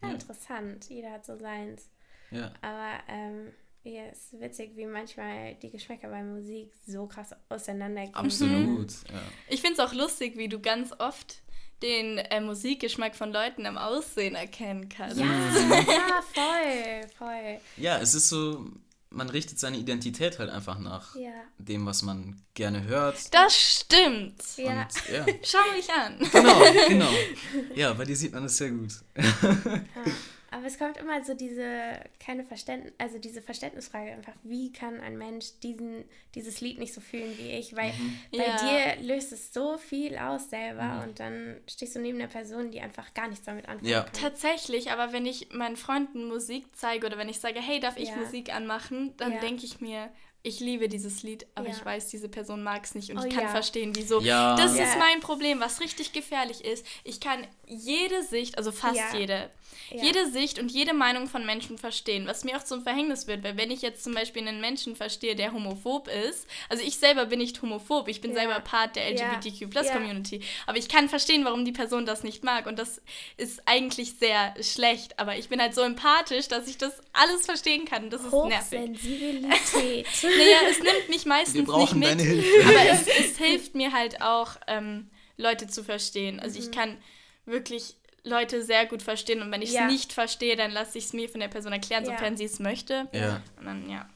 Ja, 0.00 0.08
ja, 0.08 0.14
interessant. 0.14 0.88
Jeder 0.88 1.10
hat 1.10 1.26
so 1.26 1.36
seins. 1.36 1.90
Ja. 2.30 2.52
Aber 2.62 3.00
ähm, 3.08 3.52
ja, 3.82 4.02
es 4.12 4.32
ist 4.32 4.40
witzig, 4.40 4.76
wie 4.76 4.86
manchmal 4.86 5.54
die 5.56 5.70
Geschmäcker 5.70 6.08
bei 6.08 6.22
Musik 6.22 6.72
so 6.86 7.06
krass 7.06 7.34
auseinandergehen. 7.48 8.14
Absolut. 8.14 8.92
Ja. 9.10 9.22
Ich 9.48 9.60
finde 9.60 9.74
es 9.74 9.80
auch 9.80 9.94
lustig, 9.94 10.36
wie 10.36 10.48
du 10.48 10.60
ganz 10.60 10.92
oft 10.98 11.42
den 11.82 12.18
äh, 12.18 12.40
Musikgeschmack 12.40 13.14
von 13.14 13.32
Leuten 13.32 13.66
am 13.66 13.78
Aussehen 13.78 14.34
erkennen 14.34 14.88
kannst. 14.88 15.18
Ja, 15.18 15.26
ja, 15.26 16.22
voll, 16.34 17.08
voll. 17.16 17.60
Ja, 17.76 17.98
es 17.98 18.14
ist 18.14 18.28
so, 18.28 18.66
man 19.10 19.30
richtet 19.30 19.58
seine 19.58 19.76
Identität 19.76 20.38
halt 20.38 20.50
einfach 20.50 20.78
nach 20.78 21.14
ja. 21.16 21.32
dem, 21.58 21.86
was 21.86 22.02
man 22.02 22.42
gerne 22.54 22.84
hört. 22.84 23.32
Das 23.32 23.56
stimmt. 23.56 24.42
Ja. 24.56 24.82
Und, 24.82 25.12
ja. 25.12 25.26
Schau 25.42 25.58
mich 25.74 25.90
an. 25.90 26.18
Genau, 26.30 26.60
genau. 26.88 27.10
Ja, 27.74 27.92
bei 27.94 28.04
dir 28.04 28.16
sieht 28.16 28.32
man 28.32 28.44
es 28.44 28.56
sehr 28.56 28.70
gut. 28.70 28.92
Ja. 29.16 29.24
Aber 30.50 30.66
es 30.66 30.78
kommt 30.78 30.96
immer 30.96 31.22
so 31.22 31.34
diese 31.34 32.00
keine 32.18 32.42
Verständnis, 32.42 32.92
also 32.96 33.18
diese 33.18 33.42
Verständnisfrage 33.42 34.12
einfach, 34.12 34.32
wie 34.42 34.72
kann 34.72 35.00
ein 35.00 35.18
Mensch 35.18 35.46
diesen, 35.62 36.04
dieses 36.34 36.60
Lied 36.60 36.78
nicht 36.78 36.94
so 36.94 37.00
fühlen 37.00 37.36
wie 37.36 37.50
ich? 37.50 37.76
Weil 37.76 37.92
mhm. 37.92 38.18
bei 38.32 38.46
ja. 38.46 38.96
dir 38.96 39.02
löst 39.02 39.32
es 39.32 39.52
so 39.52 39.76
viel 39.76 40.16
aus 40.16 40.48
selber 40.48 40.82
mhm. 40.82 41.02
und 41.02 41.20
dann 41.20 41.60
stehst 41.66 41.96
du 41.96 42.00
neben 42.00 42.18
einer 42.18 42.28
Person, 42.28 42.70
die 42.70 42.80
einfach 42.80 43.12
gar 43.12 43.28
nichts 43.28 43.44
damit 43.44 43.68
anfangen 43.68 43.90
ja. 43.90 44.04
kann. 44.04 44.12
Tatsächlich, 44.14 44.90
aber 44.90 45.12
wenn 45.12 45.26
ich 45.26 45.52
meinen 45.52 45.76
Freunden 45.76 46.28
Musik 46.28 46.64
zeige 46.72 47.06
oder 47.06 47.18
wenn 47.18 47.28
ich 47.28 47.40
sage, 47.40 47.60
hey, 47.60 47.78
darf 47.78 47.98
ich 47.98 48.08
ja. 48.08 48.16
Musik 48.16 48.54
anmachen, 48.54 49.14
dann 49.18 49.32
ja. 49.32 49.40
denke 49.40 49.66
ich 49.66 49.80
mir, 49.80 50.10
ich 50.42 50.60
liebe 50.60 50.88
dieses 50.88 51.22
Lied, 51.22 51.46
aber 51.54 51.68
ja. 51.68 51.74
ich 51.74 51.84
weiß, 51.84 52.08
diese 52.08 52.28
Person 52.28 52.62
mag 52.62 52.84
es 52.84 52.94
nicht 52.94 53.10
und 53.10 53.18
oh, 53.18 53.24
ich 53.24 53.34
kann 53.34 53.44
ja. 53.44 53.50
verstehen, 53.50 53.94
wieso. 53.94 54.20
Ja. 54.20 54.56
Das 54.56 54.72
ist 54.72 54.98
mein 54.98 55.20
Problem, 55.20 55.60
was 55.60 55.80
richtig 55.80 56.12
gefährlich 56.12 56.64
ist. 56.64 56.86
Ich 57.04 57.20
kann 57.20 57.46
jede 57.66 58.22
Sicht, 58.22 58.56
also 58.56 58.70
fast 58.70 59.14
jede, 59.14 59.50
jede 59.90 60.30
Sicht 60.30 60.58
und 60.58 60.70
jede 60.70 60.92
Meinung 60.92 61.28
von 61.28 61.46
Menschen 61.46 61.78
verstehen, 61.78 62.26
was 62.26 62.44
mir 62.44 62.56
auch 62.56 62.64
zum 62.64 62.82
Verhängnis 62.82 63.26
wird, 63.26 63.42
weil 63.42 63.56
wenn 63.56 63.70
ich 63.70 63.82
jetzt 63.82 64.04
zum 64.04 64.14
Beispiel 64.14 64.46
einen 64.46 64.60
Menschen 64.60 64.96
verstehe, 64.96 65.34
der 65.34 65.52
homophob 65.52 66.08
ist, 66.08 66.46
also 66.68 66.82
ich 66.82 66.96
selber 66.96 67.26
bin 67.26 67.38
nicht 67.38 67.60
homophob, 67.62 68.08
ich 68.08 68.20
bin 68.20 68.34
selber 68.34 68.60
Part 68.60 68.96
der 68.96 69.10
LGBTQ-Plus-Community, 69.10 70.42
aber 70.66 70.78
ich 70.78 70.88
kann 70.88 71.08
verstehen, 71.08 71.44
warum 71.44 71.64
die 71.64 71.72
Person 71.72 72.06
das 72.06 72.22
nicht 72.22 72.44
mag 72.44 72.66
und 72.66 72.78
das 72.78 73.00
ist 73.36 73.62
eigentlich 73.66 74.14
sehr 74.14 74.54
schlecht, 74.62 75.18
aber 75.18 75.36
ich 75.36 75.48
bin 75.48 75.60
halt 75.60 75.74
so 75.74 75.82
empathisch, 75.82 76.48
dass 76.48 76.68
ich 76.68 76.78
das 76.78 77.00
alles 77.12 77.46
verstehen 77.46 77.84
kann. 77.84 78.10
Das 78.10 78.22
ist 78.22 78.32
nervig. 78.32 78.80
Sensibilität. 78.80 80.06
naja, 80.22 80.58
es 80.70 80.78
nimmt 80.80 81.08
mich 81.08 81.26
meistens 81.26 81.68
nicht 81.68 81.94
mit. 81.94 82.10
Aber 82.10 82.84
es, 82.90 83.06
es, 83.06 83.38
hilft 83.38 83.74
mir 83.74 83.92
halt 83.92 84.20
auch, 84.20 84.56
ähm, 84.66 85.08
Leute 85.38 85.68
zu 85.68 85.82
verstehen. 85.82 86.40
Also 86.40 86.58
mhm. 86.58 86.66
ich 86.66 86.72
kann 86.72 86.98
wirklich 87.46 87.94
Leute 88.28 88.62
sehr 88.62 88.86
gut 88.86 89.02
verstehen 89.02 89.42
und 89.42 89.50
wenn 89.50 89.62
ich 89.62 89.70
es 89.70 89.74
ja. 89.74 89.86
nicht 89.86 90.12
verstehe, 90.12 90.56
dann 90.56 90.70
lasse 90.70 90.98
ich 90.98 91.06
es 91.06 91.12
mir 91.12 91.28
von 91.28 91.40
der 91.40 91.48
Person 91.48 91.72
erklären, 91.72 92.04
ja. 92.04 92.12
sofern 92.12 92.36
sie 92.36 92.44
es 92.44 92.58
möchte. 92.60 93.08
Ja. 93.12 93.42
Und 93.58 93.66
dann, 93.66 93.88
ja. 93.88 94.08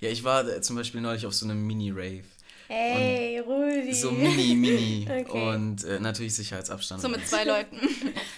Ja, 0.00 0.08
ich 0.08 0.24
war 0.24 0.46
äh, 0.48 0.60
zum 0.60 0.76
Beispiel 0.76 1.00
neulich 1.00 1.26
auf 1.26 1.34
so 1.34 1.44
einem 1.44 1.66
Mini-Rave. 1.66 2.24
Hey, 2.72 3.40
Rudi. 3.40 3.92
So 3.92 4.12
mini, 4.12 4.54
mini. 4.54 5.06
Okay. 5.10 5.54
Und 5.54 5.82
äh, 5.82 5.98
natürlich 5.98 6.36
Sicherheitsabstand. 6.36 7.02
So 7.02 7.08
mit 7.08 7.26
zwei 7.26 7.42
Leuten. 7.44 7.80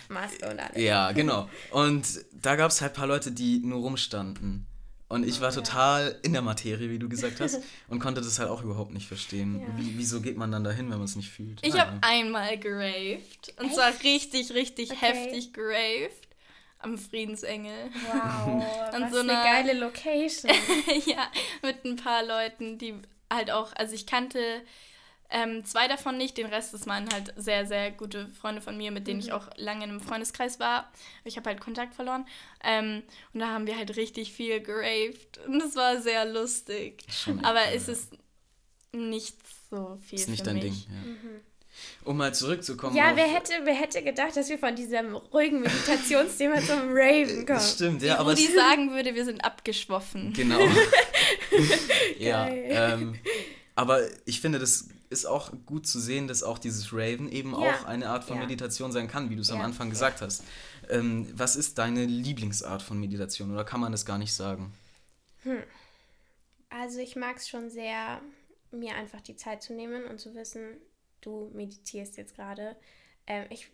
Maske 0.09 0.49
und 0.51 0.59
alles. 0.59 0.83
Ja, 0.83 1.13
genau. 1.13 1.51
Und 1.71 2.07
da 2.33 2.57
gab 2.57 2.71
es 2.71 2.81
halt 2.81 2.93
ein 2.93 2.97
paar 2.97 3.07
Leute, 3.07 3.31
die 3.31 3.59
nur 3.59 3.81
rumstanden. 3.81 4.67
Und 5.13 5.29
ich 5.29 5.43
war 5.43 5.53
total 5.53 6.19
in 6.23 6.33
der 6.33 6.41
Materie, 6.41 6.89
wie 6.89 6.99
du 6.99 7.07
gesagt 7.07 7.39
hast, 7.39 7.61
und 7.89 7.99
konnte 7.99 8.23
das 8.23 8.39
halt 8.39 8.49
auch 8.49 8.63
überhaupt 8.63 8.95
nicht 8.95 9.07
verstehen. 9.07 9.61
Ja. 9.61 9.67
Wie, 9.77 9.99
wieso 9.99 10.23
geht 10.23 10.39
man 10.39 10.51
dann 10.51 10.65
dahin, 10.65 10.91
wenn 10.91 10.97
man 10.97 11.05
es 11.05 11.17
nicht 11.17 11.29
fühlt? 11.29 11.61
Ich 11.63 11.79
habe 11.79 11.99
einmal 12.01 12.57
geraved. 12.57 13.53
Und 13.59 13.67
Echt? 13.67 13.75
zwar 13.75 13.93
richtig, 14.05 14.55
richtig 14.55 14.91
okay. 14.91 15.07
heftig 15.07 15.53
geraved. 15.53 16.29
Am 16.79 16.97
Friedensengel. 16.97 17.91
Wow, 18.11 18.65
was 18.91 19.13
so 19.13 19.19
eine, 19.19 19.39
eine 19.39 19.67
geile 19.67 19.79
Location. 19.79 20.51
ja, 21.05 21.31
mit 21.63 21.85
ein 21.85 21.97
paar 21.97 22.25
Leuten, 22.25 22.79
die 22.79 22.95
halt 23.31 23.51
auch, 23.51 23.71
also 23.75 23.95
ich 23.95 24.07
kannte 24.07 24.63
ähm, 25.33 25.65
zwei 25.65 25.89
davon 25.89 26.19
nicht, 26.19 26.37
den 26.37 26.47
Rest, 26.47 26.75
das 26.75 26.87
waren 26.87 27.09
halt 27.11 27.33
sehr, 27.37 27.67
sehr 27.67 27.91
gute 27.91 28.29
Freunde 28.29 28.61
von 28.61 28.77
mir, 28.77 28.91
mit 28.91 29.07
denen 29.07 29.21
mhm. 29.21 29.27
ich 29.27 29.33
auch 29.33 29.49
lange 29.57 29.85
in 29.85 29.91
einem 29.91 30.01
Freundeskreis 30.01 30.61
war. 30.61 30.91
Ich 31.25 31.37
habe 31.37 31.49
halt 31.49 31.61
Kontakt 31.61 31.95
verloren. 31.95 32.27
Ähm, 32.63 33.03
und 33.33 33.41
da 33.41 33.49
haben 33.49 33.67
wir 33.67 33.77
halt 33.77 33.97
richtig 33.97 34.33
viel 34.33 34.61
geraved. 34.61 35.39
Und 35.47 35.59
das 35.59 35.75
war 35.75 36.01
sehr 36.01 36.27
lustig. 36.27 37.03
Schon, 37.09 37.43
Aber 37.45 37.65
ja. 37.65 37.73
es 37.73 37.89
ist 37.89 38.13
nicht 38.93 39.37
so 39.71 39.99
viel. 40.07 40.19
Ist 40.19 40.29
nicht 40.29 40.47
dein 40.47 40.57
mich. 40.57 40.65
Ding, 40.65 40.75
ja. 40.89 41.11
Mhm. 41.11 41.41
Um 42.05 42.19
mal 42.19 42.35
zurückzukommen. 42.35 42.95
Ja, 42.95 43.17
wer 43.17 43.27
hätte, 43.27 43.55
wer 43.65 43.75
hätte 43.75 44.03
gedacht, 44.03 44.37
dass 44.37 44.51
wir 44.51 44.59
von 44.59 44.77
diesem 44.77 45.17
ruhigen 45.17 45.63
Meditationsthema 45.63 46.61
zum 46.61 46.91
Raven 46.91 47.47
kommen? 47.47 47.47
Das 47.47 47.73
stimmt, 47.73 48.03
ja. 48.03 48.17
Wie 48.17 48.19
aber 48.19 48.31
Rudi 48.33 48.49
sagen 48.55 48.91
würde, 48.91 49.15
wir 49.15 49.25
sind 49.25 49.43
abgeschwoffen. 49.43 50.35
Genau. 50.35 50.61
ja. 52.19 52.47
Ähm, 52.49 53.15
aber 53.75 54.03
ich 54.27 54.43
finde, 54.43 54.59
das 54.59 54.89
ist 55.13 55.27
auch 55.27 55.53
gut 55.67 55.87
zu 55.87 56.01
sehen, 56.01 56.27
dass 56.27 56.43
auch 56.43 56.59
dieses 56.59 56.93
Raven 56.93 57.31
eben 57.31 57.53
ja. 57.53 57.59
auch 57.59 57.85
eine 57.85 58.09
Art 58.09 58.25
von 58.25 58.37
ja. 58.37 58.43
Meditation 58.43 58.91
sein 58.91 59.07
kann, 59.07 59.31
wie 59.31 59.37
du 59.37 59.43
es 59.43 59.49
ja. 59.49 59.55
am 59.55 59.61
Anfang 59.61 59.91
gesagt 59.91 60.21
hast. 60.21 60.43
Ähm, 60.89 61.29
was 61.35 61.55
ist 61.55 61.79
deine 61.79 62.05
Lieblingsart 62.05 62.83
von 62.83 62.99
Meditation 62.99 63.53
oder 63.53 63.65
kann 63.65 63.81
man 63.81 63.93
das 63.93 64.05
gar 64.05 64.19
nicht 64.19 64.35
sagen? 64.35 64.73
Hm. 65.43 65.63
Also 66.71 66.99
ich 66.99 67.17
mag 67.17 67.37
es 67.37 67.49
schon 67.49 67.71
sehr, 67.71 68.21
mir 68.71 68.95
einfach 68.95 69.21
die 69.21 69.37
Zeit 69.37 69.63
zu 69.63 69.75
nehmen 69.75 70.05
und 70.07 70.19
zu 70.19 70.35
wissen, 70.35 70.63
du 71.21 71.51
meditierst 71.53 72.17
jetzt 72.17 72.35
gerade. 72.35 72.77
Ähm, 73.27 73.47
ich, 73.51 73.69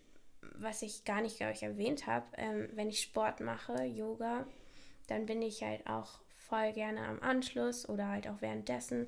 was 0.56 0.82
ich 0.82 1.04
gar 1.04 1.22
nicht, 1.22 1.36
glaube 1.36 1.52
ich, 1.52 1.62
erwähnt 1.62 2.06
habe, 2.06 2.26
ähm, 2.36 2.68
wenn 2.74 2.88
ich 2.88 3.00
Sport 3.00 3.40
mache, 3.40 3.84
Yoga, 3.84 4.46
dann 5.06 5.26
bin 5.26 5.40
ich 5.40 5.62
halt 5.62 5.86
auch 5.86 6.18
voll 6.48 6.72
gerne 6.72 7.06
am 7.06 7.20
Anschluss 7.20 7.88
oder 7.88 8.08
halt 8.08 8.26
auch 8.26 8.40
währenddessen 8.40 9.06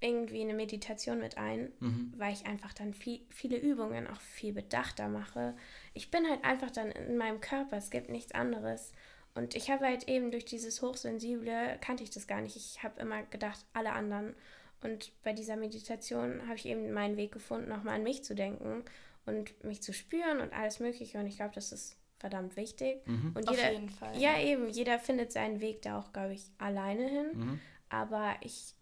irgendwie 0.00 0.42
eine 0.42 0.54
Meditation 0.54 1.18
mit 1.18 1.38
ein, 1.38 1.72
mhm. 1.80 2.12
weil 2.16 2.32
ich 2.32 2.46
einfach 2.46 2.72
dann 2.74 2.92
viel, 2.92 3.20
viele 3.30 3.56
Übungen 3.56 4.06
auch 4.06 4.20
viel 4.20 4.52
bedachter 4.52 5.08
mache. 5.08 5.56
Ich 5.94 6.10
bin 6.10 6.28
halt 6.28 6.44
einfach 6.44 6.70
dann 6.70 6.90
in 6.90 7.16
meinem 7.16 7.40
Körper, 7.40 7.76
es 7.76 7.90
gibt 7.90 8.10
nichts 8.10 8.32
anderes. 8.32 8.92
Und 9.34 9.54
ich 9.54 9.70
habe 9.70 9.84
halt 9.84 10.08
eben 10.08 10.30
durch 10.30 10.44
dieses 10.44 10.80
Hochsensible, 10.82 11.78
kannte 11.80 12.02
ich 12.02 12.10
das 12.10 12.26
gar 12.26 12.40
nicht. 12.40 12.56
Ich 12.56 12.82
habe 12.82 13.00
immer 13.00 13.22
gedacht, 13.24 13.64
alle 13.72 13.92
anderen. 13.92 14.34
Und 14.82 15.12
bei 15.22 15.32
dieser 15.32 15.56
Meditation 15.56 16.42
habe 16.46 16.56
ich 16.56 16.66
eben 16.66 16.92
meinen 16.92 17.16
Weg 17.16 17.32
gefunden, 17.32 17.68
nochmal 17.68 17.96
an 17.96 18.02
mich 18.02 18.24
zu 18.24 18.34
denken 18.34 18.84
und 19.26 19.62
mich 19.64 19.82
zu 19.82 19.92
spüren 19.92 20.40
und 20.40 20.52
alles 20.52 20.80
Mögliche. 20.80 21.18
Und 21.18 21.26
ich 21.26 21.36
glaube, 21.36 21.54
das 21.54 21.72
ist 21.72 21.98
verdammt 22.18 22.56
wichtig. 22.56 23.06
Mhm. 23.06 23.32
Und 23.34 23.50
jeder, 23.50 23.62
Auf 23.64 23.72
jeden 23.72 23.90
Fall. 23.90 24.18
Ja, 24.18 24.40
eben, 24.40 24.68
jeder 24.70 24.98
findet 24.98 25.32
seinen 25.32 25.60
Weg 25.60 25.82
da 25.82 25.98
auch, 25.98 26.12
glaube 26.12 26.32
ich, 26.32 26.50
alleine 26.58 27.06
hin. 27.06 27.26
Mhm. 27.34 27.60
Aber 27.88 28.36
ich 28.40 28.75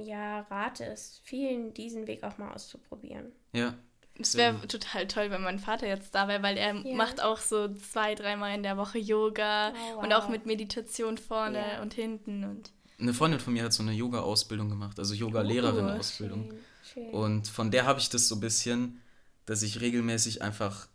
ja, 0.00 0.40
rate 0.40 0.84
es 0.84 1.20
vielen, 1.24 1.74
diesen 1.74 2.06
Weg 2.06 2.22
auch 2.22 2.38
mal 2.38 2.52
auszuprobieren. 2.52 3.32
Ja. 3.52 3.74
Es 4.18 4.34
wäre 4.34 4.66
total 4.66 5.06
toll, 5.08 5.30
wenn 5.30 5.42
mein 5.42 5.58
Vater 5.58 5.86
jetzt 5.86 6.14
da 6.14 6.26
wäre, 6.26 6.42
weil 6.42 6.56
er 6.56 6.74
ja. 6.74 6.96
macht 6.96 7.22
auch 7.22 7.38
so 7.38 7.74
zwei, 7.74 8.14
dreimal 8.14 8.54
in 8.54 8.62
der 8.62 8.76
Woche 8.78 8.98
Yoga 8.98 9.70
oh, 9.70 9.96
wow. 9.96 10.04
und 10.04 10.12
auch 10.14 10.28
mit 10.28 10.46
Meditation 10.46 11.18
vorne 11.18 11.58
ja. 11.58 11.82
und 11.82 11.94
hinten 11.94 12.44
und. 12.44 12.72
Eine 12.98 13.12
Freundin 13.12 13.40
von 13.40 13.52
mir 13.52 13.62
hat 13.62 13.74
so 13.74 13.82
eine 13.82 13.92
Yoga-Ausbildung 13.92 14.70
gemacht, 14.70 14.98
also 14.98 15.12
Yoga-Lehrerin-Ausbildung. 15.12 16.54
Oh, 17.12 17.18
und 17.18 17.46
von 17.46 17.70
der 17.70 17.84
habe 17.84 18.00
ich 18.00 18.08
das 18.08 18.26
so 18.26 18.36
ein 18.36 18.40
bisschen, 18.40 19.02
dass 19.44 19.62
ich 19.62 19.82
regelmäßig 19.82 20.40
einfach 20.40 20.88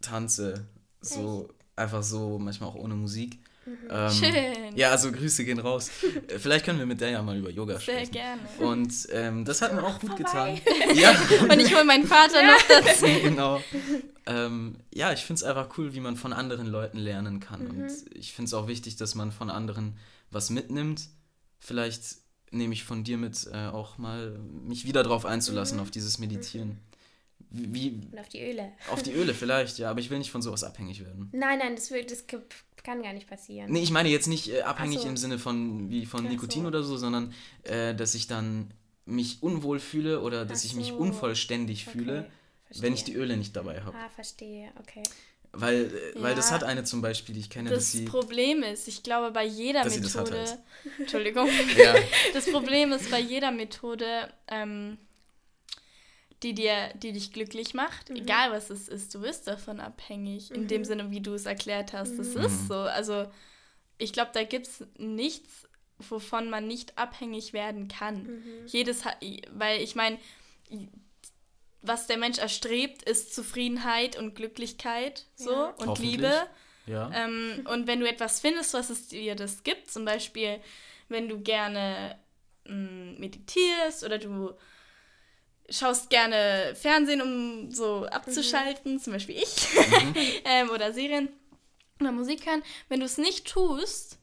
tanze. 0.00 0.66
So, 1.00 1.44
Echt? 1.44 1.54
einfach 1.76 2.02
so, 2.02 2.40
manchmal 2.40 2.70
auch 2.70 2.74
ohne 2.74 2.96
Musik. 2.96 3.38
Mhm. 3.64 3.78
Ähm, 3.90 4.10
Schön. 4.10 4.76
Ja, 4.76 4.90
also 4.90 5.12
Grüße 5.12 5.44
gehen 5.44 5.58
raus. 5.58 5.90
Äh, 6.28 6.38
vielleicht 6.38 6.64
können 6.64 6.78
wir 6.78 6.86
mit 6.86 7.00
der 7.00 7.10
ja 7.10 7.22
mal 7.22 7.36
über 7.36 7.50
Yoga 7.50 7.78
sprechen. 7.78 8.12
Sehr 8.12 8.22
gerne. 8.22 8.42
Und 8.58 8.92
ähm, 9.10 9.44
das 9.44 9.62
hat 9.62 9.74
mir 9.74 9.82
auch 9.84 10.00
gut 10.00 10.10
Vorbei. 10.10 10.60
getan. 10.64 10.94
ja. 10.96 11.14
Und 11.42 11.60
ich 11.60 11.74
hole 11.74 11.84
meinen 11.84 12.06
Vater 12.06 12.42
ja. 12.42 12.52
noch 12.52 12.62
dazu. 12.62 13.06
genau. 13.22 13.62
Ähm, 14.26 14.76
ja, 14.92 15.12
ich 15.12 15.24
finde 15.24 15.38
es 15.40 15.44
einfach 15.44 15.68
cool, 15.78 15.94
wie 15.94 16.00
man 16.00 16.16
von 16.16 16.32
anderen 16.32 16.66
Leuten 16.66 16.98
lernen 16.98 17.40
kann. 17.40 17.64
Mhm. 17.64 17.70
Und 17.70 17.90
ich 18.14 18.32
finde 18.32 18.48
es 18.48 18.54
auch 18.54 18.68
wichtig, 18.68 18.96
dass 18.96 19.14
man 19.14 19.32
von 19.32 19.50
anderen 19.50 19.96
was 20.30 20.50
mitnimmt. 20.50 21.08
Vielleicht 21.58 22.16
nehme 22.50 22.74
ich 22.74 22.84
von 22.84 23.04
dir 23.04 23.18
mit, 23.18 23.48
äh, 23.52 23.66
auch 23.68 23.98
mal 23.98 24.38
mich 24.38 24.86
wieder 24.86 25.02
drauf 25.02 25.24
einzulassen, 25.24 25.76
mhm. 25.76 25.82
auf 25.82 25.90
dieses 25.90 26.18
Meditieren. 26.18 26.78
Wie, 27.50 28.00
Und 28.10 28.18
auf 28.18 28.28
die 28.28 28.42
Öle. 28.42 28.72
Auf 28.90 29.02
die 29.02 29.12
Öle 29.12 29.34
vielleicht, 29.34 29.78
ja, 29.78 29.90
aber 29.90 30.00
ich 30.00 30.10
will 30.10 30.18
nicht 30.18 30.30
von 30.30 30.42
sowas 30.42 30.64
abhängig 30.64 31.04
werden. 31.04 31.28
Nein, 31.32 31.58
nein, 31.58 31.74
das, 31.74 31.90
will, 31.90 32.04
das 32.04 32.24
kann 32.82 33.02
gar 33.02 33.12
nicht 33.12 33.28
passieren. 33.28 33.70
Nee, 33.70 33.82
ich 33.82 33.90
meine 33.90 34.08
jetzt 34.08 34.26
nicht 34.26 34.48
äh, 34.48 34.62
abhängig 34.62 35.00
so. 35.00 35.08
im 35.08 35.16
Sinne 35.16 35.38
von 35.38 35.90
wie 35.90 36.06
von 36.06 36.26
Ach 36.26 36.30
Nikotin 36.30 36.62
so. 36.62 36.68
oder 36.68 36.82
so, 36.82 36.96
sondern 36.96 37.32
äh, 37.64 37.94
dass 37.94 38.14
ich 38.14 38.26
dann 38.26 38.72
mich 39.04 39.42
unwohl 39.42 39.80
fühle 39.80 40.20
oder 40.20 40.44
dass 40.44 40.60
Ach 40.60 40.64
ich 40.64 40.74
mich 40.74 40.92
unvollständig 40.92 41.86
okay. 41.86 41.98
fühle, 41.98 42.30
Verstehe. 42.66 42.82
wenn 42.82 42.94
ich 42.94 43.04
die 43.04 43.14
Öle 43.14 43.36
nicht 43.36 43.56
dabei 43.56 43.82
habe. 43.82 43.96
Ah, 43.96 44.08
verstehe, 44.10 44.70
okay. 44.80 45.02
Weil, 45.52 45.92
ja. 45.92 46.20
Äh, 46.20 46.22
weil 46.22 46.34
das 46.34 46.50
hat 46.50 46.64
eine 46.64 46.84
zum 46.84 47.02
Beispiel, 47.02 47.34
die 47.34 47.40
ich 47.42 47.50
kenne. 47.50 47.70
Das 47.70 47.94
Problem 48.06 48.62
ist, 48.62 48.88
ich 48.88 49.02
glaube, 49.02 49.30
bei 49.30 49.44
jeder 49.44 49.84
Methode. 49.84 50.38
Halt. 50.38 50.58
Entschuldigung. 50.98 51.48
ja. 51.76 51.94
Das 52.32 52.50
Problem 52.50 52.92
ist 52.92 53.10
bei 53.10 53.20
jeder 53.20 53.50
Methode, 53.50 54.32
ähm, 54.48 54.96
die 56.42 56.54
dir, 56.54 56.92
die 56.94 57.12
dich 57.12 57.32
glücklich 57.32 57.74
macht, 57.74 58.10
mhm. 58.10 58.16
egal 58.16 58.52
was 58.52 58.70
es 58.70 58.88
ist, 58.88 59.14
du 59.14 59.20
bist 59.20 59.46
davon 59.46 59.80
abhängig. 59.80 60.50
Mhm. 60.50 60.56
In 60.56 60.68
dem 60.68 60.80
mhm. 60.82 60.84
Sinne, 60.84 61.10
wie 61.10 61.20
du 61.20 61.34
es 61.34 61.46
erklärt 61.46 61.92
hast. 61.92 62.18
Das 62.18 62.34
mhm. 62.34 62.44
ist 62.44 62.68
so. 62.68 62.74
Also 62.74 63.26
ich 63.98 64.12
glaube, 64.12 64.30
da 64.34 64.44
gibt 64.44 64.66
es 64.66 64.84
nichts, 64.98 65.68
wovon 65.98 66.50
man 66.50 66.66
nicht 66.66 66.98
abhängig 66.98 67.52
werden 67.52 67.88
kann. 67.88 68.24
Mhm. 68.24 68.66
Jedes, 68.66 69.04
weil 69.52 69.80
ich 69.80 69.94
meine, 69.94 70.18
was 71.82 72.06
der 72.06 72.16
Mensch 72.16 72.38
erstrebt, 72.38 73.02
ist 73.02 73.34
Zufriedenheit 73.34 74.16
und 74.16 74.34
Glücklichkeit 74.34 75.26
so 75.36 75.52
ja. 75.52 75.74
und 75.78 75.98
Liebe. 75.98 76.32
Ja. 76.86 77.10
Ähm, 77.14 77.66
und 77.70 77.86
wenn 77.86 78.00
du 78.00 78.08
etwas 78.08 78.40
findest, 78.40 78.74
was 78.74 78.90
es 78.90 79.08
dir 79.08 79.36
das 79.36 79.62
gibt, 79.62 79.90
zum 79.90 80.04
Beispiel, 80.04 80.60
wenn 81.08 81.28
du 81.28 81.40
gerne 81.40 82.18
mh, 82.66 82.74
mm, 82.74 83.20
meditierst 83.20 84.02
oder 84.02 84.18
du 84.18 84.52
schaust 85.68 86.10
gerne 86.10 86.74
Fernsehen, 86.74 87.22
um 87.22 87.70
so 87.70 88.06
abzuschalten, 88.06 88.94
mhm. 88.94 88.98
zum 88.98 89.12
Beispiel 89.12 89.36
ich, 89.36 89.68
mhm. 89.74 90.14
ähm, 90.44 90.70
oder 90.70 90.92
Serien 90.92 91.28
oder 92.00 92.12
Musik 92.12 92.46
hören, 92.46 92.62
wenn 92.88 93.00
du 93.00 93.06
es 93.06 93.18
nicht 93.18 93.46
tust, 93.46 94.18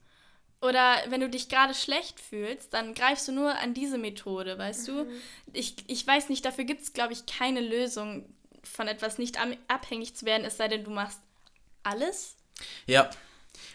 oder 0.61 0.97
wenn 1.07 1.21
du 1.21 1.29
dich 1.29 1.47
gerade 1.47 1.73
schlecht 1.73 2.19
fühlst, 2.19 2.73
dann 2.73 2.93
greifst 2.93 3.27
du 3.27 3.31
nur 3.31 3.57
an 3.57 3.73
diese 3.73 3.97
Methode, 3.97 4.57
weißt 4.57 4.89
mhm. 4.89 4.93
du? 4.93 5.05
Ich, 5.53 5.75
ich 5.87 6.05
weiß 6.05 6.29
nicht, 6.29 6.43
dafür 6.43 6.65
gibt 6.65 6.81
es, 6.81 6.93
glaube 6.93 7.13
ich, 7.13 7.25
keine 7.25 7.61
Lösung, 7.61 8.25
von 8.63 8.87
etwas 8.87 9.17
nicht 9.17 9.37
abhängig 9.67 10.15
zu 10.15 10.25
werden, 10.25 10.43
es 10.45 10.57
sei 10.57 10.67
denn, 10.67 10.83
du 10.83 10.91
machst 10.91 11.19
alles. 11.83 12.35
Ja. 12.87 13.09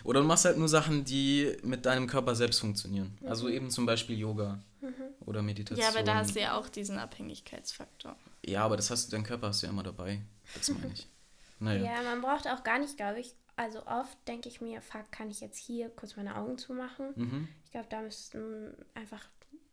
Oder 0.05 0.21
du 0.21 0.27
machst 0.27 0.45
halt 0.45 0.59
nur 0.59 0.69
Sachen, 0.69 1.05
die 1.05 1.57
mit 1.63 1.87
deinem 1.87 2.07
Körper 2.07 2.35
selbst 2.35 2.61
funktionieren. 2.61 3.17
Mhm. 3.21 3.29
Also 3.29 3.49
eben 3.49 3.71
zum 3.71 3.87
Beispiel 3.87 4.19
Yoga 4.19 4.61
mhm. 4.85 5.27
oder 5.27 5.43
Meditation. 5.43 5.83
Ja, 5.83 5.91
aber 5.91 6.03
da 6.03 6.17
hast 6.17 6.35
du 6.35 6.41
ja 6.41 6.57
auch 6.57 6.69
diesen 6.69 6.99
Abhängigkeitsfaktor. 6.99 8.17
Ja, 8.45 8.65
aber 8.65 8.77
das 8.77 8.91
hast 8.91 9.07
du, 9.07 9.17
deinen 9.17 9.25
Körper 9.25 9.49
hast 9.49 9.63
du 9.63 9.67
ja 9.67 9.73
immer 9.73 9.83
dabei. 9.83 10.21
Das 10.55 10.69
meine 10.71 10.93
ich. 10.93 11.09
Naja. 11.61 11.85
Ja, 11.85 12.03
man 12.03 12.21
braucht 12.21 12.49
auch 12.49 12.65
gar 12.65 12.81
nicht, 12.81 12.97
glaube 12.97 13.21
ich, 13.21 13.37
also 13.57 13.87
oft 13.87 14.19
denke 14.27 14.49
ich 14.49 14.61
mir, 14.61 14.83
fuck, 14.83 15.11
kann 15.13 15.31
ich 15.31 15.41
jetzt 15.41 15.57
hier 15.57 15.89
kurz 15.89 16.17
meine 16.17 16.37
Augen 16.37 16.59
zumachen? 16.59 17.13
Mhm. 17.15 17.49
Ich 17.65 17.71
glaube, 17.71 17.87
da 17.89 18.03
müssten 18.03 18.75
einfach 18.95 19.25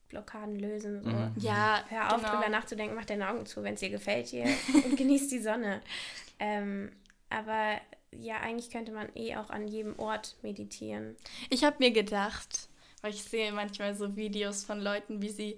Blockaden 0.10 0.60
lösen. 0.60 1.04
So. 1.04 1.10
Mhm. 1.10 1.34
Ja, 1.38 1.84
Hör 1.90 2.14
auf, 2.14 2.22
genau. 2.22 2.34
drüber 2.34 2.50
nachzudenken, 2.50 2.96
mach 2.96 3.06
deine 3.06 3.30
Augen 3.30 3.46
zu, 3.46 3.64
wenn 3.64 3.74
es 3.74 3.80
dir 3.80 3.90
gefällt 3.90 4.28
hier 4.28 4.46
und 4.86 4.96
genieß 4.96 5.30
die 5.30 5.40
Sonne. 5.40 5.82
Ähm, 6.40 6.92
aber 7.30 7.82
ja, 8.12 8.40
eigentlich 8.42 8.70
könnte 8.70 8.92
man 8.92 9.08
eh 9.16 9.36
auch 9.38 9.50
an 9.50 9.68
jedem 9.68 9.98
Ort 9.98 10.36
meditieren. 10.44 11.16
Ich 11.50 11.64
habe 11.64 11.78
mir 11.80 11.92
gedacht, 11.92 12.68
weil 13.02 13.14
ich 13.14 13.24
sehe 13.24 13.52
manchmal 13.52 13.96
so 13.96 14.16
Videos 14.16 14.64
von 14.64 14.80
Leuten, 14.80 15.22
wie 15.22 15.30
sie 15.30 15.58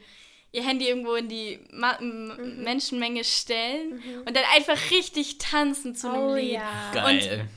ihr 0.52 0.64
Handy 0.64 0.88
irgendwo 0.88 1.16
in 1.16 1.28
die 1.28 1.60
Ma 1.72 2.00
mhm. 2.00 2.64
Menschenmenge 2.64 3.24
stellen 3.24 3.96
mhm. 3.96 4.20
und 4.26 4.36
dann 4.36 4.46
einfach 4.54 4.78
richtig 4.92 5.40
tanzen 5.40 5.96
zu 5.96 6.12
einem 6.12 6.24
oh, 6.24 6.36
Lied. 6.36 6.54
Ja. 6.54 6.92
Geil. 6.94 7.42
Und 7.42 7.50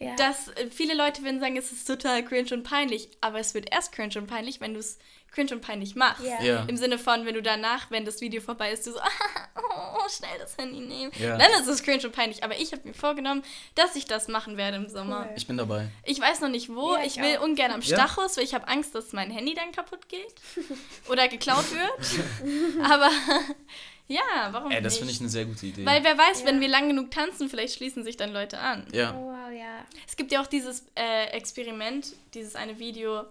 ja. 0.00 0.14
Dass 0.16 0.48
äh, 0.48 0.68
viele 0.70 0.94
Leute 0.94 1.22
würden 1.22 1.40
sagen, 1.40 1.56
es 1.56 1.72
ist 1.72 1.86
total 1.86 2.24
cringe 2.24 2.52
und 2.52 2.62
peinlich, 2.62 3.08
aber 3.20 3.40
es 3.40 3.54
wird 3.54 3.72
erst 3.72 3.92
cringe 3.92 4.14
und 4.16 4.28
peinlich, 4.28 4.60
wenn 4.60 4.74
du 4.74 4.80
es 4.80 4.98
cringe 5.30 5.52
und 5.52 5.60
peinlich 5.60 5.94
machst. 5.94 6.24
Ja. 6.24 6.42
ja. 6.42 6.64
Im 6.68 6.76
Sinne 6.76 6.98
von, 6.98 7.26
wenn 7.26 7.34
du 7.34 7.42
danach, 7.42 7.90
wenn 7.90 8.04
das 8.04 8.20
Video 8.20 8.40
vorbei 8.40 8.72
ist, 8.72 8.86
du 8.86 8.92
so, 8.92 8.98
oh, 9.56 10.08
schnell 10.08 10.38
das 10.38 10.56
Handy 10.56 10.80
nehmen. 10.80 11.12
Ja. 11.18 11.36
Dann 11.36 11.50
ist 11.60 11.66
es 11.66 11.82
cringe 11.82 12.04
und 12.04 12.12
peinlich. 12.12 12.44
Aber 12.44 12.58
ich 12.58 12.72
habe 12.72 12.86
mir 12.86 12.94
vorgenommen, 12.94 13.42
dass 13.74 13.96
ich 13.96 14.06
das 14.06 14.28
machen 14.28 14.56
werde 14.56 14.76
im 14.76 14.88
Sommer. 14.88 15.26
Cool. 15.28 15.34
Ich 15.36 15.46
bin 15.46 15.56
dabei. 15.56 15.88
Ich 16.04 16.20
weiß 16.20 16.40
noch 16.40 16.48
nicht 16.48 16.68
wo. 16.68 16.96
ich, 16.96 17.16
ich 17.16 17.22
will 17.22 17.38
auch. 17.38 17.42
ungern 17.42 17.72
am 17.72 17.82
Stachus, 17.82 18.36
weil 18.36 18.44
ich 18.44 18.54
habe 18.54 18.68
Angst, 18.68 18.94
dass 18.94 19.12
mein 19.12 19.30
Handy 19.30 19.54
dann 19.54 19.72
kaputt 19.72 20.08
geht 20.08 20.34
oder 21.08 21.28
geklaut 21.28 21.66
wird. 21.72 22.84
aber 22.84 23.10
ja, 24.08 24.48
warum 24.50 24.70
Ey, 24.70 24.80
das 24.80 24.98
finde 24.98 25.12
ich 25.12 25.20
eine 25.20 25.28
sehr 25.28 25.44
gute 25.44 25.66
Idee. 25.66 25.84
Weil 25.84 26.04
wer 26.04 26.16
weiß, 26.16 26.40
ja. 26.40 26.46
wenn 26.46 26.60
wir 26.60 26.68
lang 26.68 26.88
genug 26.88 27.10
tanzen, 27.10 27.48
vielleicht 27.48 27.74
schließen 27.74 28.04
sich 28.04 28.16
dann 28.16 28.32
Leute 28.32 28.58
an. 28.58 28.86
Ja. 28.92 29.14
Oh, 29.14 29.32
wow, 29.32 29.37
ja. 29.58 29.84
Es 30.06 30.16
gibt 30.16 30.32
ja 30.32 30.42
auch 30.42 30.46
dieses 30.46 30.86
äh, 30.94 31.26
Experiment, 31.30 32.14
dieses 32.34 32.54
eine 32.54 32.78
Video, 32.78 33.24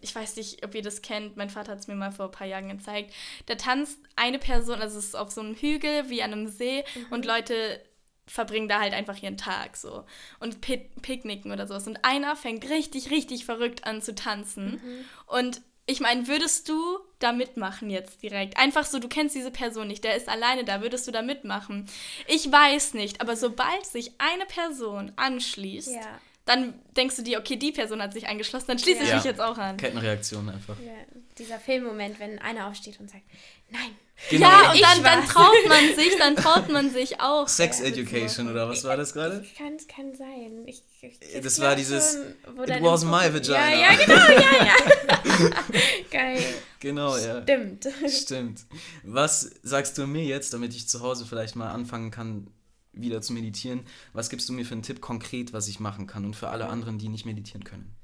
ich 0.00 0.14
weiß 0.14 0.36
nicht, 0.36 0.64
ob 0.64 0.74
ihr 0.74 0.82
das 0.82 1.02
kennt, 1.02 1.36
mein 1.36 1.50
Vater 1.50 1.72
hat 1.72 1.78
es 1.80 1.88
mir 1.88 1.94
mal 1.94 2.12
vor 2.12 2.26
ein 2.26 2.32
paar 2.32 2.46
Jahren 2.46 2.68
gezeigt. 2.68 3.14
Da 3.46 3.54
tanzt 3.54 3.98
eine 4.14 4.38
Person, 4.38 4.80
also 4.80 4.98
es 4.98 5.06
ist 5.06 5.16
auf 5.16 5.30
so 5.30 5.40
einem 5.40 5.54
Hügel 5.54 6.08
wie 6.10 6.22
an 6.22 6.32
einem 6.32 6.48
See 6.48 6.84
mhm. 6.94 7.12
und 7.12 7.24
Leute 7.24 7.82
verbringen 8.28 8.68
da 8.68 8.80
halt 8.80 8.92
einfach 8.92 9.22
ihren 9.22 9.36
Tag 9.36 9.76
so 9.76 10.04
und 10.40 10.60
picknicken 10.60 11.52
oder 11.52 11.66
sowas. 11.66 11.86
Und 11.86 12.04
einer 12.04 12.34
fängt 12.34 12.68
richtig, 12.68 13.10
richtig 13.10 13.44
verrückt 13.44 13.84
an 13.84 14.02
zu 14.02 14.14
tanzen. 14.14 14.80
Mhm. 14.82 15.04
Und 15.26 15.62
ich 15.86 16.00
meine, 16.00 16.26
würdest 16.26 16.68
du 16.68 16.98
da 17.20 17.32
mitmachen 17.32 17.90
jetzt 17.90 18.22
direkt? 18.22 18.58
Einfach 18.58 18.84
so, 18.84 18.98
du 18.98 19.08
kennst 19.08 19.36
diese 19.36 19.52
Person 19.52 19.86
nicht, 19.86 20.02
der 20.02 20.16
ist 20.16 20.28
alleine 20.28 20.64
da, 20.64 20.82
würdest 20.82 21.06
du 21.06 21.12
da 21.12 21.22
mitmachen? 21.22 21.88
Ich 22.26 22.50
weiß 22.50 22.94
nicht, 22.94 23.20
aber 23.20 23.36
sobald 23.36 23.86
sich 23.86 24.12
eine 24.18 24.46
Person 24.46 25.12
anschließt, 25.14 25.94
ja. 25.94 26.18
dann 26.44 26.74
denkst 26.96 27.16
du 27.16 27.22
dir, 27.22 27.38
okay, 27.38 27.56
die 27.56 27.70
Person 27.70 28.02
hat 28.02 28.12
sich 28.12 28.26
angeschlossen, 28.26 28.66
dann 28.66 28.78
schließe 28.80 29.04
ja. 29.04 29.08
ich 29.08 29.14
mich 29.14 29.24
jetzt 29.24 29.40
auch 29.40 29.58
an. 29.58 29.76
Kettenreaktion 29.76 30.48
einfach. 30.48 30.76
Ja. 30.80 30.92
Dieser 31.38 31.60
Filmmoment, 31.60 32.18
wenn 32.18 32.40
einer 32.40 32.66
aufsteht 32.66 32.98
und 32.98 33.08
sagt, 33.08 33.24
nein, 33.70 33.96
Genau. 34.30 34.48
Ja, 34.48 34.72
und 34.72 34.80
dann, 34.80 35.02
dann 35.02 35.26
traut 35.26 35.68
man 35.68 35.94
sich, 35.94 36.16
dann 36.18 36.36
traut 36.36 36.68
man 36.68 36.90
sich 36.90 37.20
auch. 37.20 37.46
Sex 37.46 37.80
Education 37.80 38.50
oder 38.50 38.68
was 38.68 38.82
war 38.82 38.96
das 38.96 39.12
gerade? 39.12 39.44
Kann, 39.56 39.74
es 39.74 39.86
kann 39.86 40.14
sein. 40.14 40.64
Ich, 40.66 40.82
ich, 41.00 41.18
das 41.42 41.60
war 41.60 41.76
dieses 41.76 42.14
schon, 42.44 42.64
It 42.64 42.82
was 42.82 43.04
my 43.04 43.32
vagina. 43.32 43.70
Ja, 43.70 43.92
ja, 43.92 43.94
genau, 43.94 44.40
ja, 44.40 44.64
ja. 44.64 45.50
Geil. 46.10 46.42
Genau, 46.80 47.16
ja. 47.16 47.42
Stimmt. 47.42 47.88
Stimmt. 48.08 48.66
Was 49.04 49.50
sagst 49.62 49.98
du 49.98 50.06
mir 50.06 50.24
jetzt, 50.24 50.52
damit 50.54 50.74
ich 50.74 50.88
zu 50.88 51.02
Hause 51.02 51.26
vielleicht 51.26 51.54
mal 51.54 51.70
anfangen 51.70 52.10
kann, 52.10 52.48
wieder 52.92 53.20
zu 53.20 53.32
meditieren? 53.32 53.84
Was 54.12 54.30
gibst 54.30 54.48
du 54.48 54.54
mir 54.54 54.64
für 54.64 54.72
einen 54.72 54.82
Tipp 54.82 55.00
konkret, 55.00 55.52
was 55.52 55.68
ich 55.68 55.78
machen 55.78 56.06
kann 56.06 56.24
und 56.24 56.34
für 56.34 56.48
alle 56.48 56.68
anderen, 56.68 56.98
die 56.98 57.10
nicht 57.10 57.26
meditieren 57.26 57.64
können? 57.64 57.94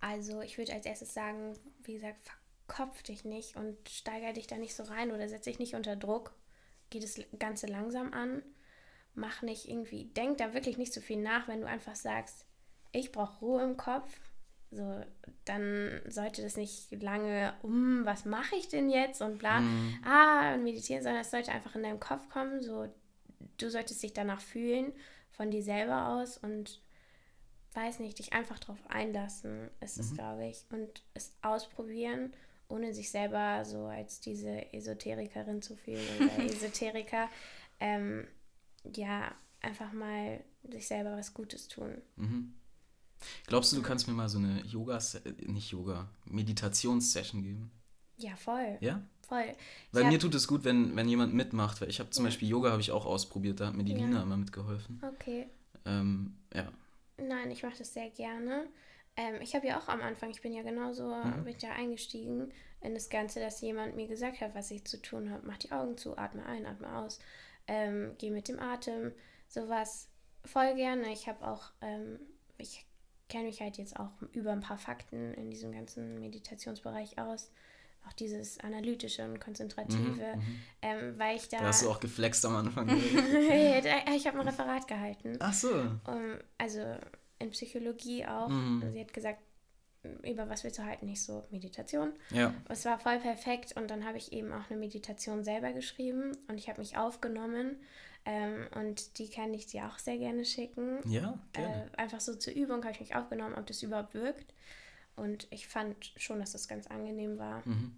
Also, 0.00 0.42
ich 0.42 0.58
würde 0.58 0.74
als 0.74 0.86
erstes 0.86 1.14
sagen, 1.14 1.54
wie 1.84 1.94
gesagt, 1.94 2.20
kopf 2.68 3.02
dich 3.02 3.24
nicht 3.24 3.56
und 3.56 3.76
steiger 3.88 4.32
dich 4.32 4.46
da 4.46 4.56
nicht 4.56 4.74
so 4.74 4.84
rein 4.84 5.10
oder 5.10 5.28
setz 5.28 5.44
dich 5.44 5.58
nicht 5.58 5.74
unter 5.74 5.96
Druck. 5.96 6.34
Geh 6.90 7.00
das 7.00 7.20
Ganze 7.38 7.66
langsam 7.66 8.12
an. 8.12 8.42
Mach 9.14 9.42
nicht 9.42 9.68
irgendwie, 9.68 10.04
denk 10.04 10.38
da 10.38 10.54
wirklich 10.54 10.78
nicht 10.78 10.92
so 10.92 11.00
viel 11.00 11.20
nach, 11.20 11.48
wenn 11.48 11.62
du 11.62 11.66
einfach 11.66 11.96
sagst, 11.96 12.46
ich 12.92 13.10
brauche 13.10 13.40
Ruhe 13.40 13.64
im 13.64 13.76
Kopf. 13.76 14.20
So, 14.70 15.02
dann 15.46 16.02
sollte 16.06 16.42
das 16.42 16.56
nicht 16.56 16.92
lange, 17.02 17.54
um, 17.62 18.04
was 18.04 18.26
mache 18.26 18.54
ich 18.54 18.68
denn 18.68 18.90
jetzt 18.90 19.22
und 19.22 19.38
bla, 19.38 19.60
mhm. 19.60 19.98
ah, 20.04 20.54
und 20.54 20.62
meditieren, 20.62 21.02
sondern 21.02 21.22
es 21.22 21.30
sollte 21.30 21.52
einfach 21.52 21.74
in 21.74 21.82
deinem 21.82 22.00
Kopf 22.00 22.28
kommen. 22.28 22.60
So, 22.60 22.86
du 23.56 23.70
solltest 23.70 24.02
dich 24.02 24.12
danach 24.12 24.42
fühlen, 24.42 24.92
von 25.30 25.50
dir 25.50 25.62
selber 25.62 26.08
aus 26.08 26.36
und 26.36 26.82
weiß 27.72 28.00
nicht, 28.00 28.18
dich 28.18 28.34
einfach 28.34 28.58
darauf 28.58 28.78
einlassen, 28.88 29.70
ist 29.80 29.96
mhm. 29.96 30.04
es, 30.04 30.14
glaube 30.14 30.46
ich, 30.46 30.64
und 30.70 31.02
es 31.14 31.32
ausprobieren 31.40 32.34
ohne 32.68 32.92
sich 32.92 33.10
selber 33.10 33.64
so 33.64 33.86
als 33.86 34.20
diese 34.20 34.72
Esoterikerin 34.72 35.62
zu 35.62 35.76
fühlen 35.76 36.06
oder 36.18 36.44
Esoteriker, 36.44 37.28
ähm, 37.80 38.26
ja, 38.94 39.34
einfach 39.60 39.92
mal 39.92 40.42
sich 40.70 40.86
selber 40.86 41.16
was 41.16 41.34
Gutes 41.34 41.68
tun. 41.68 42.00
Mhm. 42.16 42.54
Glaubst 43.46 43.72
du, 43.72 43.76
du 43.76 43.82
kannst 43.82 44.06
mir 44.06 44.14
mal 44.14 44.28
so 44.28 44.38
eine 44.38 44.62
Yoga, 44.64 44.98
nicht 45.46 45.70
Yoga, 45.72 46.08
Meditationssession 46.26 47.42
geben? 47.42 47.70
Ja, 48.16 48.36
voll. 48.36 48.78
Ja? 48.80 49.02
Voll. 49.26 49.54
Weil 49.92 50.04
ich 50.04 50.08
mir 50.08 50.18
tut 50.18 50.34
es 50.34 50.48
gut, 50.48 50.64
wenn, 50.64 50.96
wenn 50.96 51.08
jemand 51.08 51.34
mitmacht, 51.34 51.80
weil 51.80 51.88
ich 51.88 52.00
habe 52.00 52.10
zum 52.10 52.24
ja. 52.24 52.28
Beispiel 52.28 52.48
Yoga 52.48 52.70
habe 52.70 52.80
ich 52.80 52.90
auch 52.90 53.06
ausprobiert, 53.06 53.60
da 53.60 53.66
hat 53.66 53.74
mir 53.74 53.84
die 53.84 53.92
ja. 53.92 53.98
Lina 53.98 54.22
immer 54.22 54.36
mitgeholfen. 54.36 55.02
Okay. 55.02 55.48
Ähm, 55.84 56.36
ja. 56.54 56.72
Nein, 57.18 57.50
ich 57.50 57.62
mache 57.62 57.76
das 57.78 57.92
sehr 57.92 58.10
gerne. 58.10 58.66
Ähm, 59.18 59.42
ich 59.42 59.54
habe 59.56 59.66
ja 59.66 59.78
auch 59.78 59.88
am 59.88 60.00
Anfang, 60.00 60.30
ich 60.30 60.40
bin 60.40 60.54
ja 60.54 60.62
genauso, 60.62 61.12
mhm. 61.12 61.44
bin 61.44 61.56
ja 61.58 61.72
eingestiegen 61.72 62.52
in 62.80 62.94
das 62.94 63.10
Ganze, 63.10 63.40
dass 63.40 63.60
jemand 63.60 63.96
mir 63.96 64.06
gesagt 64.06 64.40
hat, 64.40 64.54
was 64.54 64.70
ich 64.70 64.84
zu 64.84 65.02
tun 65.02 65.30
habe. 65.30 65.44
Mach 65.44 65.58
die 65.58 65.72
Augen 65.72 65.98
zu, 65.98 66.16
atme 66.16 66.46
ein, 66.46 66.64
atme 66.64 66.96
aus, 66.96 67.18
ähm, 67.66 68.14
geh 68.18 68.30
mit 68.30 68.46
dem 68.46 68.60
Atem, 68.60 69.12
sowas 69.48 70.08
voll 70.44 70.76
gerne. 70.76 71.12
Ich 71.12 71.28
habe 71.28 71.46
auch, 71.46 71.72
ähm, 71.80 72.20
ich 72.58 72.86
kenne 73.28 73.44
mich 73.46 73.60
halt 73.60 73.76
jetzt 73.76 73.98
auch 73.98 74.12
über 74.32 74.52
ein 74.52 74.60
paar 74.60 74.78
Fakten 74.78 75.34
in 75.34 75.50
diesem 75.50 75.72
ganzen 75.72 76.20
Meditationsbereich 76.20 77.18
aus 77.18 77.50
auch 78.06 78.12
dieses 78.12 78.58
analytische 78.60 79.24
und 79.24 79.40
konzentrative, 79.40 79.98
mhm, 80.36 80.40
mhm. 80.40 80.60
ähm, 80.80 81.14
weil 81.18 81.36
ich 81.36 81.48
da... 81.48 81.58
Da 81.58 81.66
hast 81.66 81.82
du 81.82 81.90
auch 81.90 82.00
geflext 82.00 82.46
am 82.46 82.54
Anfang. 82.54 82.88
ich 84.16 84.26
habe 84.26 84.38
ein 84.38 84.48
Referat 84.48 84.86
gehalten. 84.86 85.36
Ach 85.40 85.52
so. 85.52 85.74
Um, 86.06 86.38
also 86.56 86.96
in 87.38 87.50
Psychologie 87.50 88.26
auch. 88.26 88.48
Mhm. 88.48 88.92
Sie 88.92 89.00
hat 89.00 89.12
gesagt, 89.12 89.40
über 90.22 90.48
was 90.48 90.64
willst 90.64 90.78
du 90.78 90.84
halten? 90.84 91.06
Nicht 91.06 91.22
so 91.22 91.44
Meditation. 91.50 92.12
Ja. 92.30 92.54
Es 92.68 92.84
war 92.84 92.98
voll 92.98 93.18
perfekt 93.18 93.76
und 93.76 93.90
dann 93.90 94.04
habe 94.04 94.16
ich 94.18 94.32
eben 94.32 94.52
auch 94.52 94.70
eine 94.70 94.78
Meditation 94.78 95.42
selber 95.44 95.72
geschrieben 95.72 96.36
und 96.48 96.56
ich 96.56 96.68
habe 96.68 96.80
mich 96.80 96.96
aufgenommen 96.96 97.76
Ähm, 98.24 98.66
und 98.74 99.18
die 99.18 99.30
kann 99.30 99.54
ich 99.54 99.66
dir 99.66 99.86
auch 99.86 99.98
sehr 99.98 100.18
gerne 100.18 100.44
schicken. 100.44 100.98
Ja, 101.08 101.38
gerne. 101.54 101.90
Äh, 101.92 101.96
einfach 101.96 102.20
so 102.20 102.34
zur 102.34 102.52
Übung 102.52 102.82
habe 102.82 102.92
ich 102.92 103.00
mich 103.00 103.16
aufgenommen, 103.16 103.54
ob 103.54 103.66
das 103.66 103.82
überhaupt 103.82 104.12
wirkt. 104.12 104.52
Und 105.16 105.46
ich 105.50 105.66
fand 105.66 106.12
schon, 106.16 106.38
dass 106.38 106.52
das 106.52 106.68
ganz 106.68 106.86
angenehm 106.88 107.38
war. 107.38 107.66
Mhm. 107.66 107.96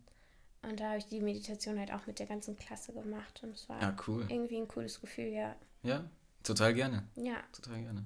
Und 0.63 0.79
da 0.79 0.91
habe 0.91 0.99
ich 0.99 1.07
die 1.07 1.21
Meditation 1.21 1.79
halt 1.79 1.93
auch 1.93 2.07
mit 2.07 2.19
der 2.19 2.27
ganzen 2.27 2.57
Klasse 2.57 2.93
gemacht. 2.93 3.41
Und 3.43 3.57
es 3.57 3.69
war 3.69 3.81
ja, 3.81 3.97
cool. 4.07 4.25
irgendwie 4.29 4.59
ein 4.59 4.69
cooles 4.69 5.01
Gefühl, 5.01 5.33
ja. 5.33 5.57
Ja, 5.83 6.09
total 6.45 6.75
gerne. 6.75 7.09
Ja. 7.17 7.43
Total 7.53 7.81
gerne. 7.81 8.05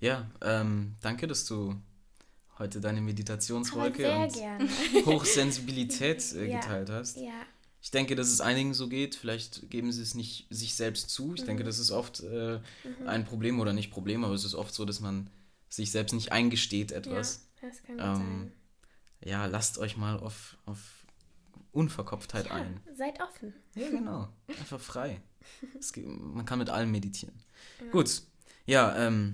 Ja, 0.00 0.30
ähm, 0.40 0.94
danke, 1.00 1.26
dass 1.26 1.44
du 1.44 1.76
heute 2.58 2.80
deine 2.80 3.00
Meditationswolke 3.00 4.12
und 4.12 4.32
gerne. 4.32 4.68
Hochsensibilität 5.06 6.32
äh, 6.34 6.48
geteilt 6.48 6.88
ja. 6.88 6.94
hast. 6.94 7.16
Ja. 7.16 7.46
Ich 7.80 7.90
denke, 7.90 8.14
dass 8.14 8.28
es 8.28 8.40
einigen 8.40 8.74
so 8.74 8.88
geht. 8.88 9.16
Vielleicht 9.16 9.68
geben 9.68 9.90
sie 9.90 10.02
es 10.02 10.14
nicht 10.14 10.46
sich 10.50 10.76
selbst 10.76 11.10
zu. 11.10 11.34
Ich 11.34 11.42
mhm. 11.42 11.46
denke, 11.46 11.64
das 11.64 11.78
ist 11.80 11.90
oft 11.90 12.20
äh, 12.20 12.60
mhm. 12.84 13.08
ein 13.08 13.24
Problem 13.24 13.58
oder 13.58 13.72
nicht 13.72 13.90
Problem, 13.90 14.24
aber 14.24 14.34
es 14.34 14.44
ist 14.44 14.54
oft 14.54 14.72
so, 14.72 14.84
dass 14.84 15.00
man 15.00 15.28
sich 15.68 15.90
selbst 15.90 16.12
nicht 16.12 16.30
eingesteht 16.30 16.92
etwas. 16.92 17.48
Ja, 17.60 17.68
das 17.68 17.82
kann 17.82 17.98
ähm, 17.98 18.16
sein. 18.16 18.52
Ja, 19.24 19.46
lasst 19.46 19.78
euch 19.78 19.96
mal 19.96 20.18
auf, 20.18 20.56
auf 20.64 20.78
Unverkopftheit 21.72 22.46
ja, 22.46 22.52
ein. 22.52 22.80
Seid 22.94 23.20
offen. 23.20 23.54
Ja, 23.74 23.88
genau. 23.88 24.28
Einfach 24.46 24.80
frei. 24.80 25.20
Geht, 25.92 26.06
man 26.06 26.44
kann 26.44 26.58
mit 26.58 26.70
allem 26.70 26.90
meditieren. 26.90 27.34
Ja. 27.80 27.90
Gut. 27.90 28.22
Ja, 28.66 28.96
ähm, 28.96 29.32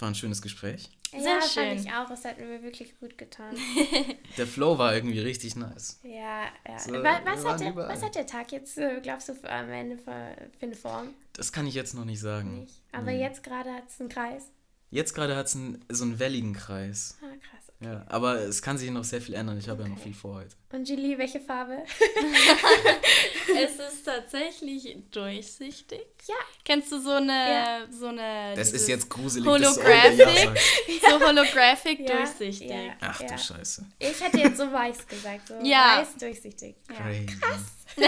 war 0.00 0.08
ein 0.08 0.14
schönes 0.14 0.42
Gespräch. 0.42 0.90
Sehr 1.10 1.20
ja, 1.20 1.40
schön. 1.42 1.68
fand 1.68 1.80
ich 1.80 1.92
auch. 1.92 2.10
Es 2.10 2.24
hat 2.24 2.38
mir 2.38 2.62
wirklich 2.62 2.98
gut 3.00 3.16
getan. 3.16 3.56
der 4.36 4.46
Flow 4.46 4.76
war 4.76 4.94
irgendwie 4.94 5.20
richtig 5.20 5.56
nice. 5.56 6.00
Ja, 6.02 6.46
ja. 6.66 6.78
So, 6.78 6.92
was, 6.92 7.20
was, 7.24 7.44
hat 7.44 7.60
der, 7.60 7.76
was, 7.76 8.02
hat 8.02 8.14
der, 8.14 8.26
Tag 8.26 8.52
jetzt, 8.52 8.76
äh, 8.76 9.00
glaubst 9.02 9.28
du, 9.28 9.34
für, 9.34 9.50
am 9.50 9.70
Ende 9.70 9.96
für, 9.96 10.36
für, 10.58 10.66
eine 10.66 10.74
Form? 10.74 11.14
Das 11.32 11.52
kann 11.52 11.66
ich 11.66 11.74
jetzt 11.74 11.94
noch 11.94 12.04
nicht 12.04 12.20
sagen. 12.20 12.60
Nicht. 12.60 12.82
Aber 12.92 13.10
nee. 13.10 13.20
jetzt 13.20 13.42
gerade 13.42 13.72
hat 13.72 13.88
es 13.88 14.00
einen 14.00 14.10
Kreis. 14.10 14.50
Jetzt 14.90 15.14
gerade 15.14 15.36
hat 15.36 15.46
es 15.46 15.58
so 15.88 16.04
einen 16.04 16.18
welligen 16.18 16.52
Kreis. 16.52 17.18
Ah, 17.22 17.36
krass. 17.40 17.67
Ja, 17.80 18.04
aber 18.08 18.40
es 18.40 18.60
kann 18.60 18.76
sich 18.76 18.90
noch 18.90 19.04
sehr 19.04 19.20
viel 19.20 19.34
ändern. 19.34 19.56
Ich 19.56 19.68
habe 19.68 19.82
okay. 19.82 19.90
ja 19.90 19.96
noch 19.96 20.02
viel 20.02 20.14
vor 20.14 20.34
heute. 20.34 20.56
Und 20.72 20.88
Julie, 20.88 21.16
welche 21.16 21.38
Farbe? 21.38 21.84
es 23.56 23.72
ist 23.74 24.04
tatsächlich 24.04 24.96
durchsichtig. 25.12 26.04
Ja. 26.26 26.34
Kennst 26.64 26.90
du 26.90 27.00
so 27.00 27.12
eine 27.12 27.32
ja. 27.32 27.86
so 27.88 28.06
eine 28.06 28.54
Das 28.56 28.72
ist 28.72 28.88
jetzt 28.88 29.08
gruselig. 29.08 29.46
Holographic. 29.46 30.18
Ja. 30.18 31.10
So 31.10 31.20
holographic 31.24 32.00
ja. 32.08 32.16
durchsichtig. 32.16 32.72
Ach 33.00 33.18
du 33.20 33.38
Scheiße. 33.38 33.86
Ich 34.00 34.20
hätte 34.20 34.38
jetzt 34.38 34.56
so 34.56 34.72
weiß 34.72 35.06
gesagt, 35.06 35.46
so 35.46 35.54
weiß 35.54 36.16
durchsichtig. 36.18 36.74
Krass. 36.88 37.62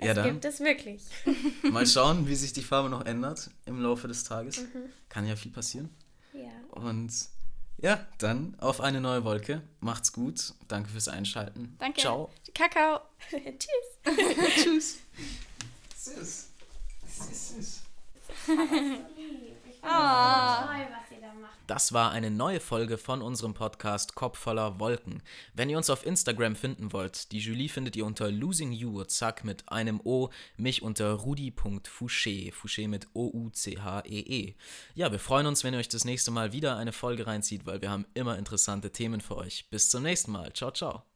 ja, 0.00 0.14
dann. 0.14 0.24
gibt 0.24 0.44
es 0.44 0.58
wirklich. 0.58 1.02
Mal 1.62 1.86
schauen, 1.86 2.26
wie 2.26 2.34
sich 2.34 2.52
die 2.52 2.62
Farbe 2.62 2.90
noch 2.90 3.06
ändert 3.06 3.50
im 3.66 3.80
Laufe 3.80 4.08
des 4.08 4.24
Tages. 4.24 4.62
Mhm. 4.62 4.90
Kann 5.08 5.28
ja 5.28 5.36
viel 5.36 5.52
passieren. 5.52 5.90
Ja. 6.32 6.50
Und 6.70 7.12
ja, 7.78 8.06
dann 8.18 8.56
auf 8.58 8.80
eine 8.80 9.00
neue 9.00 9.24
Wolke. 9.24 9.62
Macht's 9.80 10.12
gut. 10.12 10.54
Danke 10.68 10.90
fürs 10.90 11.08
Einschalten. 11.08 11.76
Danke. 11.78 12.00
Ciao. 12.00 12.30
Kakao. 12.54 13.00
Tschüss. 13.30 14.04
Tschüss. 14.56 14.98
Süß. 15.96 16.48
Süß, 17.06 17.48
süß. 17.56 17.82
Oh. 19.86 20.76
Das 21.66 21.92
war 21.92 22.12
eine 22.12 22.30
neue 22.30 22.60
Folge 22.60 22.96
von 22.96 23.22
unserem 23.22 23.52
Podcast 23.52 24.14
Kopf 24.14 24.38
voller 24.38 24.78
Wolken. 24.78 25.22
Wenn 25.54 25.68
ihr 25.68 25.76
uns 25.76 25.90
auf 25.90 26.06
Instagram 26.06 26.54
finden 26.54 26.92
wollt, 26.92 27.32
die 27.32 27.38
Julie 27.38 27.68
findet 27.68 27.96
ihr 27.96 28.06
unter 28.06 28.30
Losing 28.30 28.70
You, 28.70 29.02
zack, 29.04 29.42
mit 29.42 29.68
einem 29.68 30.00
O, 30.04 30.30
mich 30.56 30.82
unter 30.82 31.12
rudi.fouché, 31.12 32.52
Fouché 32.52 32.86
mit 32.86 33.08
O-U-C-H-E-E. 33.14 34.50
-E. 34.50 34.54
Ja, 34.94 35.10
wir 35.10 35.18
freuen 35.18 35.46
uns, 35.46 35.64
wenn 35.64 35.74
ihr 35.74 35.80
euch 35.80 35.88
das 35.88 36.04
nächste 36.04 36.30
Mal 36.30 36.52
wieder 36.52 36.76
eine 36.76 36.92
Folge 36.92 37.26
reinzieht, 37.26 37.66
weil 37.66 37.82
wir 37.82 37.90
haben 37.90 38.06
immer 38.14 38.38
interessante 38.38 38.92
Themen 38.92 39.20
für 39.20 39.36
euch. 39.36 39.68
Bis 39.68 39.90
zum 39.90 40.04
nächsten 40.04 40.30
Mal. 40.30 40.52
Ciao, 40.52 40.70
ciao. 40.70 41.15